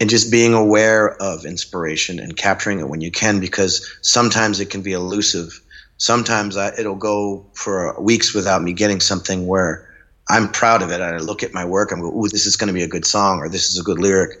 and 0.00 0.10
just 0.10 0.30
being 0.30 0.54
aware 0.54 1.14
of 1.22 1.44
inspiration 1.44 2.18
and 2.18 2.36
capturing 2.36 2.80
it 2.80 2.88
when 2.88 3.00
you 3.00 3.10
can 3.10 3.40
because 3.40 3.86
sometimes 4.02 4.60
it 4.60 4.70
can 4.70 4.82
be 4.82 4.92
elusive 4.92 5.60
sometimes 5.96 6.56
I, 6.56 6.72
it'll 6.78 6.96
go 6.96 7.46
for 7.54 8.00
weeks 8.00 8.34
without 8.34 8.62
me 8.62 8.72
getting 8.72 9.00
something 9.00 9.46
where 9.46 9.88
i'm 10.28 10.48
proud 10.50 10.82
of 10.82 10.90
it 10.90 11.00
i 11.00 11.16
look 11.18 11.42
at 11.42 11.54
my 11.54 11.64
work 11.64 11.92
i'm 11.92 12.00
go 12.00 12.08
ooh 12.08 12.28
this 12.28 12.46
is 12.46 12.56
going 12.56 12.68
to 12.68 12.74
be 12.74 12.82
a 12.82 12.88
good 12.88 13.04
song 13.04 13.38
or 13.38 13.48
this 13.48 13.70
is 13.70 13.78
a 13.78 13.82
good 13.82 14.00
lyric 14.00 14.38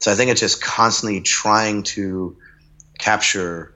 so 0.00 0.12
i 0.12 0.14
think 0.14 0.30
it's 0.30 0.40
just 0.40 0.62
constantly 0.62 1.20
trying 1.20 1.82
to 1.82 2.36
capture 2.98 3.73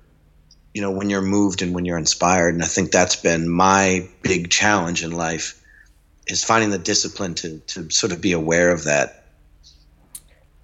you 0.79 0.83
know 0.83 0.93
when 0.93 1.11
you're 1.11 1.21
moved 1.21 1.61
and 1.61 1.75
when 1.75 1.85
you're 1.85 1.99
inspired 1.99 2.55
and 2.55 2.63
i 2.63 2.67
think 2.67 2.93
that's 2.93 3.17
been 3.17 3.49
my 3.49 4.09
big 4.23 4.49
challenge 4.49 5.03
in 5.03 5.11
life 5.11 5.61
is 6.29 6.45
finding 6.45 6.71
the 6.71 6.79
discipline 6.79 7.35
to 7.35 7.59
to 7.67 7.91
sort 7.91 8.13
of 8.13 8.21
be 8.21 8.33
aware 8.33 8.71
of 8.71 8.85
that 8.85 9.19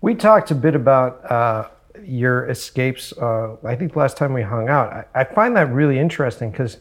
we 0.04 0.14
talked 0.14 0.50
a 0.50 0.54
bit 0.54 0.74
about 0.74 1.30
uh, 1.30 1.66
your 2.04 2.46
escapes. 2.50 3.12
Uh, 3.12 3.56
I 3.64 3.74
think 3.74 3.96
last 3.96 4.18
time 4.18 4.34
we 4.34 4.42
hung 4.42 4.68
out, 4.68 4.92
I, 4.92 5.22
I 5.22 5.24
find 5.24 5.56
that 5.56 5.72
really 5.72 5.98
interesting 5.98 6.50
because, 6.50 6.76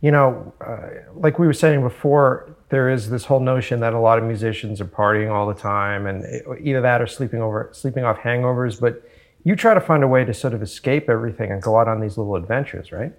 you 0.00 0.10
know, 0.10 0.52
uh, 0.60 0.88
like 1.14 1.38
we 1.38 1.46
were 1.46 1.52
saying 1.52 1.82
before, 1.82 2.56
there 2.70 2.90
is 2.90 3.08
this 3.08 3.24
whole 3.24 3.38
notion 3.38 3.78
that 3.80 3.92
a 3.92 4.00
lot 4.00 4.18
of 4.18 4.24
musicians 4.24 4.80
are 4.80 4.86
partying 4.86 5.30
all 5.30 5.46
the 5.46 5.54
time, 5.54 6.08
and 6.08 6.24
either 6.60 6.80
that 6.80 7.00
or 7.00 7.06
sleeping 7.06 7.40
over, 7.40 7.70
sleeping 7.72 8.02
off 8.02 8.18
hangovers. 8.18 8.80
But 8.80 9.08
you 9.46 9.54
try 9.54 9.74
to 9.74 9.80
find 9.80 10.02
a 10.02 10.08
way 10.08 10.24
to 10.24 10.34
sort 10.34 10.54
of 10.54 10.60
escape 10.60 11.08
everything 11.08 11.52
and 11.52 11.62
go 11.62 11.78
out 11.78 11.86
on 11.86 12.00
these 12.00 12.18
little 12.18 12.34
adventures, 12.34 12.90
right? 12.90 13.12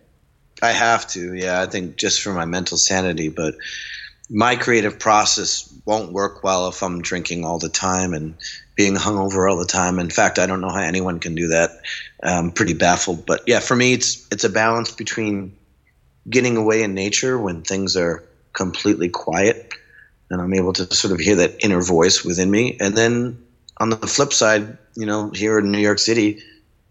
I 0.61 0.71
have 0.73 1.07
to, 1.11 1.34
yeah. 1.34 1.61
I 1.61 1.67
think 1.67 1.95
just 1.95 2.21
for 2.21 2.34
my 2.34 2.43
mental 2.43 2.75
sanity, 2.75 3.30
but 3.30 3.55
my 4.30 4.57
creative 4.57 4.99
process 4.99 5.73
won't 5.86 6.11
work 6.11 6.43
well 6.43 6.67
if 6.67 6.84
I'm 6.84 7.01
drinking 7.01 7.45
all 7.45 7.59
the 7.59 7.69
time 7.69 8.13
and 8.13 8.36
being 8.75 8.95
hungover 8.95 9.49
all 9.49 9.57
the 9.57 9.65
time. 9.65 9.99
In 9.99 10.09
fact, 10.09 10.38
I 10.38 10.47
don't 10.47 10.59
know 10.59 10.69
how 10.69 10.82
anyone 10.82 11.21
can 11.21 11.34
do 11.34 11.47
that. 11.47 11.69
I'm 12.21 12.51
pretty 12.51 12.73
baffled. 12.73 13.25
But 13.25 13.43
yeah, 13.47 13.61
for 13.61 13.78
me, 13.78 13.93
it's 13.93 14.28
it's 14.30 14.43
a 14.43 14.49
balance 14.49 14.91
between 14.91 15.55
getting 16.30 16.57
away 16.57 16.84
in 16.84 16.93
nature 16.93 17.39
when 17.39 17.61
things 17.61 17.95
are 17.95 18.21
completely 18.51 19.07
quiet 19.07 19.73
and 20.30 20.41
I'm 20.41 20.53
able 20.53 20.73
to 20.73 20.93
sort 20.93 21.13
of 21.13 21.21
hear 21.21 21.38
that 21.38 21.63
inner 21.63 21.82
voice 21.82 22.25
within 22.25 22.51
me. 22.51 22.75
And 22.82 22.97
then 22.97 23.46
on 23.80 23.89
the 23.89 24.07
flip 24.07 24.34
side, 24.34 24.78
you 24.95 25.05
know, 25.05 25.30
here 25.30 25.59
in 25.59 25.71
New 25.71 25.80
York 25.80 25.99
City, 25.99 26.41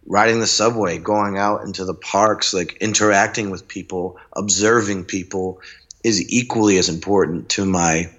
riding 0.07 0.41
the 0.41 0.47
subway, 0.47 0.99
going 0.99 1.37
out 1.39 1.63
into 1.63 1.85
the 1.85 1.95
parks, 1.95 2.55
like 2.55 2.77
interacting 2.81 3.51
with 3.51 3.67
people, 3.67 4.19
observing 4.35 5.05
people 5.05 5.61
is 6.05 6.33
equally 6.33 6.79
as 6.79 6.89
important 6.89 7.49
to 7.51 7.67
my 7.67 8.11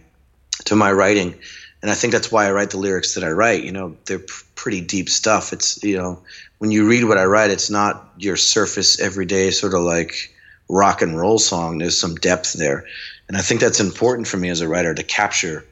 to 0.65 0.75
my 0.75 0.91
writing. 0.91 1.33
And 1.81 1.91
I 1.91 1.93
think 1.93 2.11
that's 2.11 2.31
why 2.31 2.47
I 2.47 2.51
write 2.51 2.71
the 2.71 2.77
lyrics 2.77 3.15
that 3.15 3.23
I 3.23 3.29
write. 3.29 3.63
You 3.63 3.71
know, 3.71 3.95
they're 4.05 4.19
p- 4.19 4.33
pretty 4.55 4.81
deep 4.81 5.07
stuff. 5.07 5.53
It's, 5.53 5.81
you 5.83 5.95
know, 5.95 6.19
when 6.57 6.71
you 6.71 6.87
read 6.87 7.05
what 7.05 7.19
I 7.19 7.25
write, 7.25 7.51
it's 7.51 7.69
not 7.69 8.11
your 8.17 8.35
surface 8.35 8.99
everyday 8.99 9.51
sort 9.51 9.75
of 9.75 9.81
like 9.81 10.33
rock 10.69 11.01
and 11.01 11.17
roll 11.17 11.37
song. 11.37 11.77
There's 11.77 11.99
some 11.99 12.15
depth 12.15 12.53
there. 12.53 12.85
And 13.27 13.37
I 13.37 13.41
think 13.41 13.61
that's 13.61 13.79
important 13.79 14.27
for 14.27 14.37
me 14.37 14.49
as 14.49 14.61
a 14.61 14.67
writer 14.67 14.93
to 14.93 15.03
capture 15.03 15.65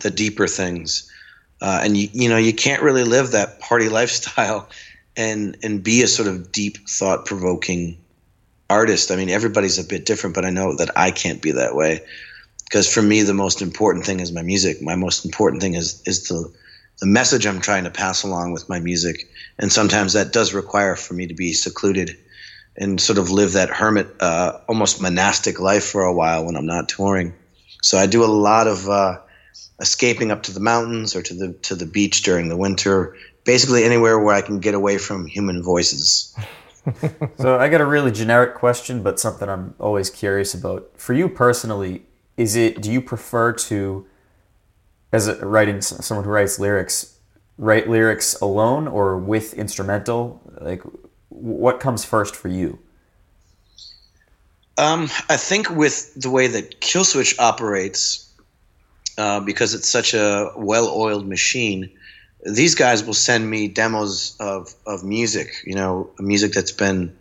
the 0.00 0.10
deeper 0.10 0.46
things. 0.46 1.10
Uh, 1.60 1.80
and 1.82 1.96
you, 1.96 2.08
you 2.12 2.28
know, 2.28 2.36
you 2.36 2.52
can't 2.52 2.82
really 2.82 3.04
live 3.04 3.32
that 3.32 3.60
party 3.60 3.88
lifestyle 3.98 4.68
and 5.16 5.56
and 5.62 5.82
be 5.82 6.02
a 6.02 6.08
sort 6.08 6.28
of 6.28 6.52
deep, 6.52 6.88
thought 6.88 7.26
provoking 7.26 7.98
artist. 8.70 9.10
I 9.10 9.16
mean, 9.16 9.30
everybody's 9.30 9.78
a 9.78 9.84
bit 9.84 10.06
different, 10.06 10.34
but 10.34 10.44
I 10.44 10.50
know 10.50 10.76
that 10.76 10.96
I 10.96 11.10
can't 11.10 11.42
be 11.42 11.52
that 11.52 11.74
way 11.74 12.02
because 12.64 12.92
for 12.92 13.02
me, 13.02 13.22
the 13.22 13.34
most 13.34 13.62
important 13.62 14.04
thing 14.04 14.20
is 14.20 14.30
my 14.32 14.42
music. 14.42 14.82
My 14.82 14.94
most 14.94 15.24
important 15.24 15.62
thing 15.62 15.74
is 15.74 16.02
is 16.06 16.28
the 16.28 16.52
the 17.00 17.06
message 17.06 17.46
I'm 17.46 17.60
trying 17.60 17.84
to 17.84 17.90
pass 17.90 18.24
along 18.24 18.52
with 18.52 18.68
my 18.68 18.80
music, 18.80 19.28
and 19.58 19.72
sometimes 19.72 20.12
that 20.12 20.32
does 20.32 20.52
require 20.52 20.96
for 20.96 21.14
me 21.14 21.28
to 21.28 21.34
be 21.34 21.52
secluded 21.52 22.16
and 22.76 23.00
sort 23.00 23.18
of 23.18 23.30
live 23.30 23.54
that 23.54 23.70
hermit, 23.70 24.08
uh, 24.20 24.60
almost 24.68 25.00
monastic 25.00 25.58
life 25.58 25.84
for 25.84 26.04
a 26.04 26.12
while 26.12 26.44
when 26.44 26.56
I'm 26.56 26.66
not 26.66 26.88
touring. 26.88 27.34
So 27.82 27.98
I 27.98 28.06
do 28.06 28.24
a 28.24 28.26
lot 28.26 28.66
of 28.66 28.88
uh, 28.88 29.18
escaping 29.80 30.30
up 30.30 30.42
to 30.44 30.52
the 30.52 30.60
mountains 30.60 31.14
or 31.14 31.22
to 31.22 31.34
the 31.34 31.52
to 31.52 31.74
the 31.74 31.86
beach 31.86 32.22
during 32.22 32.48
the 32.48 32.56
winter, 32.56 33.16
basically 33.44 33.84
anywhere 33.84 34.18
where 34.18 34.34
I 34.34 34.42
can 34.42 34.60
get 34.60 34.74
away 34.74 34.98
from 34.98 35.26
human 35.26 35.62
voices. 35.62 36.36
so 37.38 37.58
I 37.58 37.68
got 37.68 37.80
a 37.80 37.86
really 37.86 38.10
generic 38.10 38.54
question, 38.54 39.02
but 39.02 39.20
something 39.20 39.48
I'm 39.48 39.74
always 39.78 40.10
curious 40.10 40.54
about. 40.54 40.90
For 40.96 41.12
you 41.12 41.28
personally, 41.28 42.02
is 42.36 42.56
it 42.56 42.80
do 42.80 42.90
you 42.90 43.00
prefer 43.00 43.52
to, 43.52 44.06
as 45.12 45.28
a 45.28 45.44
writing 45.46 45.80
someone 45.80 46.24
who 46.24 46.30
writes 46.30 46.58
lyrics, 46.58 47.16
write 47.56 47.88
lyrics 47.88 48.34
alone 48.40 48.88
or 48.88 49.16
with 49.16 49.54
instrumental? 49.54 50.40
Like, 50.60 50.82
what 51.28 51.80
comes 51.80 52.04
first 52.04 52.34
for 52.34 52.48
you? 52.48 52.78
Um, 54.78 55.08
I 55.28 55.36
think 55.36 55.68
with 55.70 56.14
the 56.14 56.30
way 56.30 56.46
that 56.46 56.80
Killswitch 56.80 57.34
operates, 57.40 58.27
uh, 59.18 59.40
because 59.40 59.74
it's 59.74 59.88
such 59.88 60.14
a 60.14 60.52
well-oiled 60.56 61.26
machine, 61.26 61.90
these 62.44 62.76
guys 62.76 63.02
will 63.04 63.14
send 63.14 63.50
me 63.50 63.66
demos 63.66 64.36
of, 64.38 64.72
of 64.86 65.02
music, 65.02 65.48
you 65.66 65.74
know, 65.74 66.08
music 66.20 66.52
that's 66.52 66.72
been 66.72 67.18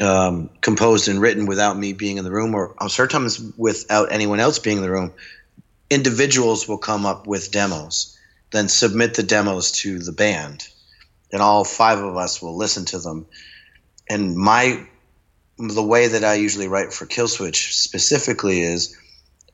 um, 0.00 0.48
composed 0.62 1.06
and 1.06 1.20
written 1.20 1.44
without 1.44 1.76
me 1.76 1.92
being 1.92 2.16
in 2.16 2.24
the 2.24 2.30
room, 2.30 2.54
or 2.54 2.74
sometimes 2.88 3.38
without 3.58 4.10
anyone 4.10 4.40
else 4.40 4.58
being 4.58 4.78
in 4.78 4.82
the 4.82 4.90
room. 4.90 5.12
Individuals 5.90 6.66
will 6.66 6.78
come 6.78 7.04
up 7.04 7.26
with 7.26 7.50
demos, 7.50 8.18
then 8.50 8.68
submit 8.68 9.14
the 9.14 9.22
demos 9.22 9.72
to 9.72 9.98
the 9.98 10.12
band, 10.12 10.66
and 11.30 11.42
all 11.42 11.62
five 11.62 11.98
of 11.98 12.16
us 12.16 12.40
will 12.40 12.56
listen 12.56 12.86
to 12.86 12.98
them. 12.98 13.26
And 14.08 14.34
my 14.34 14.86
the 15.58 15.82
way 15.82 16.08
that 16.08 16.24
I 16.24 16.34
usually 16.34 16.68
write 16.68 16.92
for 16.92 17.04
Killswitch 17.04 17.72
specifically 17.72 18.60
is 18.60 18.96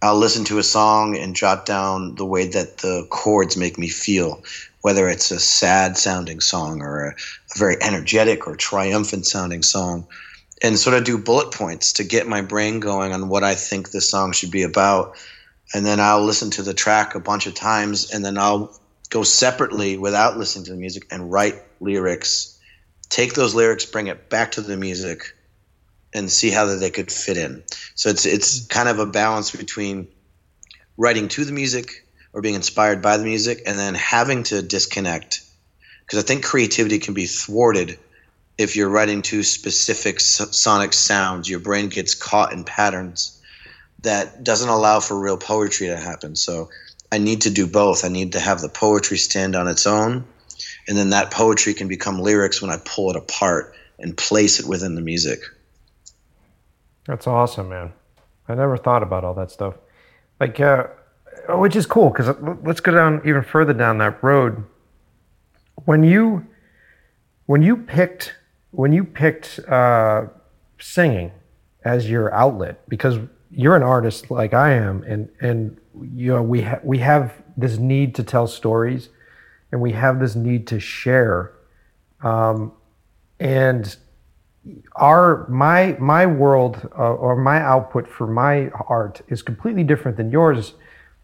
I'll 0.05 0.19
listen 0.19 0.45
to 0.45 0.59
a 0.59 0.63
song 0.63 1.17
and 1.17 1.35
jot 1.35 1.65
down 1.65 2.17
the 2.17 2.27
way 2.27 2.47
that 2.49 2.77
the 2.77 3.07
chords 3.09 3.57
make 3.57 3.79
me 3.79 3.89
feel, 3.89 4.45
whether 4.83 5.09
it's 5.09 5.31
a 5.31 5.41
sad 5.41 5.97
sounding 5.97 6.41
song 6.41 6.83
or 6.83 7.07
a, 7.07 7.09
a 7.13 7.59
very 7.59 7.77
energetic 7.81 8.47
or 8.47 8.55
triumphant 8.55 9.25
sounding 9.25 9.63
song, 9.63 10.07
and 10.63 10.79
sort 10.79 10.95
of 10.95 11.05
do 11.05 11.17
bullet 11.17 11.53
points 11.53 11.95
to 11.95 12.05
get 12.05 12.27
my 12.27 12.43
brain 12.43 12.81
going 12.81 13.15
on 13.15 13.31
what 13.31 13.45
I 13.45 13.55
think 13.55 13.93
the 13.93 14.03
song 14.03 14.33
should 14.33 14.51
be 14.51 14.63
about. 14.63 15.17
And 15.73 15.87
then 15.87 16.01
I'll 16.01 16.23
listen 16.23 16.51
to 16.51 16.63
the 16.63 16.75
track 16.75 17.15
a 17.15 17.19
bunch 17.21 17.47
of 17.47 17.55
times 17.55 18.11
and 18.13 18.23
then 18.23 18.37
I'll 18.37 18.79
go 19.09 19.23
separately 19.23 19.97
without 19.97 20.37
listening 20.37 20.67
to 20.67 20.73
the 20.73 20.77
music 20.77 21.07
and 21.11 21.33
write 21.33 21.63
lyrics, 21.81 22.61
take 23.09 23.33
those 23.33 23.55
lyrics, 23.55 23.87
bring 23.87 24.09
it 24.09 24.29
back 24.29 24.53
to 24.53 24.61
the 24.61 24.77
music, 24.77 25.35
and 26.15 26.31
see 26.31 26.51
how 26.51 26.67
they 26.67 26.91
could 26.91 27.11
fit 27.11 27.37
in. 27.37 27.63
So 27.95 28.09
it's 28.09 28.25
it's 28.25 28.61
mm-hmm. 28.61 28.69
kind 28.69 28.89
of 28.89 29.01
a 29.01 29.07
balance 29.07 29.51
between 29.51 30.09
writing 30.97 31.29
to 31.29 31.45
the 31.45 31.53
music 31.53 32.07
or 32.33 32.41
being 32.41 32.55
inspired 32.55 33.03
by 33.03 33.17
the 33.17 33.25
music 33.25 33.63
and 33.67 33.79
then 33.79 33.95
having 33.95 34.45
to 34.45 34.63
disconnect 34.63 35.43
because 36.07 36.23
I 36.23 36.27
think 36.27 36.45
creativity 36.45 36.99
can 36.99 37.15
be 37.15 37.27
thwarted 37.27 37.99
if 38.57 38.77
you're 38.77 38.89
writing 38.89 39.23
to 39.23 39.43
specific 39.43 40.21
sonic 40.21 40.93
sounds. 40.93 41.49
Your 41.49 41.61
brain 41.61 41.89
gets 41.89 42.15
caught 42.15 42.53
in 42.53 42.65
patterns 42.65 43.41
that 44.03 44.45
doesn't 44.45 44.69
allow 44.69 45.01
for 45.01 45.19
real 45.19 45.39
poetry 45.39 45.89
to 45.89 45.97
happen. 45.97 46.37
So 46.37 46.71
I 47.11 47.19
need 47.19 47.43
to 47.43 47.51
do 47.51 47.67
both. 47.67 48.05
I 48.05 48.09
need 48.09 48.33
to 48.33 48.41
have 48.41 48.61
the 48.61 48.69
poetry 48.69 49.19
stand 49.19 49.57
on 49.57 49.67
its 49.67 49.87
own, 49.87 50.25
and 50.87 50.97
then 50.97 51.11
that 51.11 51.31
poetry 51.31 51.75
can 51.75 51.89
become 51.89 52.21
lyrics 52.21 52.61
when 52.61 52.71
I 52.71 52.79
pull 52.85 53.11
it 53.11 53.17
apart 53.17 53.75
and 53.99 54.17
place 54.17 54.61
it 54.61 54.67
within 54.67 54.95
the 54.95 55.01
music. 55.01 55.41
That's 57.07 57.27
awesome, 57.27 57.69
man. 57.69 57.93
I 58.49 58.55
never 58.55 58.77
thought 58.77 59.03
about 59.03 59.25
all 59.25 59.35
that 59.35 59.51
stuff. 59.51 59.75
Like, 60.41 60.61
uh, 60.61 60.87
which 61.49 61.77
is 61.77 61.87
cool 61.87 62.11
because 62.11 62.35
let's 62.63 62.81
go 62.81 62.93
down 62.93 63.21
even 63.25 63.43
further 63.43 63.73
down 63.73 63.99
that 63.99 64.23
road. 64.23 64.65
When 65.85 66.03
you, 66.03 66.47
when 67.47 67.63
you 67.63 67.77
picked, 67.77 68.35
when 68.71 68.93
you 68.93 69.05
picked 69.05 69.59
uh, 69.69 70.27
singing 70.79 71.33
as 71.85 72.09
your 72.09 72.33
outlet, 72.33 72.89
because 72.89 73.19
you're 73.51 73.77
an 73.77 73.83
artist 73.83 74.31
like 74.31 74.55
I 74.55 74.73
am, 74.73 75.03
and 75.05 75.29
and 75.41 75.79
you 76.15 76.33
know 76.33 76.43
we 76.43 76.63
ha- 76.63 76.81
we 76.83 76.99
have 76.99 77.35
this 77.57 77.79
need 77.79 78.15
to 78.17 78.23
tell 78.23 78.47
stories, 78.47 79.11
and 79.71 79.81
we 79.81 79.93
have 79.93 80.21
this 80.21 80.35
need 80.35 80.67
to 80.69 80.81
share, 80.81 81.53
um, 82.23 82.73
and 83.39 83.97
our 84.97 85.47
my 85.49 85.97
my 85.99 86.27
world 86.27 86.89
uh, 86.99 87.15
or 87.15 87.37
my 87.37 87.61
output 87.61 88.09
for 88.09 88.27
my 88.27 88.69
art 88.89 89.21
is 89.29 89.43
completely 89.43 89.85
different 89.85 90.17
than 90.17 90.31
yours 90.31 90.75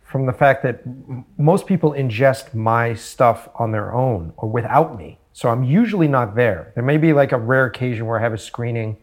from 0.04 0.26
the 0.26 0.32
fact 0.32 0.62
that 0.62 0.80
m- 0.84 1.24
most 1.38 1.66
people 1.66 1.92
ingest 1.92 2.54
my 2.54 2.94
stuff 2.94 3.48
on 3.54 3.70
their 3.70 3.94
own 3.94 4.32
or 4.36 4.48
without 4.48 4.98
me. 4.98 5.18
So 5.32 5.48
i'm 5.48 5.64
usually 5.64 6.08
not 6.08 6.34
there. 6.34 6.72
There 6.74 6.84
may 6.84 6.96
be 6.96 7.12
like 7.12 7.32
a 7.32 7.38
rare 7.38 7.66
occasion 7.66 8.06
where 8.06 8.18
i 8.18 8.22
have 8.22 8.34
a 8.34 8.38
screening 8.38 8.96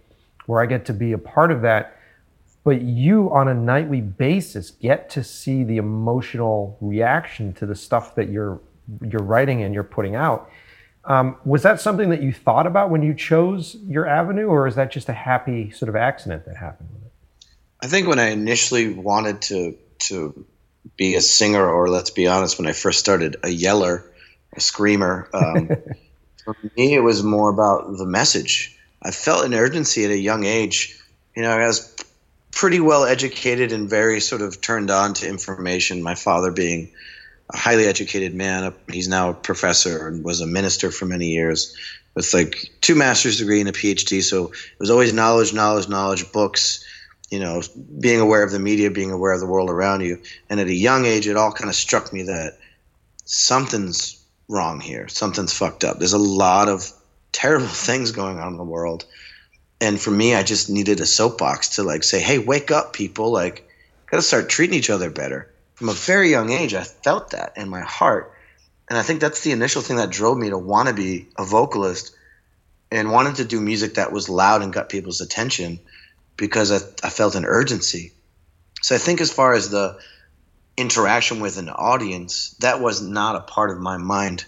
where 0.45 0.61
i 0.61 0.65
get 0.65 0.85
to 0.85 0.93
be 0.93 1.11
a 1.13 1.17
part 1.17 1.51
of 1.51 1.61
that 1.61 1.97
but 2.67 2.81
you 2.81 3.31
on 3.31 3.47
a 3.47 3.53
nightly 3.53 4.01
basis 4.01 4.71
get 4.71 5.09
to 5.09 5.23
see 5.23 5.63
the 5.63 5.77
emotional 5.77 6.77
reaction 6.81 7.53
to 7.53 7.65
the 7.65 7.73
stuff 7.73 8.13
that 8.13 8.27
you're 8.27 8.59
you're 9.09 9.23
writing 9.23 9.63
and 9.63 9.73
you're 9.73 9.85
putting 9.85 10.15
out 10.15 10.49
um, 11.07 11.37
was 11.45 11.63
that 11.63 11.79
something 11.79 12.09
that 12.09 12.21
you 12.21 12.33
thought 12.33 12.67
about 12.67 12.89
when 12.89 13.01
you 13.01 13.13
chose 13.13 13.75
your 13.87 14.05
avenue, 14.05 14.47
or 14.47 14.67
is 14.67 14.75
that 14.75 14.91
just 14.91 15.07
a 15.07 15.13
happy 15.13 15.71
sort 15.71 15.87
of 15.87 15.95
accident 15.95 16.45
that 16.45 16.57
happened 16.57 16.89
with 16.93 17.03
it? 17.05 17.47
I 17.81 17.87
think 17.87 18.07
when 18.07 18.19
I 18.19 18.29
initially 18.29 18.93
wanted 18.93 19.41
to 19.43 19.77
to 20.09 20.45
be 20.97 21.15
a 21.15 21.21
singer, 21.21 21.67
or 21.67 21.89
let's 21.89 22.09
be 22.09 22.27
honest, 22.27 22.59
when 22.59 22.67
I 22.67 22.73
first 22.73 22.99
started, 22.99 23.37
a 23.43 23.49
yeller, 23.49 24.03
a 24.53 24.59
screamer. 24.59 25.29
Um, 25.33 25.69
for 26.43 26.55
me, 26.75 26.93
it 26.93 27.01
was 27.01 27.23
more 27.23 27.49
about 27.49 27.97
the 27.97 28.05
message. 28.05 28.77
I 29.01 29.11
felt 29.11 29.45
an 29.45 29.53
urgency 29.53 30.03
at 30.03 30.11
a 30.11 30.17
young 30.17 30.43
age. 30.43 30.99
You 31.35 31.43
know, 31.43 31.51
I 31.51 31.67
was 31.67 31.95
pretty 32.51 32.79
well 32.79 33.05
educated 33.05 33.71
and 33.71 33.89
very 33.89 34.19
sort 34.19 34.41
of 34.41 34.59
turned 34.59 34.91
on 34.91 35.13
to 35.15 35.27
information. 35.27 36.03
My 36.03 36.15
father 36.15 36.51
being 36.51 36.91
a 37.49 37.57
highly 37.57 37.85
educated 37.85 38.33
man. 38.33 38.73
He's 38.91 39.07
now 39.07 39.29
a 39.29 39.33
professor 39.33 40.07
and 40.07 40.23
was 40.23 40.41
a 40.41 40.47
minister 40.47 40.91
for 40.91 41.05
many 41.05 41.27
years 41.27 41.75
with 42.13 42.33
like 42.33 42.71
two 42.81 42.95
master's 42.95 43.37
degree 43.37 43.59
and 43.59 43.69
a 43.69 43.73
PhD. 43.73 44.23
So 44.23 44.47
it 44.47 44.79
was 44.79 44.89
always 44.89 45.13
knowledge, 45.13 45.53
knowledge, 45.53 45.87
knowledge, 45.87 46.31
books, 46.31 46.83
you 47.29 47.39
know, 47.39 47.61
being 47.99 48.19
aware 48.19 48.43
of 48.43 48.51
the 48.51 48.59
media, 48.59 48.89
being 48.89 49.11
aware 49.11 49.33
of 49.33 49.39
the 49.39 49.45
world 49.45 49.69
around 49.69 50.01
you. 50.01 50.21
And 50.49 50.59
at 50.59 50.67
a 50.67 50.73
young 50.73 51.05
age, 51.05 51.27
it 51.27 51.37
all 51.37 51.51
kind 51.51 51.69
of 51.69 51.75
struck 51.75 52.11
me 52.11 52.23
that 52.23 52.57
something's 53.25 54.23
wrong 54.47 54.79
here. 54.79 55.07
Something's 55.07 55.53
fucked 55.53 55.83
up. 55.83 55.99
There's 55.99 56.13
a 56.13 56.17
lot 56.17 56.69
of 56.69 56.91
terrible 57.31 57.67
things 57.67 58.11
going 58.11 58.39
on 58.39 58.53
in 58.53 58.57
the 58.57 58.63
world. 58.63 59.05
And 59.79 59.99
for 59.99 60.11
me, 60.11 60.33
I 60.33 60.41
just 60.41 60.69
needed 60.69 60.99
a 60.99 61.05
soapbox 61.05 61.75
to 61.75 61.83
like 61.83 62.03
say, 62.03 62.19
hey, 62.19 62.39
wake 62.39 62.71
up, 62.71 62.93
people. 62.93 63.31
Like, 63.31 63.69
got 64.09 64.17
to 64.17 64.23
start 64.23 64.49
treating 64.49 64.75
each 64.75 64.89
other 64.89 65.11
better. 65.11 65.51
From 65.77 65.89
a 65.89 65.93
very 65.93 66.31
young 66.31 66.49
age, 66.49 66.73
I 66.73 66.83
felt 66.83 67.29
that 67.31 67.53
in 67.55 67.69
my 67.69 67.81
heart. 67.81 68.33
And 68.89 68.97
I 68.97 69.03
think 69.03 69.21
that's 69.21 69.41
the 69.41 69.51
initial 69.51 69.83
thing 69.83 69.97
that 69.97 70.09
drove 70.09 70.35
me 70.35 70.49
to 70.49 70.57
want 70.57 70.87
to 70.89 70.95
be 70.95 71.27
a 71.37 71.45
vocalist 71.45 72.15
and 72.89 73.11
wanted 73.11 73.35
to 73.35 73.45
do 73.45 73.61
music 73.61 73.93
that 73.93 74.11
was 74.11 74.27
loud 74.27 74.63
and 74.63 74.73
got 74.73 74.89
people's 74.89 75.21
attention 75.21 75.79
because 76.35 76.71
I, 76.71 76.77
I 77.05 77.11
felt 77.11 77.35
an 77.35 77.45
urgency. 77.45 78.13
So 78.81 78.95
I 78.95 78.97
think 78.97 79.21
as 79.21 79.31
far 79.31 79.53
as 79.53 79.69
the 79.69 79.99
interaction 80.77 81.41
with 81.41 81.59
an 81.59 81.69
audience, 81.69 82.55
that 82.61 82.81
was 82.81 82.99
not 82.99 83.35
a 83.35 83.41
part 83.41 83.69
of 83.69 83.77
my 83.77 83.97
mind 83.97 84.45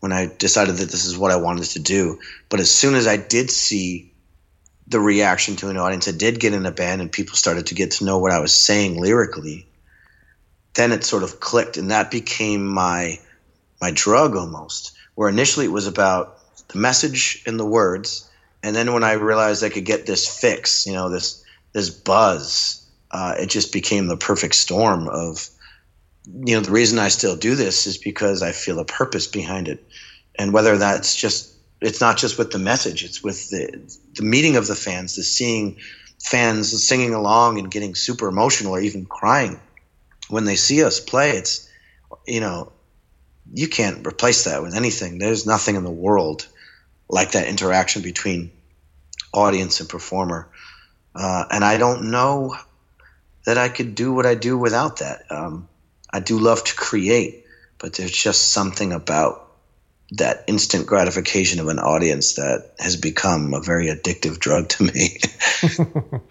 when 0.00 0.10
I 0.10 0.32
decided 0.36 0.78
that 0.78 0.90
this 0.90 1.04
is 1.04 1.16
what 1.16 1.30
I 1.30 1.36
wanted 1.36 1.62
to 1.62 1.78
do. 1.78 2.18
But 2.48 2.58
as 2.58 2.72
soon 2.72 2.96
as 2.96 3.06
I 3.06 3.18
did 3.18 3.52
see 3.52 4.12
the 4.88 4.98
reaction 4.98 5.54
to 5.58 5.68
an 5.68 5.76
audience, 5.76 6.08
I 6.08 6.12
did 6.12 6.40
get 6.40 6.54
in 6.54 6.66
a 6.66 6.72
band 6.72 7.00
and 7.00 7.12
people 7.12 7.36
started 7.36 7.68
to 7.68 7.76
get 7.76 7.92
to 7.92 8.04
know 8.04 8.18
what 8.18 8.32
I 8.32 8.40
was 8.40 8.52
saying 8.52 9.00
lyrically. 9.00 9.68
Then 10.74 10.92
it 10.92 11.04
sort 11.04 11.22
of 11.22 11.40
clicked, 11.40 11.76
and 11.76 11.90
that 11.90 12.10
became 12.10 12.66
my 12.66 13.18
my 13.80 13.90
drug 13.90 14.36
almost. 14.36 14.92
Where 15.14 15.28
initially 15.28 15.66
it 15.66 15.72
was 15.72 15.86
about 15.86 16.38
the 16.68 16.78
message 16.78 17.42
and 17.46 17.60
the 17.60 17.66
words, 17.66 18.28
and 18.62 18.74
then 18.74 18.92
when 18.92 19.04
I 19.04 19.12
realized 19.12 19.62
I 19.62 19.68
could 19.68 19.84
get 19.84 20.06
this 20.06 20.26
fix, 20.40 20.86
you 20.86 20.92
know, 20.92 21.08
this 21.08 21.44
this 21.72 21.90
buzz, 21.90 22.86
uh, 23.10 23.34
it 23.38 23.50
just 23.50 23.72
became 23.72 24.06
the 24.06 24.16
perfect 24.16 24.54
storm 24.54 25.08
of 25.08 25.48
you 26.44 26.54
know, 26.54 26.60
the 26.60 26.70
reason 26.70 26.98
I 26.98 27.08
still 27.08 27.36
do 27.36 27.54
this 27.54 27.86
is 27.86 27.98
because 27.98 28.42
I 28.42 28.52
feel 28.52 28.78
a 28.78 28.84
purpose 28.84 29.26
behind 29.26 29.68
it. 29.68 29.84
And 30.38 30.52
whether 30.52 30.76
that's 30.76 31.16
just, 31.16 31.52
it's 31.80 32.00
not 32.00 32.16
just 32.16 32.38
with 32.38 32.52
the 32.52 32.58
message, 32.58 33.04
it's 33.04 33.22
with 33.22 33.50
the, 33.50 33.98
the 34.14 34.22
meeting 34.22 34.56
of 34.56 34.66
the 34.66 34.76
fans, 34.76 35.16
the 35.16 35.24
seeing 35.24 35.78
fans 36.22 36.86
singing 36.86 37.14
along 37.14 37.58
and 37.58 37.70
getting 37.70 37.94
super 37.94 38.28
emotional 38.28 38.72
or 38.76 38.80
even 38.80 39.04
crying 39.04 39.60
when 40.32 40.44
they 40.44 40.56
see 40.56 40.82
us 40.82 40.98
play. 40.98 41.32
It's, 41.32 41.68
you 42.26 42.40
know, 42.40 42.72
you 43.52 43.68
can't 43.68 44.06
replace 44.06 44.44
that 44.44 44.62
with 44.62 44.74
anything. 44.74 45.18
There's 45.18 45.46
nothing 45.46 45.76
in 45.76 45.84
the 45.84 45.90
world 45.90 46.48
like 47.10 47.32
that 47.32 47.48
interaction 47.48 48.00
between 48.00 48.50
audience 49.34 49.80
and 49.80 49.88
performer. 49.90 50.48
Uh, 51.14 51.44
and 51.50 51.62
I 51.62 51.76
don't 51.76 52.10
know 52.10 52.56
that 53.44 53.58
I 53.58 53.68
could 53.68 53.94
do 53.94 54.14
what 54.14 54.24
I 54.24 54.34
do 54.34 54.56
without 54.56 55.00
that. 55.00 55.24
Um, 55.30 55.68
I 56.10 56.20
do 56.20 56.38
love 56.38 56.64
to 56.64 56.74
create, 56.74 57.44
but 57.78 57.92
there's 57.92 58.10
just 58.10 58.52
something 58.52 58.94
about 58.94 59.50
that 60.12 60.44
instant 60.46 60.86
gratification 60.86 61.60
of 61.60 61.68
an 61.68 61.78
audience 61.78 62.34
that 62.34 62.72
has 62.78 62.96
become 62.96 63.52
a 63.52 63.60
very 63.60 63.88
addictive 63.88 64.38
drug 64.38 64.70
to 64.70 64.84
me. 64.84 65.18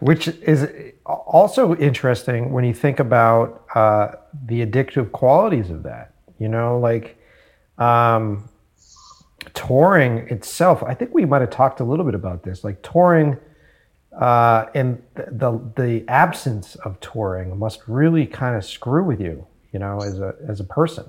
Which 0.00 0.28
is 0.28 0.92
also 1.26 1.76
interesting 1.76 2.52
when 2.52 2.64
you 2.64 2.74
think 2.74 3.00
about 3.00 3.64
uh, 3.74 4.12
the 4.46 4.64
addictive 4.64 5.12
qualities 5.12 5.70
of 5.70 5.82
that. 5.84 6.14
You 6.38 6.48
know, 6.48 6.78
like 6.78 7.18
um, 7.78 8.48
touring 9.54 10.18
itself. 10.28 10.82
I 10.82 10.94
think 10.94 11.12
we 11.12 11.24
might 11.24 11.40
have 11.40 11.50
talked 11.50 11.80
a 11.80 11.84
little 11.84 12.04
bit 12.04 12.14
about 12.14 12.42
this. 12.42 12.64
Like 12.64 12.82
touring 12.82 13.36
uh, 14.18 14.66
and 14.74 15.02
the, 15.14 15.60
the 15.76 16.04
absence 16.08 16.74
of 16.76 16.98
touring 17.00 17.58
must 17.58 17.80
really 17.86 18.26
kind 18.26 18.56
of 18.56 18.64
screw 18.64 19.04
with 19.04 19.20
you, 19.20 19.46
you 19.72 19.78
know, 19.78 20.00
as 20.00 20.18
a 20.18 20.34
as 20.48 20.60
a 20.60 20.64
person. 20.64 21.04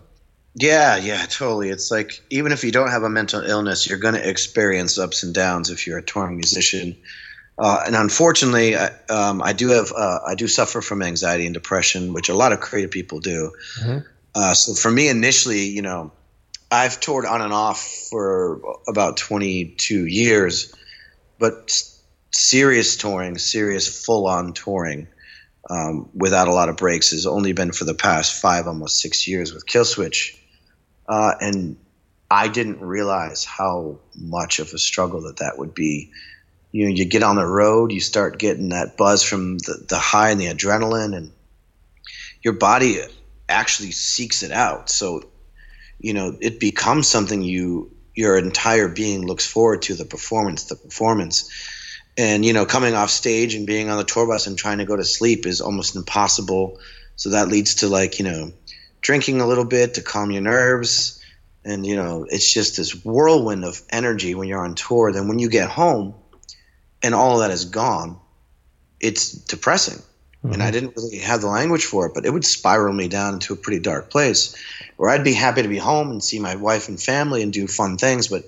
Yeah, 0.56 0.97
yeah, 0.97 1.26
totally. 1.28 1.70
It's 1.70 1.89
like 1.91 2.22
even 2.30 2.52
if 2.52 2.64
you 2.64 2.72
don't 2.72 2.89
have 2.89 3.04
a 3.04 3.10
mental 3.10 3.41
illness, 3.41 3.88
you're 3.88 3.97
going 3.97 4.16
to 4.16 4.30
experience 4.30 4.97
ups 4.97 5.24
and 5.24 5.34
downs 5.34 5.70
if 5.70 5.88
you're 5.88 5.97
a 5.97 6.04
touring 6.04 6.36
musician. 6.36 6.95
Uh, 7.62 7.84
and 7.86 7.95
unfortunately, 7.95 8.76
I, 8.76 8.88
um, 9.09 9.39
I 9.43 9.53
do 9.53 9.70
have 9.70 9.91
uh, 9.95 10.20
I 10.26 10.34
do 10.34 10.47
suffer 10.47 10.82
from 10.82 11.03
anxiety 11.03 11.45
and 11.45 11.53
depression, 11.53 12.12
which 12.12 12.28
a 12.28 12.34
lot 12.34 12.53
of 12.53 12.59
creative 12.59 12.89
people 12.89 13.20
do. 13.20 13.51
Mm-hmm. 13.80 13.99
Uh, 14.34 14.53
so 14.55 14.74
for 14.74 14.89
me, 14.89 15.09
initially, 15.09 15.66
you 15.66 15.84
know, 15.84 16.12
I've 16.72 16.99
toured 16.99 17.26
on 17.26 17.41
and 17.41 17.53
off 17.53 18.07
for 18.09 18.62
about 18.88 19.18
22 19.18 20.07
years, 20.07 20.74
but 21.38 21.80
serious 22.32 22.95
touring, 22.95 23.38
serious 23.38 24.03
full 24.05 24.26
on 24.26 24.53
touring 24.53 25.07
um, 25.70 26.09
without 26.16 26.47
a 26.47 26.53
lot 26.53 26.70
of 26.70 26.78
breaks 26.78 27.12
has 27.12 27.28
only 27.28 27.53
been 27.53 27.72
for 27.74 27.86
the 27.86 27.93
past 27.93 28.41
five, 28.41 28.66
almost 28.66 28.99
six 28.99 29.28
years 29.28 29.53
with 29.53 29.68
Killswitch. 29.68 30.36
Uh, 31.07 31.34
and 31.39 31.78
I 32.32 32.47
didn't 32.47 32.80
realize 32.80 33.45
how 33.45 33.99
much 34.16 34.59
of 34.59 34.74
a 34.74 34.80
struggle 34.80 35.22
that 35.24 35.38
that 35.38 35.59
would 35.59 35.76
be. 35.76 36.12
You 36.72 36.86
know, 36.86 36.95
you 36.95 37.05
get 37.05 37.24
on 37.24 37.36
the 37.36 37.45
road, 37.45 37.91
you 37.91 37.99
start 37.99 38.39
getting 38.39 38.69
that 38.69 38.95
buzz 38.95 39.24
from 39.24 39.57
the, 39.57 39.86
the 39.89 39.97
high 39.97 40.30
and 40.30 40.39
the 40.39 40.47
adrenaline, 40.47 41.15
and 41.15 41.32
your 42.41 42.53
body 42.53 43.01
actually 43.49 43.91
seeks 43.91 44.41
it 44.43 44.51
out. 44.51 44.89
So, 44.89 45.30
you 45.99 46.13
know, 46.13 46.38
it 46.39 46.59
becomes 46.59 47.07
something 47.07 47.41
you 47.41 47.91
your 48.15 48.38
entire 48.38 48.88
being 48.88 49.26
looks 49.26 49.45
forward 49.45 49.84
to 49.84 49.95
the 49.95 50.05
performance, 50.05 50.65
the 50.65 50.76
performance. 50.76 51.49
And 52.17 52.43
you 52.45 52.53
know 52.53 52.65
coming 52.65 52.93
off 52.93 53.09
stage 53.09 53.55
and 53.55 53.65
being 53.65 53.89
on 53.89 53.97
the 53.97 54.03
tour 54.03 54.28
bus 54.28 54.47
and 54.47 54.57
trying 54.57 54.80
to 54.80 54.86
go 54.86 54.95
to 54.95 55.03
sleep 55.03 55.45
is 55.45 55.61
almost 55.61 55.95
impossible. 55.95 56.80
So 57.15 57.30
that 57.30 57.47
leads 57.47 57.76
to 57.76 57.88
like 57.88 58.19
you 58.19 58.26
know 58.26 58.51
drinking 59.01 59.41
a 59.41 59.47
little 59.47 59.65
bit 59.65 59.95
to 59.95 60.01
calm 60.01 60.32
your 60.32 60.41
nerves. 60.41 61.24
And 61.63 61.86
you 61.86 61.95
know 61.95 62.26
it's 62.30 62.51
just 62.53 62.78
this 62.78 62.93
whirlwind 63.05 63.63
of 63.63 63.82
energy 63.89 64.36
when 64.36 64.47
you're 64.47 64.63
on 64.63 64.76
tour. 64.76 65.13
Then 65.13 65.28
when 65.28 65.39
you 65.39 65.49
get 65.49 65.69
home 65.69 66.15
and 67.04 67.16
all 67.16 67.36
of 67.36 67.39
that 67.41 67.52
is 67.52 67.66
gone 67.66 68.18
it's 68.99 69.32
depressing 69.32 69.97
mm-hmm. 69.97 70.54
and 70.54 70.64
i 70.64 70.72
didn't 70.72 70.95
really 70.95 71.18
have 71.18 71.41
the 71.41 71.47
language 71.47 71.86
for 71.86 72.06
it 72.06 72.14
but 72.14 72.26
it 72.26 72.32
would 72.32 72.45
spiral 72.45 72.93
me 72.93 73.08
down 73.08 73.34
into 73.34 73.54
a 73.54 73.58
pretty 73.58 73.80
dark 73.80 74.10
place 74.10 74.56
where 74.97 75.10
i'd 75.10 75.24
be 75.24 75.34
happy 75.34 75.62
to 75.62 75.68
be 75.68 75.78
home 75.78 76.12
and 76.12 76.24
see 76.24 76.39
my 76.39 76.56
wife 76.56 76.88
and 76.88 77.02
family 77.02 77.41
and 77.41 77.54
do 77.54 77.68
fun 77.68 77.97
things 77.97 78.28
but 78.28 78.43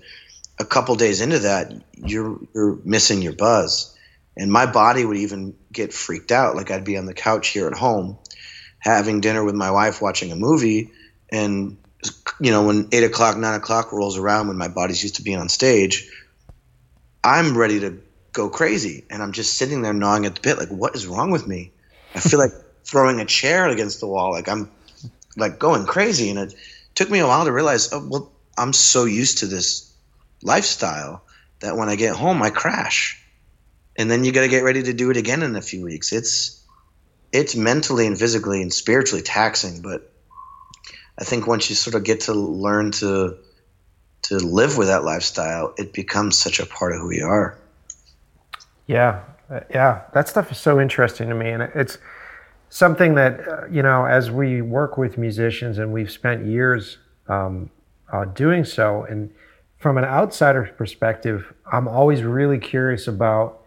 a 0.60 0.66
couple 0.66 0.96
days 0.96 1.22
into 1.22 1.40
that, 1.40 1.74
you're 1.96 2.40
you're 2.54 2.80
missing 2.84 3.22
your 3.22 3.34
buzz, 3.34 3.96
and 4.38 4.52
my 4.52 4.66
body 4.66 5.06
would 5.06 5.18
even 5.18 5.56
get 5.72 5.94
freaked 5.94 6.32
out. 6.32 6.56
Like 6.56 6.72
I'd 6.72 6.86
be 6.86 6.98
on 6.98 7.06
the 7.06 7.14
couch 7.14 7.50
here 7.50 7.68
at 7.68 7.74
home, 7.74 8.18
having 8.80 9.22
dinner 9.22 9.44
with 9.44 9.56
my 9.56 9.72
wife, 9.72 10.02
watching 10.02 10.32
a 10.32 10.36
movie, 10.36 10.92
and 11.32 11.78
you 12.40 12.52
know 12.52 12.64
when 12.64 12.90
eight 12.92 13.04
o'clock, 13.04 13.38
nine 13.38 13.56
o'clock 13.56 13.92
rolls 13.92 14.18
around, 14.18 14.48
when 14.48 14.58
my 14.58 14.68
body's 14.68 15.02
used 15.02 15.16
to 15.16 15.24
being 15.24 15.40
on 15.40 15.50
stage, 15.50 16.10
I'm 17.24 17.58
ready 17.58 17.80
to 17.80 18.00
go 18.34 18.50
crazy, 18.50 19.06
and 19.10 19.24
I'm 19.24 19.32
just 19.32 19.58
sitting 19.58 19.82
there 19.82 19.94
gnawing 19.94 20.26
at 20.26 20.36
the 20.36 20.42
bit, 20.42 20.58
like 20.58 20.70
what 20.70 20.96
is 20.96 21.08
wrong 21.08 21.32
with 21.32 21.48
me? 21.48 21.72
I 22.14 22.20
feel 22.20 22.40
like 22.40 22.52
throwing 22.84 23.22
a 23.22 23.26
chair 23.26 23.68
against 23.68 24.02
the 24.02 24.08
wall, 24.08 24.32
like 24.32 24.50
I'm 24.50 24.70
like 25.38 25.60
going 25.60 25.86
crazy, 25.86 26.30
and 26.30 26.40
it 26.40 26.56
took 26.96 27.10
me 27.10 27.20
a 27.20 27.28
while 27.28 27.46
to 27.46 27.52
realize, 27.52 27.94
oh 27.94 28.06
well, 28.06 28.32
I'm 28.58 28.74
so 28.74 29.06
used 29.06 29.40
to 29.40 29.48
this 29.48 29.94
lifestyle 30.42 31.24
that 31.62 31.78
when 31.78 31.90
I 31.90 31.96
get 31.96 32.16
home 32.16 32.42
I 32.42 32.50
crash. 32.50 33.20
And 33.96 34.10
then 34.10 34.24
you 34.24 34.32
got 34.32 34.42
to 34.42 34.48
get 34.48 34.64
ready 34.64 34.84
to 34.84 34.94
do 34.94 35.12
it 35.12 35.18
again 35.18 35.44
in 35.44 35.56
a 35.56 35.62
few 35.62 35.84
weeks. 35.84 36.12
It's 36.12 36.60
it's 37.32 37.56
mentally 37.56 38.06
and 38.06 38.18
physically 38.18 38.62
and 38.62 38.72
spiritually 38.74 39.24
taxing, 39.24 39.82
but 39.82 40.12
I 41.18 41.24
think 41.24 41.48
once 41.48 41.70
you 41.70 41.76
sort 41.76 41.96
of 41.96 42.04
get 42.04 42.22
to 42.22 42.34
learn 42.34 42.92
to 42.94 43.38
to 44.24 44.38
live 44.38 44.78
with 44.78 44.88
that 44.88 45.04
lifestyle, 45.04 45.74
it 45.78 45.94
becomes 45.94 46.38
such 46.38 46.60
a 46.60 46.66
part 46.66 46.94
of 46.94 47.02
who 47.02 47.12
you 47.12 47.26
are. 47.26 47.58
Yeah, 48.88 49.22
uh, 49.50 49.62
yeah, 49.70 50.02
that 50.14 50.28
stuff 50.28 50.52
is 50.52 50.58
so 50.58 50.80
interesting 50.80 51.30
to 51.30 51.36
me, 51.36 51.50
and 51.50 51.64
it's 51.64 51.98
something 52.70 53.16
that 53.16 53.48
uh, 53.48 53.66
you 53.68 53.82
know, 53.82 54.06
as 54.06 54.30
we 54.32 54.62
work 54.62 54.98
with 54.98 55.18
musicians, 55.18 55.78
and 55.78 55.94
we've 55.94 56.12
spent 56.12 56.46
years 56.46 56.98
um, 57.28 57.70
uh, 58.12 58.26
doing 58.26 58.66
so, 58.66 59.04
and 59.04 59.32
from 59.78 59.98
an 59.98 60.04
outsider's 60.06 60.70
perspective, 60.78 61.54
I'm 61.72 61.88
always 61.88 62.24
really 62.24 62.58
curious 62.58 63.08
about 63.08 63.62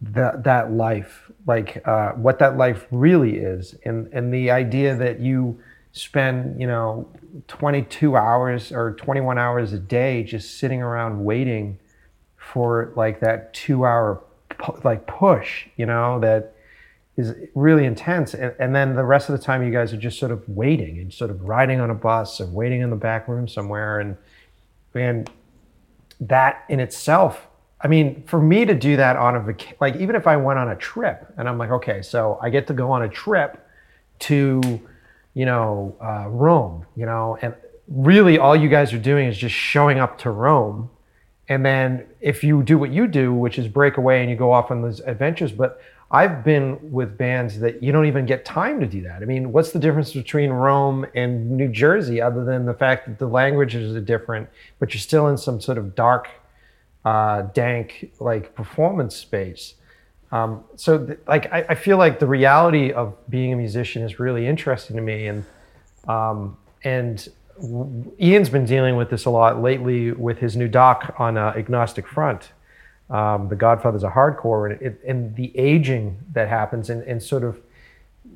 that 0.00 0.44
that 0.44 0.72
life, 0.72 1.30
like 1.46 1.86
uh, 1.86 2.12
what 2.12 2.38
that 2.38 2.56
life 2.56 2.86
really 2.90 3.36
is, 3.36 3.74
and 3.84 4.08
and 4.12 4.32
the 4.32 4.50
idea 4.50 4.96
that 4.96 5.20
you 5.20 5.60
spend 5.92 6.58
you 6.60 6.66
know 6.66 7.08
22 7.48 8.16
hours 8.16 8.72
or 8.72 8.94
21 8.94 9.38
hours 9.38 9.72
a 9.72 9.78
day 9.78 10.22
just 10.22 10.58
sitting 10.58 10.80
around 10.80 11.24
waiting 11.24 11.78
for 12.36 12.92
like 12.96 13.20
that 13.20 13.52
two 13.52 13.84
hour 13.84 14.22
like 14.84 15.06
push, 15.06 15.66
you 15.76 15.86
know 15.86 16.20
that 16.20 16.54
is 17.16 17.34
really 17.54 17.84
intense, 17.84 18.34
and, 18.34 18.54
and 18.58 18.74
then 18.74 18.94
the 18.94 19.04
rest 19.04 19.28
of 19.28 19.38
the 19.38 19.44
time 19.44 19.62
you 19.62 19.70
guys 19.70 19.92
are 19.92 19.98
just 19.98 20.18
sort 20.18 20.32
of 20.32 20.48
waiting 20.48 20.98
and 20.98 21.12
sort 21.12 21.30
of 21.30 21.42
riding 21.42 21.80
on 21.80 21.90
a 21.90 21.94
bus 21.94 22.40
or 22.40 22.46
waiting 22.46 22.80
in 22.80 22.90
the 22.90 22.96
back 22.96 23.28
room 23.28 23.48
somewhere. 23.48 24.00
And 24.00 24.16
and 24.94 25.30
that 26.20 26.64
in 26.68 26.80
itself 26.80 27.46
I 27.82 27.88
mean, 27.88 28.22
for 28.26 28.40
me 28.40 28.64
to 28.66 28.74
do 28.74 28.96
that 28.96 29.16
on 29.16 29.36
a 29.36 29.56
like 29.80 29.96
even 29.96 30.14
if 30.14 30.26
I 30.26 30.36
went 30.36 30.58
on 30.58 30.68
a 30.68 30.76
trip 30.76 31.32
and 31.38 31.48
I'm 31.48 31.56
like, 31.56 31.70
okay, 31.70 32.02
so 32.02 32.38
I 32.42 32.50
get 32.50 32.66
to 32.66 32.74
go 32.74 32.90
on 32.92 33.02
a 33.02 33.08
trip 33.08 33.66
to, 34.20 34.80
you 35.32 35.46
know, 35.46 35.96
uh, 36.00 36.28
Rome, 36.28 36.84
you 36.94 37.06
know, 37.06 37.38
and 37.40 37.54
really 37.88 38.38
all 38.38 38.54
you 38.54 38.68
guys 38.68 38.92
are 38.92 38.98
doing 38.98 39.28
is 39.28 39.36
just 39.36 39.54
showing 39.54 39.98
up 39.98 40.18
to 40.18 40.30
Rome 40.30 40.90
and 41.50 41.66
then 41.66 42.06
if 42.20 42.44
you 42.44 42.62
do 42.62 42.78
what 42.78 42.90
you 42.90 43.08
do, 43.08 43.34
which 43.34 43.58
is 43.58 43.66
break 43.66 43.96
away 43.96 44.20
and 44.20 44.30
you 44.30 44.36
go 44.36 44.52
off 44.52 44.70
on 44.70 44.82
those 44.82 45.00
adventures, 45.00 45.50
but 45.50 45.82
I've 46.12 46.44
been 46.44 46.78
with 46.92 47.18
bands 47.18 47.58
that 47.58 47.82
you 47.82 47.90
don't 47.90 48.06
even 48.06 48.24
get 48.24 48.44
time 48.44 48.78
to 48.78 48.86
do 48.86 49.02
that. 49.02 49.20
I 49.20 49.24
mean, 49.24 49.50
what's 49.50 49.72
the 49.72 49.80
difference 49.80 50.12
between 50.12 50.50
Rome 50.50 51.06
and 51.16 51.50
New 51.50 51.68
Jersey 51.68 52.20
other 52.20 52.44
than 52.44 52.66
the 52.66 52.74
fact 52.74 53.06
that 53.06 53.18
the 53.18 53.26
languages 53.26 53.96
are 53.96 54.00
different, 54.00 54.48
but 54.78 54.94
you're 54.94 55.00
still 55.00 55.26
in 55.26 55.36
some 55.36 55.60
sort 55.60 55.76
of 55.76 55.96
dark, 55.96 56.28
uh, 57.04 57.42
dank, 57.42 58.12
like 58.20 58.54
performance 58.54 59.16
space? 59.16 59.74
Um, 60.30 60.62
so, 60.76 61.04
th- 61.04 61.18
like, 61.26 61.52
I, 61.52 61.66
I, 61.70 61.74
feel 61.74 61.96
like 61.96 62.20
the 62.20 62.28
reality 62.28 62.92
of 62.92 63.16
being 63.28 63.52
a 63.52 63.56
musician 63.56 64.02
is 64.02 64.20
really 64.20 64.46
interesting 64.46 64.94
to 64.94 65.02
me, 65.02 65.26
and 65.26 65.44
um, 66.06 66.56
and 66.84 67.28
Ian's 68.20 68.48
been 68.48 68.64
dealing 68.64 68.96
with 68.96 69.10
this 69.10 69.24
a 69.24 69.30
lot 69.30 69.60
lately 69.60 70.12
with 70.12 70.38
his 70.38 70.56
new 70.56 70.68
doc 70.68 71.14
on 71.18 71.36
uh, 71.36 71.52
Agnostic 71.56 72.06
Front, 72.06 72.52
um, 73.10 73.48
The 73.48 73.56
Godfathers 73.56 74.02
a 74.02 74.10
Hardcore, 74.10 74.72
and, 74.72 74.82
it, 74.82 75.00
and 75.06 75.34
the 75.36 75.56
aging 75.58 76.18
that 76.32 76.48
happens, 76.48 76.90
and, 76.90 77.02
and 77.02 77.22
sort 77.22 77.44
of 77.44 77.60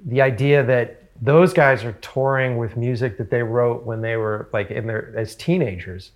the 0.06 0.20
idea 0.20 0.62
that 0.64 1.04
those 1.22 1.52
guys 1.52 1.84
are 1.84 1.92
touring 1.92 2.58
with 2.58 2.76
music 2.76 3.16
that 3.18 3.30
they 3.30 3.42
wrote 3.42 3.84
when 3.84 4.00
they 4.00 4.16
were 4.16 4.48
like 4.52 4.70
in 4.70 4.86
their 4.86 5.14
as 5.16 5.34
teenagers, 5.34 6.12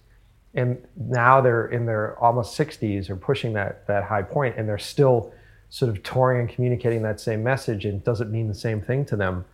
and 0.54 0.76
now 0.96 1.40
they're 1.40 1.68
in 1.68 1.86
their 1.86 2.18
almost 2.18 2.58
60s 2.58 3.08
or 3.08 3.16
pushing 3.16 3.52
that 3.54 3.86
that 3.86 4.04
high 4.04 4.22
point, 4.22 4.56
and 4.58 4.68
they're 4.68 4.76
still 4.76 5.32
sort 5.70 5.90
of 5.90 6.02
touring 6.02 6.40
and 6.40 6.48
communicating 6.48 7.02
that 7.02 7.20
same 7.20 7.42
message, 7.42 7.84
and 7.84 8.02
doesn't 8.04 8.30
mean 8.30 8.48
the 8.48 8.54
same 8.54 8.80
thing 8.82 9.04
to 9.04 9.16
them 9.16 9.44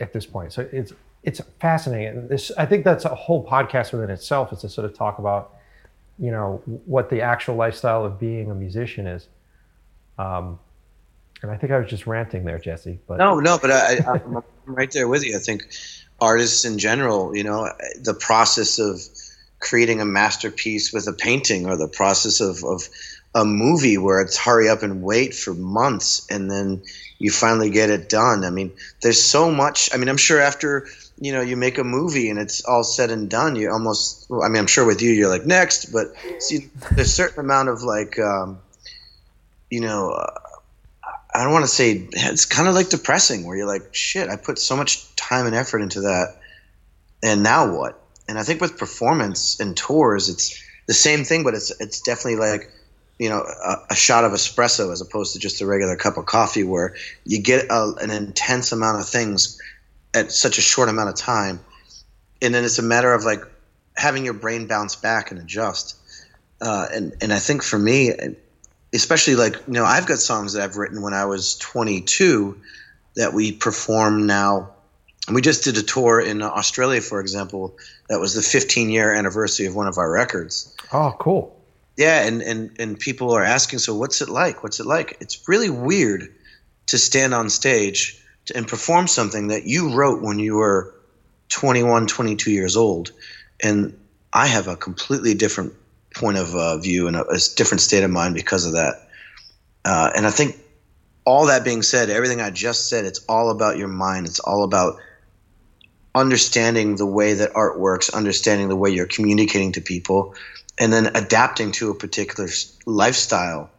at 0.00 0.12
this 0.12 0.24
point. 0.24 0.52
So 0.52 0.66
it's 0.72 0.92
it's 1.22 1.40
fascinating. 1.60 2.28
This, 2.28 2.50
I 2.58 2.66
think 2.66 2.84
that's 2.84 3.04
a 3.04 3.14
whole 3.14 3.46
podcast 3.46 3.92
within 3.92 4.10
itself 4.10 4.52
is 4.52 4.60
to 4.60 4.68
sort 4.68 4.84
of 4.84 4.94
talk 4.96 5.18
about, 5.18 5.54
you 6.18 6.30
know, 6.30 6.62
what 6.86 7.10
the 7.10 7.22
actual 7.22 7.54
lifestyle 7.54 8.04
of 8.04 8.18
being 8.18 8.50
a 8.50 8.54
musician 8.54 9.06
is. 9.06 9.28
Um, 10.18 10.58
and 11.42 11.50
I 11.50 11.56
think 11.56 11.72
I 11.72 11.78
was 11.78 11.88
just 11.88 12.06
ranting 12.06 12.44
there, 12.44 12.58
Jesse. 12.58 12.98
But 13.06 13.18
no, 13.18 13.40
no, 13.40 13.58
but 13.58 13.70
I, 13.70 13.98
I'm 14.06 14.42
right 14.66 14.90
there 14.90 15.08
with 15.08 15.24
you. 15.24 15.36
I 15.36 15.40
think 15.40 15.72
artists 16.20 16.64
in 16.64 16.78
general, 16.78 17.36
you 17.36 17.42
know, 17.42 17.68
the 18.00 18.14
process 18.14 18.78
of 18.78 19.00
creating 19.58 20.00
a 20.00 20.04
masterpiece 20.04 20.92
with 20.92 21.06
a 21.06 21.12
painting, 21.12 21.66
or 21.66 21.76
the 21.76 21.88
process 21.88 22.40
of, 22.40 22.64
of 22.64 22.88
a 23.34 23.44
movie 23.44 23.96
where 23.96 24.20
it's 24.20 24.36
hurry 24.36 24.68
up 24.68 24.82
and 24.82 25.02
wait 25.02 25.34
for 25.34 25.54
months, 25.54 26.26
and 26.30 26.50
then 26.50 26.82
you 27.18 27.30
finally 27.30 27.70
get 27.70 27.88
it 27.88 28.08
done. 28.08 28.44
I 28.44 28.50
mean, 28.50 28.72
there's 29.02 29.22
so 29.22 29.50
much. 29.50 29.88
I 29.94 29.96
mean, 29.96 30.08
I'm 30.08 30.16
sure 30.16 30.40
after 30.40 30.86
you 31.18 31.32
know 31.32 31.40
you 31.40 31.56
make 31.56 31.78
a 31.78 31.84
movie 31.84 32.30
and 32.30 32.38
it's 32.38 32.64
all 32.64 32.82
said 32.84 33.10
and 33.10 33.28
done 33.28 33.56
you 33.56 33.70
almost 33.70 34.26
i 34.42 34.48
mean 34.48 34.58
i'm 34.58 34.66
sure 34.66 34.84
with 34.84 35.02
you 35.02 35.10
you're 35.10 35.28
like 35.28 35.46
next 35.46 35.92
but 35.92 36.08
see 36.38 36.70
there's 36.92 37.08
a 37.08 37.10
certain 37.10 37.40
amount 37.40 37.68
of 37.68 37.82
like 37.82 38.18
um, 38.18 38.58
you 39.70 39.80
know 39.80 40.10
uh, 40.10 40.38
i 41.34 41.44
don't 41.44 41.52
want 41.52 41.64
to 41.64 41.70
say 41.70 42.08
it's 42.12 42.44
kind 42.44 42.68
of 42.68 42.74
like 42.74 42.88
depressing 42.88 43.46
where 43.46 43.56
you're 43.56 43.66
like 43.66 43.94
shit 43.94 44.28
i 44.28 44.36
put 44.36 44.58
so 44.58 44.76
much 44.76 45.14
time 45.16 45.46
and 45.46 45.54
effort 45.54 45.80
into 45.80 46.00
that 46.02 46.36
and 47.22 47.42
now 47.42 47.76
what? 47.76 48.00
And 48.28 48.38
i 48.38 48.42
think 48.42 48.60
with 48.60 48.78
performance 48.78 49.60
and 49.60 49.76
tours 49.76 50.28
it's 50.28 50.62
the 50.86 50.94
same 50.94 51.24
thing 51.24 51.44
but 51.44 51.54
it's 51.54 51.70
it's 51.80 52.00
definitely 52.00 52.36
like 52.36 52.70
you 53.18 53.28
know 53.28 53.42
a, 53.42 53.76
a 53.90 53.94
shot 53.94 54.24
of 54.24 54.32
espresso 54.32 54.92
as 54.92 55.00
opposed 55.00 55.34
to 55.34 55.38
just 55.38 55.60
a 55.60 55.66
regular 55.66 55.96
cup 55.96 56.16
of 56.16 56.26
coffee 56.26 56.64
where 56.64 56.96
you 57.24 57.40
get 57.40 57.66
a, 57.70 57.94
an 58.00 58.10
intense 58.10 58.72
amount 58.72 59.00
of 59.00 59.08
things 59.08 59.60
at 60.14 60.32
such 60.32 60.58
a 60.58 60.62
short 60.62 60.88
amount 60.88 61.08
of 61.08 61.14
time 61.14 61.60
and 62.42 62.52
then 62.52 62.64
it's 62.64 62.78
a 62.78 62.82
matter 62.82 63.14
of 63.14 63.24
like 63.24 63.44
having 63.96 64.24
your 64.24 64.34
brain 64.34 64.66
bounce 64.66 64.96
back 64.96 65.30
and 65.30 65.40
adjust. 65.40 65.96
Uh, 66.60 66.86
and 66.92 67.14
and 67.22 67.32
I 67.32 67.38
think 67.38 67.62
for 67.62 67.78
me 67.78 68.12
especially 68.92 69.36
like 69.36 69.54
you 69.66 69.72
know 69.72 69.84
I've 69.84 70.06
got 70.06 70.18
songs 70.18 70.52
that 70.52 70.62
I've 70.62 70.76
written 70.76 71.00
when 71.00 71.14
I 71.14 71.24
was 71.24 71.56
22 71.58 72.60
that 73.14 73.32
we 73.32 73.52
perform 73.52 74.26
now. 74.26 74.70
And 75.28 75.36
we 75.36 75.40
just 75.40 75.62
did 75.62 75.78
a 75.78 75.82
tour 75.82 76.20
in 76.20 76.42
Australia 76.42 77.00
for 77.00 77.20
example 77.20 77.76
that 78.08 78.20
was 78.20 78.34
the 78.34 78.42
15 78.42 78.90
year 78.90 79.12
anniversary 79.12 79.66
of 79.66 79.74
one 79.74 79.86
of 79.86 79.96
our 79.96 80.10
records. 80.10 80.74
Oh 80.92 81.14
cool. 81.18 81.58
Yeah 81.96 82.26
and 82.26 82.42
and 82.42 82.70
and 82.78 82.98
people 82.98 83.32
are 83.32 83.44
asking 83.44 83.78
so 83.78 83.94
what's 83.96 84.20
it 84.20 84.28
like? 84.28 84.62
What's 84.62 84.80
it 84.80 84.86
like? 84.86 85.16
It's 85.20 85.48
really 85.48 85.70
weird 85.70 86.32
to 86.86 86.98
stand 86.98 87.34
on 87.34 87.48
stage 87.50 88.21
and 88.54 88.66
perform 88.66 89.06
something 89.06 89.48
that 89.48 89.64
you 89.64 89.94
wrote 89.94 90.22
when 90.22 90.38
you 90.38 90.56
were 90.56 90.94
21, 91.50 92.06
22 92.06 92.50
years 92.50 92.76
old. 92.76 93.12
And 93.62 93.98
I 94.32 94.46
have 94.46 94.68
a 94.68 94.76
completely 94.76 95.34
different 95.34 95.74
point 96.14 96.38
of 96.38 96.54
uh, 96.54 96.78
view 96.78 97.06
and 97.06 97.16
a, 97.16 97.26
a, 97.26 97.38
different 97.56 97.80
state 97.80 98.02
of 98.02 98.10
mind 98.10 98.34
because 98.34 98.66
of 98.66 98.72
that. 98.72 99.08
Uh, 99.84 100.10
and 100.14 100.26
I 100.26 100.30
think 100.30 100.58
all 101.24 101.46
that 101.46 101.64
being 101.64 101.82
said, 101.82 102.10
everything 102.10 102.40
I 102.40 102.50
just 102.50 102.88
said, 102.88 103.04
it's 103.04 103.24
all 103.28 103.50
about 103.50 103.78
your 103.78 103.88
mind. 103.88 104.26
It's 104.26 104.40
all 104.40 104.64
about 104.64 104.96
understanding 106.14 106.96
the 106.96 107.06
way 107.06 107.34
that 107.34 107.52
art 107.54 107.78
works, 107.78 108.10
understanding 108.10 108.68
the 108.68 108.76
way 108.76 108.90
you're 108.90 109.06
communicating 109.06 109.72
to 109.72 109.80
people, 109.80 110.34
and 110.78 110.92
then 110.92 111.14
adapting 111.14 111.72
to 111.72 111.90
a 111.90 111.94
particular 111.94 112.50
lifestyle 112.86 113.70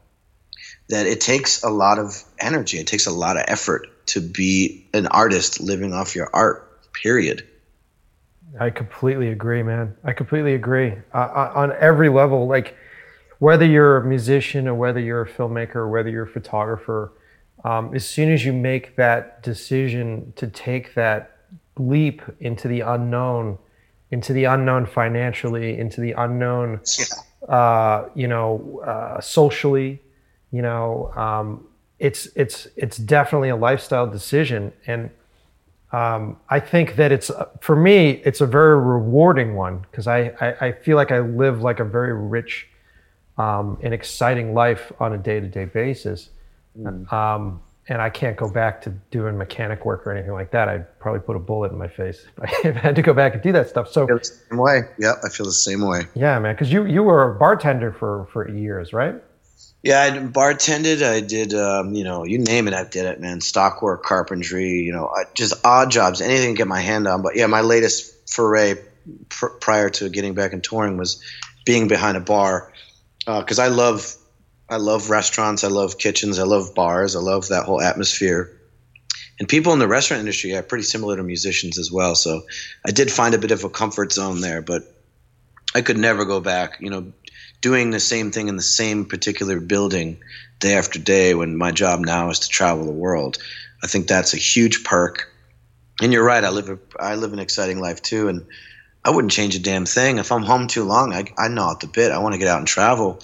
that 0.89 1.05
it 1.05 1.22
takes 1.22 1.64
a 1.64 1.70
lot 1.70 1.99
of 1.99 2.24
energy, 2.39 2.78
it 2.78 2.88
takes 2.88 3.07
a 3.07 3.11
lot 3.11 3.38
of 3.38 3.45
effort 3.47 3.88
to 4.08 4.22
be 4.22 4.86
an 4.93 5.08
artist 5.08 5.62
living 5.62 5.93
off 5.93 6.16
your 6.16 6.30
art, 6.34 6.91
period. 6.93 7.47
I 8.60 8.70
completely 8.70 9.30
agree, 9.30 9.64
man. 9.64 9.95
I 10.04 10.14
completely 10.14 10.54
agree. 10.54 10.93
Uh, 11.14 11.51
on 11.56 11.74
every 11.80 12.10
level, 12.10 12.47
like 12.47 12.76
whether 13.39 13.66
you're 13.66 13.97
a 13.97 14.06
musician 14.06 14.68
or 14.68 14.76
whether 14.76 14.99
you're 14.99 15.24
a 15.24 15.30
filmmaker 15.30 15.76
or 15.76 15.89
whether 15.89 16.10
you're 16.10 16.24
a 16.24 16.28
photographer, 16.28 17.12
um, 17.64 17.95
as 17.95 18.06
soon 18.06 18.32
as 18.32 18.45
you 18.45 18.54
make 18.54 18.95
that 18.95 19.41
decision 19.41 20.34
to 20.36 20.47
take 20.47 20.93
that 20.93 21.38
leap 21.78 22.22
into 22.39 22.68
the 22.68 22.82
unknown, 22.82 23.58
into 24.12 24.34
the 24.34 24.43
unknown 24.43 24.86
financially, 24.86 25.78
into 25.80 26.01
the 26.01 26.12
unknown, 26.12 26.80
yeah. 26.99 27.54
uh, 27.54 28.10
you 28.14 28.28
know, 28.28 28.82
uh, 28.86 29.20
socially, 29.20 29.99
you 30.51 30.62
know, 30.62 31.12
um, 31.16 31.68
it's 32.04 32.28
it's 32.36 32.68
it's 32.76 32.97
definitely 32.97 33.47
a 33.47 33.56
lifestyle 33.56 34.06
decision, 34.06 34.74
and 34.86 35.10
um, 35.93 36.38
I 36.49 36.60
think 36.60 36.97
that 36.97 37.14
it's 37.14 37.32
for 37.62 37.78
me 37.78 38.22
it's 38.26 38.41
a 38.41 38.45
very 38.45 38.78
rewarding 38.78 39.56
one 39.56 39.86
because 39.89 40.06
I, 40.06 40.34
I, 40.41 40.68
I 40.68 40.72
feel 40.74 40.97
like 40.97 41.14
I 41.14 41.20
live 41.22 41.62
like 41.62 41.80
a 41.80 41.86
very 41.86 42.14
rich 42.14 42.68
um, 43.38 43.78
and 43.82 43.93
exciting 43.93 44.54
life 44.54 44.91
on 44.99 45.14
a 45.14 45.18
day 45.18 45.39
to 45.39 45.47
day 45.47 45.64
basis. 45.64 46.30
Mm. 46.78 47.12
Um, 47.12 47.62
and 47.88 48.01
I 48.01 48.10
can't 48.10 48.36
go 48.36 48.49
back 48.49 48.82
to 48.82 48.89
doing 49.12 49.38
mechanic 49.38 49.86
work 49.86 50.06
or 50.06 50.12
anything 50.12 50.34
like 50.34 50.51
that. 50.51 50.68
I'd 50.68 50.99
probably 50.99 51.22
put 51.22 51.36
a 51.36 51.39
bullet 51.39 51.72
in 51.72 51.78
my 51.78 51.88
face 51.88 52.26
if 52.64 52.76
I 52.76 52.80
had 52.80 52.95
to 52.97 53.01
go 53.01 53.14
back 53.14 53.34
and 53.34 53.41
do 53.41 53.54
that 53.54 53.70
stuff. 53.70 53.89
So 53.89 54.04
I 54.04 54.08
feel 54.08 54.18
the 54.18 54.26
same 54.26 54.58
way. 54.58 54.82
Yep, 54.99 55.16
I 55.24 55.30
feel 55.30 55.45
the 55.45 55.51
same 55.54 55.82
way. 55.88 56.01
Yeah, 56.16 56.38
man. 56.39 56.54
Because 56.54 56.72
you 56.72 56.86
you 56.86 57.01
were 57.01 57.34
a 57.34 57.39
bartender 57.39 57.93
for 57.93 58.28
for 58.34 58.49
years, 58.49 58.91
right? 58.91 59.16
Yeah, 59.84 60.01
I 60.01 60.11
bartended. 60.11 61.03
I 61.03 61.19
did, 61.19 61.53
um, 61.53 61.93
you 61.93 62.05
know, 62.05 62.23
you 62.23 62.39
name 62.39 62.69
it, 62.69 62.73
I 62.73 62.86
did 62.86 63.05
it, 63.05 63.19
man. 63.19 63.41
Stock 63.41 63.81
work, 63.81 64.03
carpentry, 64.03 64.79
you 64.79 64.93
know, 64.93 65.13
just 65.36 65.53
odd 65.65 65.91
jobs, 65.91 66.21
anything 66.21 66.55
to 66.55 66.57
get 66.57 66.67
my 66.69 66.79
hand 66.79 67.05
on. 67.05 67.21
But 67.21 67.36
yeah, 67.36 67.47
my 67.47 67.61
latest 67.61 68.29
foray 68.29 68.75
pr- 69.27 69.47
prior 69.47 69.89
to 69.89 70.07
getting 70.07 70.36
back 70.36 70.53
in 70.53 70.61
touring 70.61 70.95
was 70.95 71.21
being 71.65 71.89
behind 71.89 72.15
a 72.15 72.21
bar 72.21 72.71
because 73.25 73.59
uh, 73.59 73.63
I 73.63 73.67
love, 73.67 74.15
I 74.69 74.77
love 74.77 75.09
restaurants, 75.09 75.65
I 75.65 75.67
love 75.67 75.97
kitchens, 75.97 76.39
I 76.39 76.43
love 76.43 76.73
bars, 76.73 77.17
I 77.17 77.19
love 77.19 77.49
that 77.49 77.65
whole 77.65 77.81
atmosphere. 77.81 78.57
And 79.38 79.49
people 79.49 79.73
in 79.73 79.79
the 79.79 79.88
restaurant 79.88 80.21
industry 80.21 80.55
are 80.55 80.63
pretty 80.63 80.84
similar 80.86 81.17
to 81.17 81.23
musicians 81.23 81.77
as 81.77 81.91
well. 81.91 82.15
So 82.15 82.43
I 82.88 82.91
did 82.91 83.11
find 83.11 83.36
a 83.36 83.38
bit 83.38 83.51
of 83.51 83.65
a 83.65 83.69
comfort 83.69 84.13
zone 84.13 84.39
there, 84.39 84.61
but 84.61 84.84
I 85.75 85.81
could 85.81 85.97
never 85.97 86.23
go 86.23 86.39
back. 86.39 86.77
You 86.79 86.89
know, 86.89 87.11
doing 87.64 87.91
the 87.91 87.99
same 87.99 88.30
thing 88.30 88.49
in 88.49 88.57
the 88.57 88.61
same 88.61 89.05
particular 89.05 89.61
building 89.61 90.20
day 90.59 90.76
after 90.76 90.99
day 90.99 91.34
when 91.34 91.57
my 91.57 91.72
job 91.72 92.01
now 92.01 92.30
is 92.30 92.39
to 92.39 92.49
travel 92.49 92.86
the 92.86 92.91
world. 92.91 93.38
I 93.82 93.88
think 93.88 94.05
that's 94.07 94.34
a 94.34 94.38
huge 94.38 94.84
perk. 94.84 95.32
And 96.01 96.11
you're 96.11 96.26
right, 96.26 96.43
I 96.43 96.49
live 96.49 96.70
a, 96.70 96.78
I 96.99 97.16
live 97.16 97.32
an 97.32 97.39
exciting 97.39 97.80
life 97.80 98.01
too 98.01 98.28
and 98.28 98.45
I 99.05 99.11
wouldn't 99.11 99.32
change 99.32 99.55
a 99.55 99.59
damn 99.59 99.86
thing. 99.86 100.18
If 100.18 100.32
I'm 100.32 100.43
home 100.43 100.68
too 100.68 100.84
long, 100.84 101.14
I 101.14 101.26
I 101.38 101.47
gnaw 101.47 101.72
at 101.72 101.80
the 101.80 101.88
bit. 101.88 102.11
I 102.11 102.20
want 102.20 102.34
to 102.34 102.39
get 102.39 102.47
out 102.47 102.59
and 102.59 102.68
travel. 102.68 103.22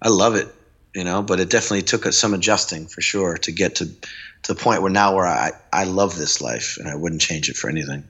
I 0.00 0.08
love 0.08 0.36
it, 0.36 0.48
you 0.94 1.04
know, 1.04 1.22
but 1.22 1.38
it 1.38 1.50
definitely 1.50 1.82
took 1.82 2.10
some 2.12 2.34
adjusting 2.34 2.86
for 2.86 3.02
sure 3.02 3.36
to 3.38 3.52
get 3.52 3.76
to 3.76 3.86
to 3.86 4.54
the 4.54 4.60
point 4.60 4.82
where 4.82 4.90
now 4.90 5.14
where 5.14 5.26
I 5.26 5.52
I 5.72 5.84
love 5.84 6.16
this 6.16 6.40
life 6.40 6.76
and 6.78 6.88
I 6.88 6.94
wouldn't 6.94 7.20
change 7.20 7.48
it 7.48 7.56
for 7.56 7.68
anything. 7.68 8.04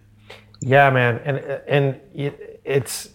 Yeah, 0.61 0.91
man. 0.91 1.20
And 1.24 1.39
and 1.66 2.01
it, 2.14 2.61
it's 2.64 3.09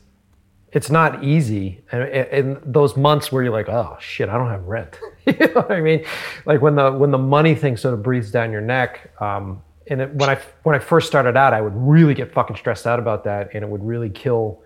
it's 0.71 0.89
not 0.89 1.23
easy. 1.23 1.81
And, 1.91 2.03
and 2.03 2.57
those 2.65 2.97
months 2.97 3.31
where 3.31 3.43
you're 3.43 3.53
like, 3.53 3.69
oh 3.69 3.97
shit, 3.99 4.29
I 4.29 4.37
don't 4.37 4.49
have 4.49 4.63
rent. 4.63 4.99
you 5.25 5.33
know 5.33 5.61
what 5.61 5.71
I 5.71 5.81
mean? 5.81 6.05
Like 6.45 6.61
when 6.61 6.75
the 6.75 6.91
when 6.91 7.11
the 7.11 7.17
money 7.17 7.55
thing 7.55 7.77
sort 7.77 7.93
of 7.93 8.03
breathes 8.03 8.31
down 8.31 8.51
your 8.51 8.61
neck. 8.61 9.11
Um, 9.21 9.61
and 9.89 10.01
it, 10.01 10.13
when 10.15 10.29
I 10.29 10.39
when 10.63 10.75
I 10.75 10.79
first 10.79 11.07
started 11.07 11.37
out, 11.37 11.53
I 11.53 11.61
would 11.61 11.75
really 11.75 12.13
get 12.13 12.33
fucking 12.33 12.57
stressed 12.57 12.85
out 12.85 12.99
about 12.99 13.23
that, 13.23 13.51
and 13.53 13.63
it 13.63 13.69
would 13.69 13.83
really 13.83 14.09
kill 14.09 14.61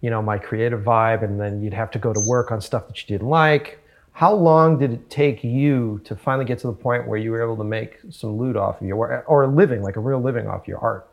you 0.00 0.10
know, 0.10 0.22
my 0.22 0.38
creative 0.38 0.80
vibe, 0.80 1.24
and 1.24 1.40
then 1.40 1.60
you'd 1.60 1.74
have 1.74 1.90
to 1.90 1.98
go 1.98 2.12
to 2.12 2.20
work 2.26 2.52
on 2.52 2.60
stuff 2.60 2.86
that 2.86 3.00
you 3.00 3.06
didn't 3.06 3.28
like. 3.28 3.80
How 4.12 4.32
long 4.32 4.78
did 4.78 4.92
it 4.92 5.10
take 5.10 5.44
you 5.44 6.00
to 6.04 6.16
finally 6.16 6.44
get 6.44 6.58
to 6.60 6.68
the 6.68 6.72
point 6.72 7.06
where 7.06 7.18
you 7.18 7.30
were 7.30 7.42
able 7.42 7.56
to 7.56 7.64
make 7.64 7.98
some 8.10 8.36
loot 8.36 8.56
off 8.56 8.80
of 8.80 8.86
your 8.86 9.24
or, 9.26 9.44
a 9.44 9.46
living, 9.46 9.82
like 9.82 9.96
a 9.96 10.00
real 10.00 10.20
living 10.20 10.48
off 10.48 10.66
your 10.66 10.78
art? 10.78 11.07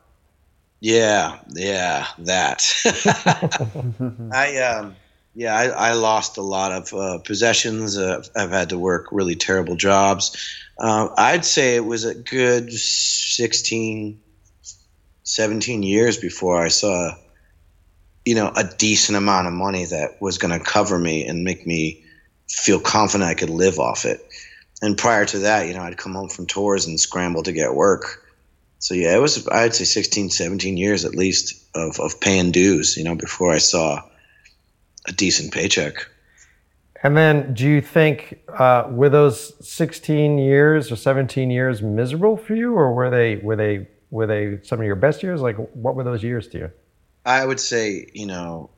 Yeah, 0.80 1.39
yeah, 1.53 2.07
that. 2.19 2.63
I 4.34 4.57
um, 4.57 4.95
yeah, 5.36 5.55
I, 5.55 5.65
I, 5.89 5.91
lost 5.93 6.38
a 6.38 6.41
lot 6.41 6.71
of 6.71 6.93
uh, 6.93 7.17
possessions. 7.19 7.97
Uh, 7.97 8.23
I've 8.36 8.51
had 8.51 8.69
to 8.69 8.80
work 8.80 9.07
really 9.11 9.36
terrible 9.36 9.76
jobs. 9.76 10.36
Uh, 10.80 11.09
I'd 11.17 11.43
say 11.43 11.76
it 11.76 11.86
was 11.86 12.05
a 12.05 12.15
good 12.15 12.71
16, 12.71 14.21
17 15.23 15.84
years 15.84 16.17
before 16.17 16.63
I 16.63 16.69
saw, 16.69 17.15
you 18.23 18.36
know, 18.36 18.51
a 18.55 18.63
decent 18.63 19.17
amount 19.17 19.47
of 19.47 19.53
money 19.53 19.86
that 19.86 20.21
was 20.21 20.38
going 20.38 20.57
to 20.57 20.63
cover 20.63 20.97
me 20.97 21.26
and 21.28 21.43
make 21.43 21.67
me 21.67 22.03
feel 22.47 22.80
confident 22.80 23.30
I 23.30 23.34
could 23.34 23.49
live 23.49 23.80
off 23.80 24.05
it. 24.05 24.26
And 24.82 24.97
prior 24.97 25.26
to 25.26 25.39
that, 25.39 25.67
you 25.67 25.73
know, 25.73 25.82
I'd 25.82 25.97
come 25.97 26.13
home 26.13 26.30
from 26.30 26.47
tours 26.47 26.88
and 26.88 26.99
scramble 26.99 27.43
to 27.43 27.51
get 27.51 27.73
work. 27.73 28.24
So 28.80 28.93
yeah, 28.93 29.15
it 29.15 29.19
was 29.19 29.47
I'd 29.47 29.76
say 29.76 29.84
16, 29.84 30.30
17 30.30 30.78
years 30.78 31.05
at 31.05 31.15
least 31.15 31.63
of, 31.76 31.99
of 31.99 32.19
paying 32.19 32.51
dues, 32.51 32.97
you 32.97 33.03
know, 33.03 33.15
before 33.15 33.51
I 33.51 33.57
saw 33.57 34.01
a 35.07 35.11
decent 35.11 35.53
paycheck. 35.53 36.07
And 37.03 37.15
then 37.15 37.53
do 37.53 37.67
you 37.67 37.82
think 37.82 38.39
uh, 38.57 38.88
were 38.89 39.09
those 39.09 39.53
16 39.67 40.38
years 40.39 40.91
or 40.91 40.95
17 40.95 41.51
years 41.51 41.82
miserable 41.82 42.38
for 42.38 42.55
you 42.55 42.73
or 42.73 42.93
were 42.93 43.09
they 43.09 43.36
were 43.38 43.55
they 43.55 43.88
were 44.09 44.26
they 44.26 44.59
some 44.63 44.80
of 44.80 44.86
your 44.86 44.95
best 44.95 45.21
years? 45.21 45.41
Like 45.41 45.55
what 45.76 45.95
were 45.95 46.03
those 46.03 46.23
years 46.23 46.47
to 46.49 46.57
you? 46.57 46.71
I 47.26 47.45
would 47.45 47.59
say, 47.59 48.07
you 48.13 48.26
know, 48.26 48.69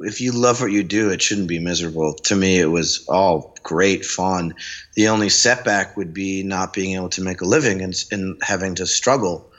if 0.00 0.20
you 0.20 0.32
love 0.32 0.60
what 0.60 0.72
you 0.72 0.82
do, 0.82 1.10
it 1.10 1.20
shouldn't 1.20 1.48
be 1.48 1.58
miserable. 1.58 2.14
To 2.24 2.36
me, 2.36 2.58
it 2.58 2.66
was 2.66 3.04
all 3.08 3.56
great 3.62 4.04
fun. 4.04 4.54
The 4.94 5.08
only 5.08 5.28
setback 5.28 5.96
would 5.96 6.14
be 6.14 6.42
not 6.42 6.72
being 6.72 6.96
able 6.96 7.10
to 7.10 7.22
make 7.22 7.40
a 7.42 7.46
living 7.46 7.82
and, 7.82 7.94
and 8.10 8.40
having 8.42 8.76
to 8.76 8.86
struggle 8.86 9.50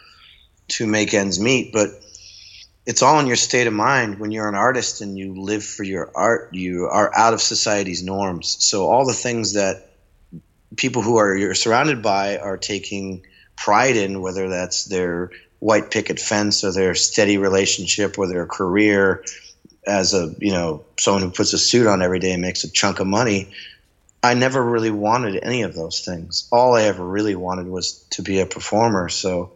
to 0.70 0.88
make 0.88 1.14
ends 1.14 1.40
meet. 1.40 1.72
But 1.72 1.90
it's 2.86 3.04
all 3.04 3.20
in 3.20 3.28
your 3.28 3.36
state 3.36 3.68
of 3.68 3.74
mind. 3.74 4.20
When 4.20 4.32
you're 4.32 4.50
an 4.50 4.56
artist 4.56 5.02
and 5.02 5.18
you 5.18 5.40
live 5.40 5.64
for 5.64 5.84
your 5.84 6.12
art, 6.16 6.50
you 6.54 6.88
are 6.88 7.12
out 7.16 7.34
of 7.34 7.42
society's 7.42 8.04
norms. 8.04 8.58
So 8.60 8.90
all 8.90 9.06
the 9.06 9.14
things 9.14 9.54
that 9.54 9.92
people 10.76 11.02
who 11.04 11.18
are 11.18 11.36
you're 11.36 11.54
surrounded 11.54 12.02
by 12.02 12.38
are 12.38 12.58
taking 12.58 13.26
pride 13.56 13.96
in, 13.96 14.22
whether 14.22 14.50
that's 14.50 14.86
their 14.86 15.30
white 15.60 15.92
picket 15.92 16.20
fence 16.20 16.64
or 16.64 16.72
their 16.72 16.96
steady 16.96 17.38
relationship 17.38 18.18
or 18.18 18.28
their 18.28 18.48
career 18.48 19.24
as 19.86 20.14
a 20.14 20.34
you 20.38 20.52
know 20.52 20.84
someone 21.00 21.24
who 21.24 21.32
puts 21.32 21.54
a 21.54 21.58
suit 21.58 21.88
on 21.88 22.02
every 22.02 22.20
day 22.20 22.32
and 22.32 22.42
makes 22.42 22.64
a 22.64 22.72
chunk 22.72 23.00
of 23.00 23.08
money 23.08 23.50
i 24.24 24.34
never 24.34 24.64
really 24.64 24.92
wanted 24.92 25.40
any 25.42 25.64
of 25.64 25.74
those 25.74 26.02
things. 26.02 26.48
All 26.52 26.76
i 26.76 26.84
ever 26.84 27.06
really 27.06 27.36
wanted 27.36 27.68
was 27.68 28.06
to 28.12 28.22
be 28.22 28.40
a 28.40 28.46
performer. 28.46 29.10
So 29.10 29.54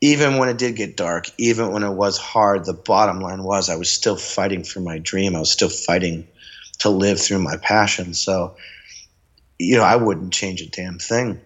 even 0.00 0.38
when 0.38 0.48
it 0.48 0.58
did 0.58 0.76
get 0.76 0.96
dark 0.96 1.26
even 1.38 1.72
when 1.72 1.84
it 1.84 1.92
was 1.92 2.18
hard 2.18 2.64
the 2.64 2.72
bottom 2.72 3.20
line 3.20 3.42
was 3.44 3.68
i 3.68 3.76
was 3.76 3.90
still 3.90 4.16
fighting 4.16 4.64
for 4.64 4.80
my 4.80 4.98
dream. 4.98 5.36
I 5.36 5.40
was 5.40 5.52
still 5.52 5.68
fighting 5.68 6.26
to 6.80 6.88
live 6.90 7.20
through 7.20 7.40
my 7.40 7.56
passion. 7.58 8.14
So 8.14 8.56
you 9.58 9.76
know 9.76 9.84
i 9.84 9.96
wouldn't 9.96 10.32
change 10.32 10.62
a 10.62 10.68
damn 10.68 10.98
thing. 10.98 11.40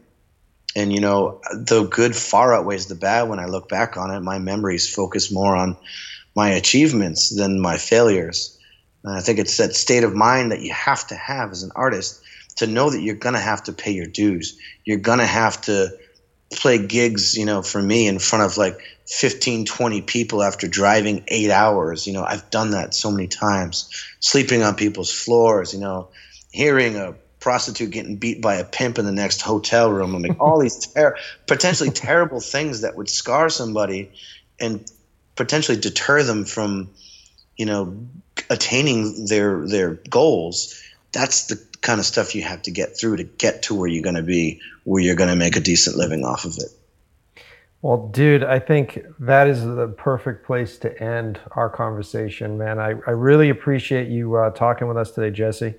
And 0.77 0.93
you 0.93 1.01
know 1.01 1.41
the 1.53 1.85
good 1.85 2.17
far 2.17 2.55
outweighs 2.55 2.87
the 2.87 2.95
bad 2.95 3.29
when 3.29 3.41
i 3.41 3.45
look 3.47 3.69
back 3.69 3.99
on 3.99 4.11
it. 4.11 4.21
My 4.21 4.39
memories 4.39 4.89
focus 4.89 5.31
more 5.31 5.55
on 5.55 5.77
my 6.35 6.51
achievements 6.51 7.35
than 7.35 7.61
my 7.61 7.79
failures. 7.79 8.59
And 9.05 9.15
I 9.15 9.21
think 9.21 9.39
it's 9.39 9.57
that 9.59 9.75
state 9.75 10.05
of 10.05 10.15
mind 10.15 10.53
that 10.53 10.63
you 10.63 10.73
have 10.73 11.07
to 11.09 11.15
have 11.15 11.51
as 11.53 11.63
an 11.63 11.71
artist 11.75 12.21
to 12.57 12.67
know 12.67 12.91
that 12.91 13.03
you're 13.03 13.15
going 13.15 13.35
to 13.35 13.41
have 13.41 13.63
to 13.65 13.73
pay 13.73 13.93
your 13.93 14.07
dues. 14.07 14.59
You're 14.85 14.99
going 14.99 15.19
to 15.19 15.27
have 15.27 15.61
to 15.63 15.97
play 16.53 16.79
gigs, 16.79 17.37
you 17.37 17.45
know, 17.45 17.63
for 17.63 17.83
me 17.83 18.07
in 18.07 18.19
front 18.19 18.45
of 18.45 18.57
like 18.57 18.79
15, 19.07 19.67
20 19.67 20.03
people 20.03 20.43
after 20.43 20.69
driving 20.69 21.25
eight 21.29 21.51
hours. 21.51 22.07
You 22.07 22.13
know, 22.13 22.25
I've 22.25 22.49
done 22.51 22.71
that 22.71 22.95
so 22.95 23.11
many 23.11 23.27
times, 23.27 23.89
sleeping 24.21 24.63
on 24.63 24.77
people's 24.77 25.13
floors, 25.13 25.75
you 25.75 25.81
know, 25.81 26.09
hearing 26.51 26.97
a 26.97 27.15
prostitute 27.41 27.91
getting 27.91 28.17
beat 28.17 28.41
by 28.41 28.55
a 28.55 28.65
pimp 28.65 28.99
in 28.99 29.05
the 29.05 29.13
next 29.13 29.43
hotel 29.43 29.91
room. 29.91 30.15
I 30.15 30.19
mean, 30.19 30.37
all 30.41 30.59
these 30.59 30.87
ter- 30.87 31.17
potentially 31.47 31.91
terrible 32.09 32.41
things 32.41 32.83
that 32.83 32.97
would 32.97 33.11
scar 33.11 33.51
somebody 33.51 34.13
and 34.59 34.91
potentially 35.37 35.79
deter 35.79 36.23
them 36.23 36.45
from, 36.45 36.91
you 37.57 37.67
know, 37.67 38.07
attaining 38.51 39.27
their 39.27 39.67
their 39.67 39.95
goals. 40.11 40.83
That's 41.13 41.47
the 41.47 41.63
kind 41.81 42.01
of 42.01 42.07
stuff 42.07 42.35
you 42.35 42.43
have 42.43 42.63
to 42.63 42.71
get 42.71 42.99
through 42.99 43.19
to 43.19 43.25
get 43.25 43.63
to 43.65 43.75
where 43.75 43.89
you're 43.89 44.03
going 44.03 44.17
to 44.17 44.23
be, 44.23 44.61
where 44.85 45.03
you're 45.03 45.15
going 45.15 45.31
to 45.31 45.37
make 45.37 45.57
a 45.57 45.61
decent 45.61 45.97
living 45.97 46.25
off 46.25 46.45
of 46.45 46.57
it. 46.59 46.71
Well, 47.83 48.09
dude, 48.09 48.43
I 48.43 48.61
think 48.61 49.05
that 49.21 49.47
is 49.47 49.63
the 49.63 49.89
perfect 49.89 50.47
place 50.47 50.79
to 50.79 51.03
end 51.03 51.39
our 51.51 51.69
conversation, 51.69 52.57
man. 52.57 52.79
I, 52.79 52.95
I 53.07 53.11
really 53.11 53.51
appreciate 53.51 54.09
you 54.09 54.37
uh, 54.37 54.51
talking 54.51 54.89
with 54.89 54.97
us 54.97 55.11
today, 55.11 55.31
Jesse. 55.31 55.75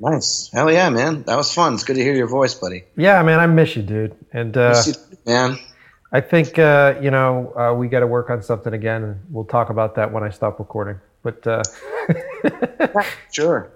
Nice. 0.00 0.48
Hell 0.54 0.72
yeah, 0.72 0.88
man. 0.88 1.24
That 1.24 1.36
was 1.36 1.52
fun. 1.52 1.74
It's 1.74 1.84
good 1.84 1.96
to 1.96 2.02
hear 2.02 2.14
your 2.14 2.28
voice, 2.28 2.54
buddy. 2.54 2.84
Yeah, 2.96 3.22
man. 3.22 3.38
I 3.38 3.46
miss 3.46 3.76
you, 3.76 3.82
dude. 3.82 4.16
And, 4.32 4.56
uh, 4.56 4.82
you, 4.86 4.94
man. 5.26 5.58
I 6.12 6.20
think 6.20 6.58
uh, 6.58 6.94
you 7.00 7.10
know 7.10 7.54
uh, 7.56 7.74
we 7.74 7.88
got 7.88 8.00
to 8.00 8.06
work 8.06 8.30
on 8.30 8.42
something 8.42 8.72
again, 8.72 9.20
we'll 9.30 9.44
talk 9.44 9.70
about 9.70 9.94
that 9.94 10.12
when 10.12 10.24
I 10.24 10.30
stop 10.30 10.58
recording. 10.58 11.00
But 11.22 11.46
uh, 11.46 11.62
sure. 13.32 13.70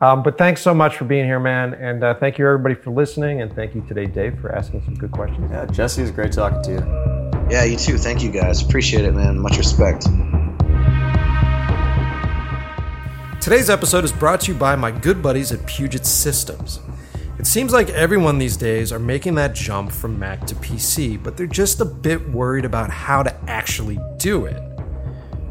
Um, 0.00 0.22
but 0.22 0.36
thanks 0.36 0.60
so 0.60 0.74
much 0.74 0.96
for 0.96 1.06
being 1.06 1.24
here, 1.24 1.40
man, 1.40 1.72
and 1.72 2.04
uh, 2.04 2.14
thank 2.14 2.36
you 2.36 2.46
everybody 2.46 2.74
for 2.74 2.90
listening, 2.90 3.40
and 3.40 3.54
thank 3.54 3.74
you 3.74 3.80
today, 3.88 4.04
Dave, 4.04 4.38
for 4.40 4.54
asking 4.54 4.82
some 4.82 4.94
good 4.94 5.10
questions. 5.10 5.50
Yeah, 5.50 5.64
Jesse, 5.66 6.02
was 6.02 6.10
great 6.10 6.32
talking 6.32 6.62
to 6.64 6.70
you. 6.72 7.50
Yeah, 7.50 7.64
you 7.64 7.78
too. 7.78 7.96
Thank 7.96 8.22
you, 8.22 8.30
guys. 8.30 8.60
Appreciate 8.60 9.04
it, 9.04 9.12
man. 9.12 9.38
Much 9.38 9.56
respect. 9.56 10.06
Today's 13.40 13.70
episode 13.70 14.04
is 14.04 14.12
brought 14.12 14.40
to 14.42 14.52
you 14.52 14.58
by 14.58 14.76
my 14.76 14.90
good 14.90 15.22
buddies 15.22 15.52
at 15.52 15.64
Puget 15.66 16.04
Systems. 16.04 16.80
It 17.38 17.46
seems 17.46 17.70
like 17.70 17.90
everyone 17.90 18.38
these 18.38 18.56
days 18.56 18.92
are 18.92 18.98
making 18.98 19.34
that 19.34 19.54
jump 19.54 19.92
from 19.92 20.18
Mac 20.18 20.46
to 20.46 20.54
PC, 20.54 21.22
but 21.22 21.36
they're 21.36 21.46
just 21.46 21.82
a 21.82 21.84
bit 21.84 22.30
worried 22.30 22.64
about 22.64 22.88
how 22.88 23.22
to 23.22 23.34
actually 23.46 23.98
do 24.16 24.46
it. 24.46 24.62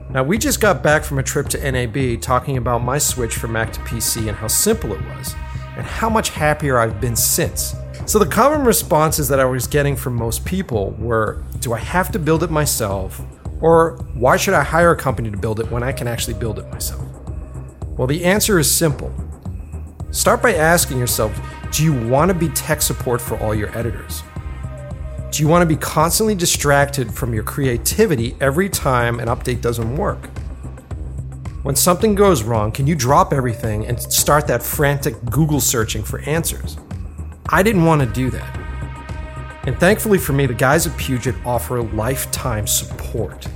Now, 0.09 0.23
we 0.23 0.39
just 0.39 0.59
got 0.59 0.81
back 0.81 1.03
from 1.03 1.19
a 1.19 1.23
trip 1.23 1.47
to 1.49 1.71
NAB 1.71 2.21
talking 2.21 2.57
about 2.57 2.83
my 2.83 2.97
switch 2.97 3.35
from 3.35 3.51
Mac 3.51 3.71
to 3.73 3.79
PC 3.81 4.27
and 4.27 4.35
how 4.35 4.47
simple 4.47 4.93
it 4.93 5.01
was, 5.15 5.35
and 5.77 5.85
how 5.85 6.09
much 6.09 6.29
happier 6.29 6.79
I've 6.79 6.99
been 6.99 7.15
since. 7.15 7.75
So, 8.07 8.17
the 8.17 8.25
common 8.25 8.65
responses 8.65 9.27
that 9.27 9.39
I 9.39 9.45
was 9.45 9.67
getting 9.67 9.95
from 9.95 10.15
most 10.15 10.43
people 10.43 10.91
were 10.97 11.43
Do 11.59 11.73
I 11.73 11.79
have 11.79 12.11
to 12.13 12.19
build 12.19 12.41
it 12.41 12.49
myself? 12.49 13.21
Or 13.61 13.97
why 14.15 14.37
should 14.37 14.55
I 14.55 14.63
hire 14.63 14.91
a 14.91 14.97
company 14.97 15.29
to 15.29 15.37
build 15.37 15.59
it 15.59 15.69
when 15.69 15.83
I 15.83 15.91
can 15.91 16.07
actually 16.07 16.33
build 16.33 16.57
it 16.57 16.67
myself? 16.71 17.05
Well, 17.97 18.07
the 18.07 18.25
answer 18.25 18.57
is 18.57 18.73
simple. 18.73 19.13
Start 20.15 20.41
by 20.41 20.53
asking 20.53 20.97
yourself 20.97 21.37
do 21.71 21.83
you 21.83 21.91
want 22.07 22.29
to 22.29 22.33
be 22.33 22.47
tech 22.47 22.81
support 22.81 23.19
for 23.19 23.37
all 23.39 23.53
your 23.53 23.77
editors? 23.77 24.23
Do 25.29 25.43
you 25.43 25.49
want 25.49 25.61
to 25.61 25.65
be 25.65 25.75
constantly 25.75 26.35
distracted 26.35 27.13
from 27.13 27.33
your 27.33 27.43
creativity 27.43 28.33
every 28.39 28.69
time 28.69 29.19
an 29.19 29.27
update 29.27 29.59
doesn't 29.59 29.97
work? 29.97 30.29
When 31.63 31.75
something 31.75 32.15
goes 32.15 32.43
wrong, 32.43 32.71
can 32.71 32.87
you 32.87 32.95
drop 32.95 33.33
everything 33.33 33.87
and 33.87 34.01
start 34.01 34.47
that 34.47 34.63
frantic 34.63 35.21
Google 35.25 35.59
searching 35.59 36.01
for 36.01 36.21
answers? 36.21 36.77
I 37.49 37.61
didn't 37.61 37.83
want 37.83 37.99
to 37.99 38.07
do 38.07 38.29
that. 38.29 38.55
And 39.67 39.77
thankfully 39.81 40.17
for 40.17 40.31
me, 40.31 40.45
the 40.45 40.53
guys 40.53 40.87
at 40.87 40.97
Puget 40.97 41.35
offer 41.45 41.83
lifetime 41.83 42.67
support. 42.67 43.49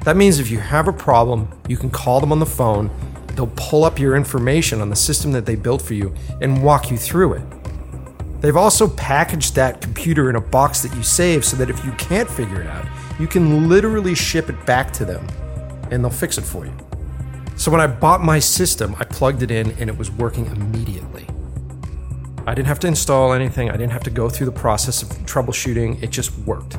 That 0.00 0.16
means 0.16 0.40
if 0.40 0.50
you 0.50 0.58
have 0.58 0.88
a 0.88 0.92
problem, 0.92 1.48
you 1.68 1.76
can 1.76 1.88
call 1.88 2.18
them 2.18 2.32
on 2.32 2.40
the 2.40 2.46
phone 2.46 2.90
They'll 3.34 3.52
pull 3.56 3.84
up 3.84 3.98
your 3.98 4.16
information 4.16 4.80
on 4.80 4.90
the 4.90 4.96
system 4.96 5.32
that 5.32 5.46
they 5.46 5.54
built 5.54 5.82
for 5.82 5.94
you 5.94 6.14
and 6.40 6.62
walk 6.62 6.90
you 6.90 6.96
through 6.96 7.34
it. 7.34 7.42
They've 8.40 8.56
also 8.56 8.88
packaged 8.88 9.54
that 9.54 9.80
computer 9.80 10.28
in 10.28 10.36
a 10.36 10.40
box 10.40 10.82
that 10.82 10.94
you 10.96 11.02
save 11.02 11.44
so 11.44 11.56
that 11.56 11.70
if 11.70 11.84
you 11.84 11.92
can't 11.92 12.28
figure 12.28 12.60
it 12.60 12.66
out, 12.66 12.86
you 13.18 13.28
can 13.28 13.68
literally 13.68 14.14
ship 14.14 14.50
it 14.50 14.66
back 14.66 14.92
to 14.94 15.04
them 15.04 15.26
and 15.90 16.02
they'll 16.02 16.10
fix 16.10 16.38
it 16.38 16.42
for 16.42 16.66
you. 16.66 16.76
So 17.56 17.70
when 17.70 17.80
I 17.80 17.86
bought 17.86 18.22
my 18.22 18.38
system, 18.38 18.96
I 18.98 19.04
plugged 19.04 19.42
it 19.42 19.50
in 19.50 19.70
and 19.72 19.88
it 19.88 19.96
was 19.96 20.10
working 20.10 20.46
immediately. 20.46 21.26
I 22.44 22.54
didn't 22.54 22.66
have 22.66 22.80
to 22.80 22.88
install 22.88 23.32
anything, 23.32 23.70
I 23.70 23.76
didn't 23.76 23.92
have 23.92 24.02
to 24.04 24.10
go 24.10 24.28
through 24.28 24.46
the 24.46 24.52
process 24.52 25.02
of 25.02 25.10
troubleshooting, 25.26 26.02
it 26.02 26.10
just 26.10 26.36
worked. 26.38 26.76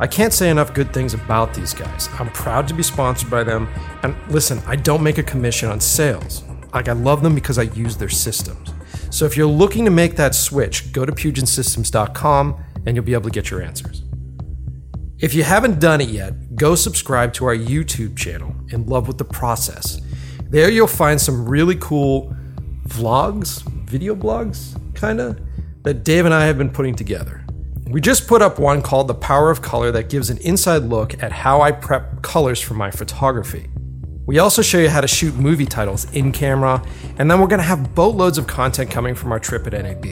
I 0.00 0.06
can't 0.06 0.32
say 0.32 0.48
enough 0.48 0.72
good 0.72 0.94
things 0.94 1.12
about 1.12 1.52
these 1.52 1.74
guys. 1.74 2.08
I'm 2.18 2.30
proud 2.30 2.66
to 2.68 2.74
be 2.74 2.82
sponsored 2.82 3.28
by 3.28 3.44
them. 3.44 3.68
And 4.02 4.16
listen, 4.30 4.62
I 4.66 4.76
don't 4.76 5.02
make 5.02 5.18
a 5.18 5.22
commission 5.22 5.68
on 5.68 5.78
sales. 5.78 6.42
Like, 6.72 6.88
I 6.88 6.92
love 6.92 7.22
them 7.22 7.34
because 7.34 7.58
I 7.58 7.64
use 7.64 7.98
their 7.98 8.08
systems. 8.08 8.72
So 9.10 9.26
if 9.26 9.36
you're 9.36 9.46
looking 9.46 9.84
to 9.84 9.90
make 9.90 10.16
that 10.16 10.34
switch, 10.34 10.90
go 10.92 11.04
to 11.04 11.12
PugetSystems.com 11.12 12.64
and 12.86 12.96
you'll 12.96 13.04
be 13.04 13.12
able 13.12 13.24
to 13.24 13.30
get 13.30 13.50
your 13.50 13.60
answers. 13.60 14.02
If 15.18 15.34
you 15.34 15.42
haven't 15.42 15.80
done 15.80 16.00
it 16.00 16.08
yet, 16.08 16.56
go 16.56 16.76
subscribe 16.76 17.34
to 17.34 17.44
our 17.44 17.54
YouTube 17.54 18.16
channel 18.16 18.54
in 18.70 18.86
love 18.86 19.06
with 19.06 19.18
the 19.18 19.26
process. 19.26 20.00
There 20.48 20.70
you'll 20.70 20.86
find 20.86 21.20
some 21.20 21.46
really 21.46 21.76
cool 21.76 22.34
vlogs, 22.88 23.62
video 23.84 24.14
blogs, 24.14 24.80
kinda, 24.94 25.36
that 25.82 26.04
Dave 26.04 26.24
and 26.24 26.32
I 26.32 26.46
have 26.46 26.56
been 26.56 26.70
putting 26.70 26.94
together. 26.94 27.44
We 27.90 28.00
just 28.00 28.28
put 28.28 28.40
up 28.40 28.60
one 28.60 28.82
called 28.82 29.08
The 29.08 29.14
Power 29.14 29.50
of 29.50 29.62
Color 29.62 29.90
that 29.90 30.08
gives 30.08 30.30
an 30.30 30.38
inside 30.38 30.84
look 30.84 31.20
at 31.24 31.32
how 31.32 31.60
I 31.60 31.72
prep 31.72 32.22
colors 32.22 32.60
for 32.60 32.74
my 32.74 32.88
photography. 32.88 33.68
We 34.26 34.38
also 34.38 34.62
show 34.62 34.78
you 34.78 34.88
how 34.88 35.00
to 35.00 35.08
shoot 35.08 35.34
movie 35.34 35.66
titles 35.66 36.08
in 36.12 36.30
camera, 36.30 36.84
and 37.18 37.28
then 37.28 37.40
we're 37.40 37.48
going 37.48 37.58
to 37.58 37.64
have 37.64 37.92
boatloads 37.96 38.38
of 38.38 38.46
content 38.46 38.92
coming 38.92 39.16
from 39.16 39.32
our 39.32 39.40
trip 39.40 39.66
at 39.66 39.72
NAB. 39.72 40.06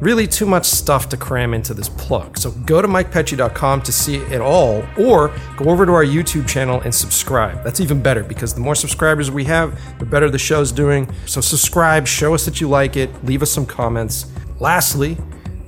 Really, 0.00 0.26
too 0.26 0.46
much 0.46 0.64
stuff 0.64 1.10
to 1.10 1.18
cram 1.18 1.52
into 1.52 1.74
this 1.74 1.90
plug. 1.90 2.38
So 2.38 2.50
go 2.50 2.80
to 2.80 2.88
mikepecci.com 2.88 3.82
to 3.82 3.92
see 3.92 4.16
it 4.16 4.40
all, 4.40 4.82
or 4.98 5.36
go 5.58 5.66
over 5.68 5.84
to 5.84 5.92
our 5.92 6.04
YouTube 6.04 6.48
channel 6.48 6.80
and 6.80 6.94
subscribe. 6.94 7.62
That's 7.62 7.80
even 7.80 8.00
better 8.00 8.24
because 8.24 8.54
the 8.54 8.60
more 8.60 8.74
subscribers 8.74 9.30
we 9.30 9.44
have, 9.44 9.78
the 9.98 10.06
better 10.06 10.30
the 10.30 10.38
show's 10.38 10.72
doing. 10.72 11.12
So 11.26 11.42
subscribe, 11.42 12.06
show 12.06 12.32
us 12.32 12.46
that 12.46 12.58
you 12.62 12.70
like 12.70 12.96
it, 12.96 13.22
leave 13.22 13.42
us 13.42 13.50
some 13.50 13.66
comments. 13.66 14.32
Lastly, 14.60 15.18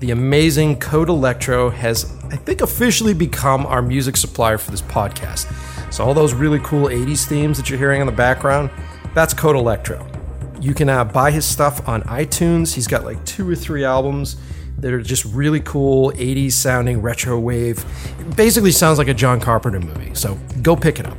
the 0.00 0.12
amazing 0.12 0.78
Code 0.78 1.08
Electro 1.08 1.70
has, 1.70 2.16
I 2.30 2.36
think, 2.36 2.60
officially 2.60 3.14
become 3.14 3.66
our 3.66 3.82
music 3.82 4.16
supplier 4.16 4.58
for 4.58 4.70
this 4.70 4.82
podcast. 4.82 5.52
So, 5.92 6.04
all 6.04 6.14
those 6.14 6.34
really 6.34 6.60
cool 6.60 6.86
80s 6.86 7.26
themes 7.26 7.56
that 7.56 7.68
you're 7.68 7.78
hearing 7.78 8.00
in 8.00 8.06
the 8.06 8.12
background, 8.12 8.70
that's 9.14 9.34
Code 9.34 9.56
Electro. 9.56 10.06
You 10.60 10.74
can 10.74 10.88
uh, 10.88 11.04
buy 11.04 11.30
his 11.30 11.44
stuff 11.44 11.88
on 11.88 12.02
iTunes. 12.02 12.74
He's 12.74 12.86
got 12.86 13.04
like 13.04 13.24
two 13.24 13.48
or 13.48 13.54
three 13.54 13.84
albums 13.84 14.36
that 14.78 14.92
are 14.92 15.02
just 15.02 15.24
really 15.24 15.60
cool 15.60 16.12
80s 16.12 16.52
sounding 16.52 17.02
retro 17.02 17.38
wave. 17.38 17.84
It 18.20 18.36
basically 18.36 18.70
sounds 18.70 18.98
like 18.98 19.08
a 19.08 19.14
John 19.14 19.40
Carpenter 19.40 19.80
movie. 19.80 20.14
So, 20.14 20.38
go 20.62 20.76
pick 20.76 21.00
it 21.00 21.06
up. 21.06 21.18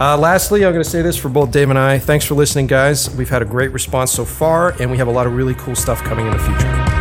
Uh, 0.00 0.16
lastly, 0.16 0.64
I'm 0.64 0.72
going 0.72 0.82
to 0.82 0.90
say 0.90 1.02
this 1.02 1.16
for 1.16 1.28
both 1.28 1.52
Dave 1.52 1.70
and 1.70 1.78
I. 1.78 1.98
Thanks 1.98 2.24
for 2.24 2.34
listening, 2.34 2.66
guys. 2.66 3.14
We've 3.14 3.28
had 3.28 3.42
a 3.42 3.44
great 3.44 3.70
response 3.70 4.10
so 4.10 4.24
far, 4.24 4.70
and 4.80 4.90
we 4.90 4.96
have 4.96 5.06
a 5.06 5.12
lot 5.12 5.28
of 5.28 5.36
really 5.36 5.54
cool 5.54 5.76
stuff 5.76 6.02
coming 6.02 6.26
in 6.26 6.32
the 6.32 6.40
future. 6.40 6.91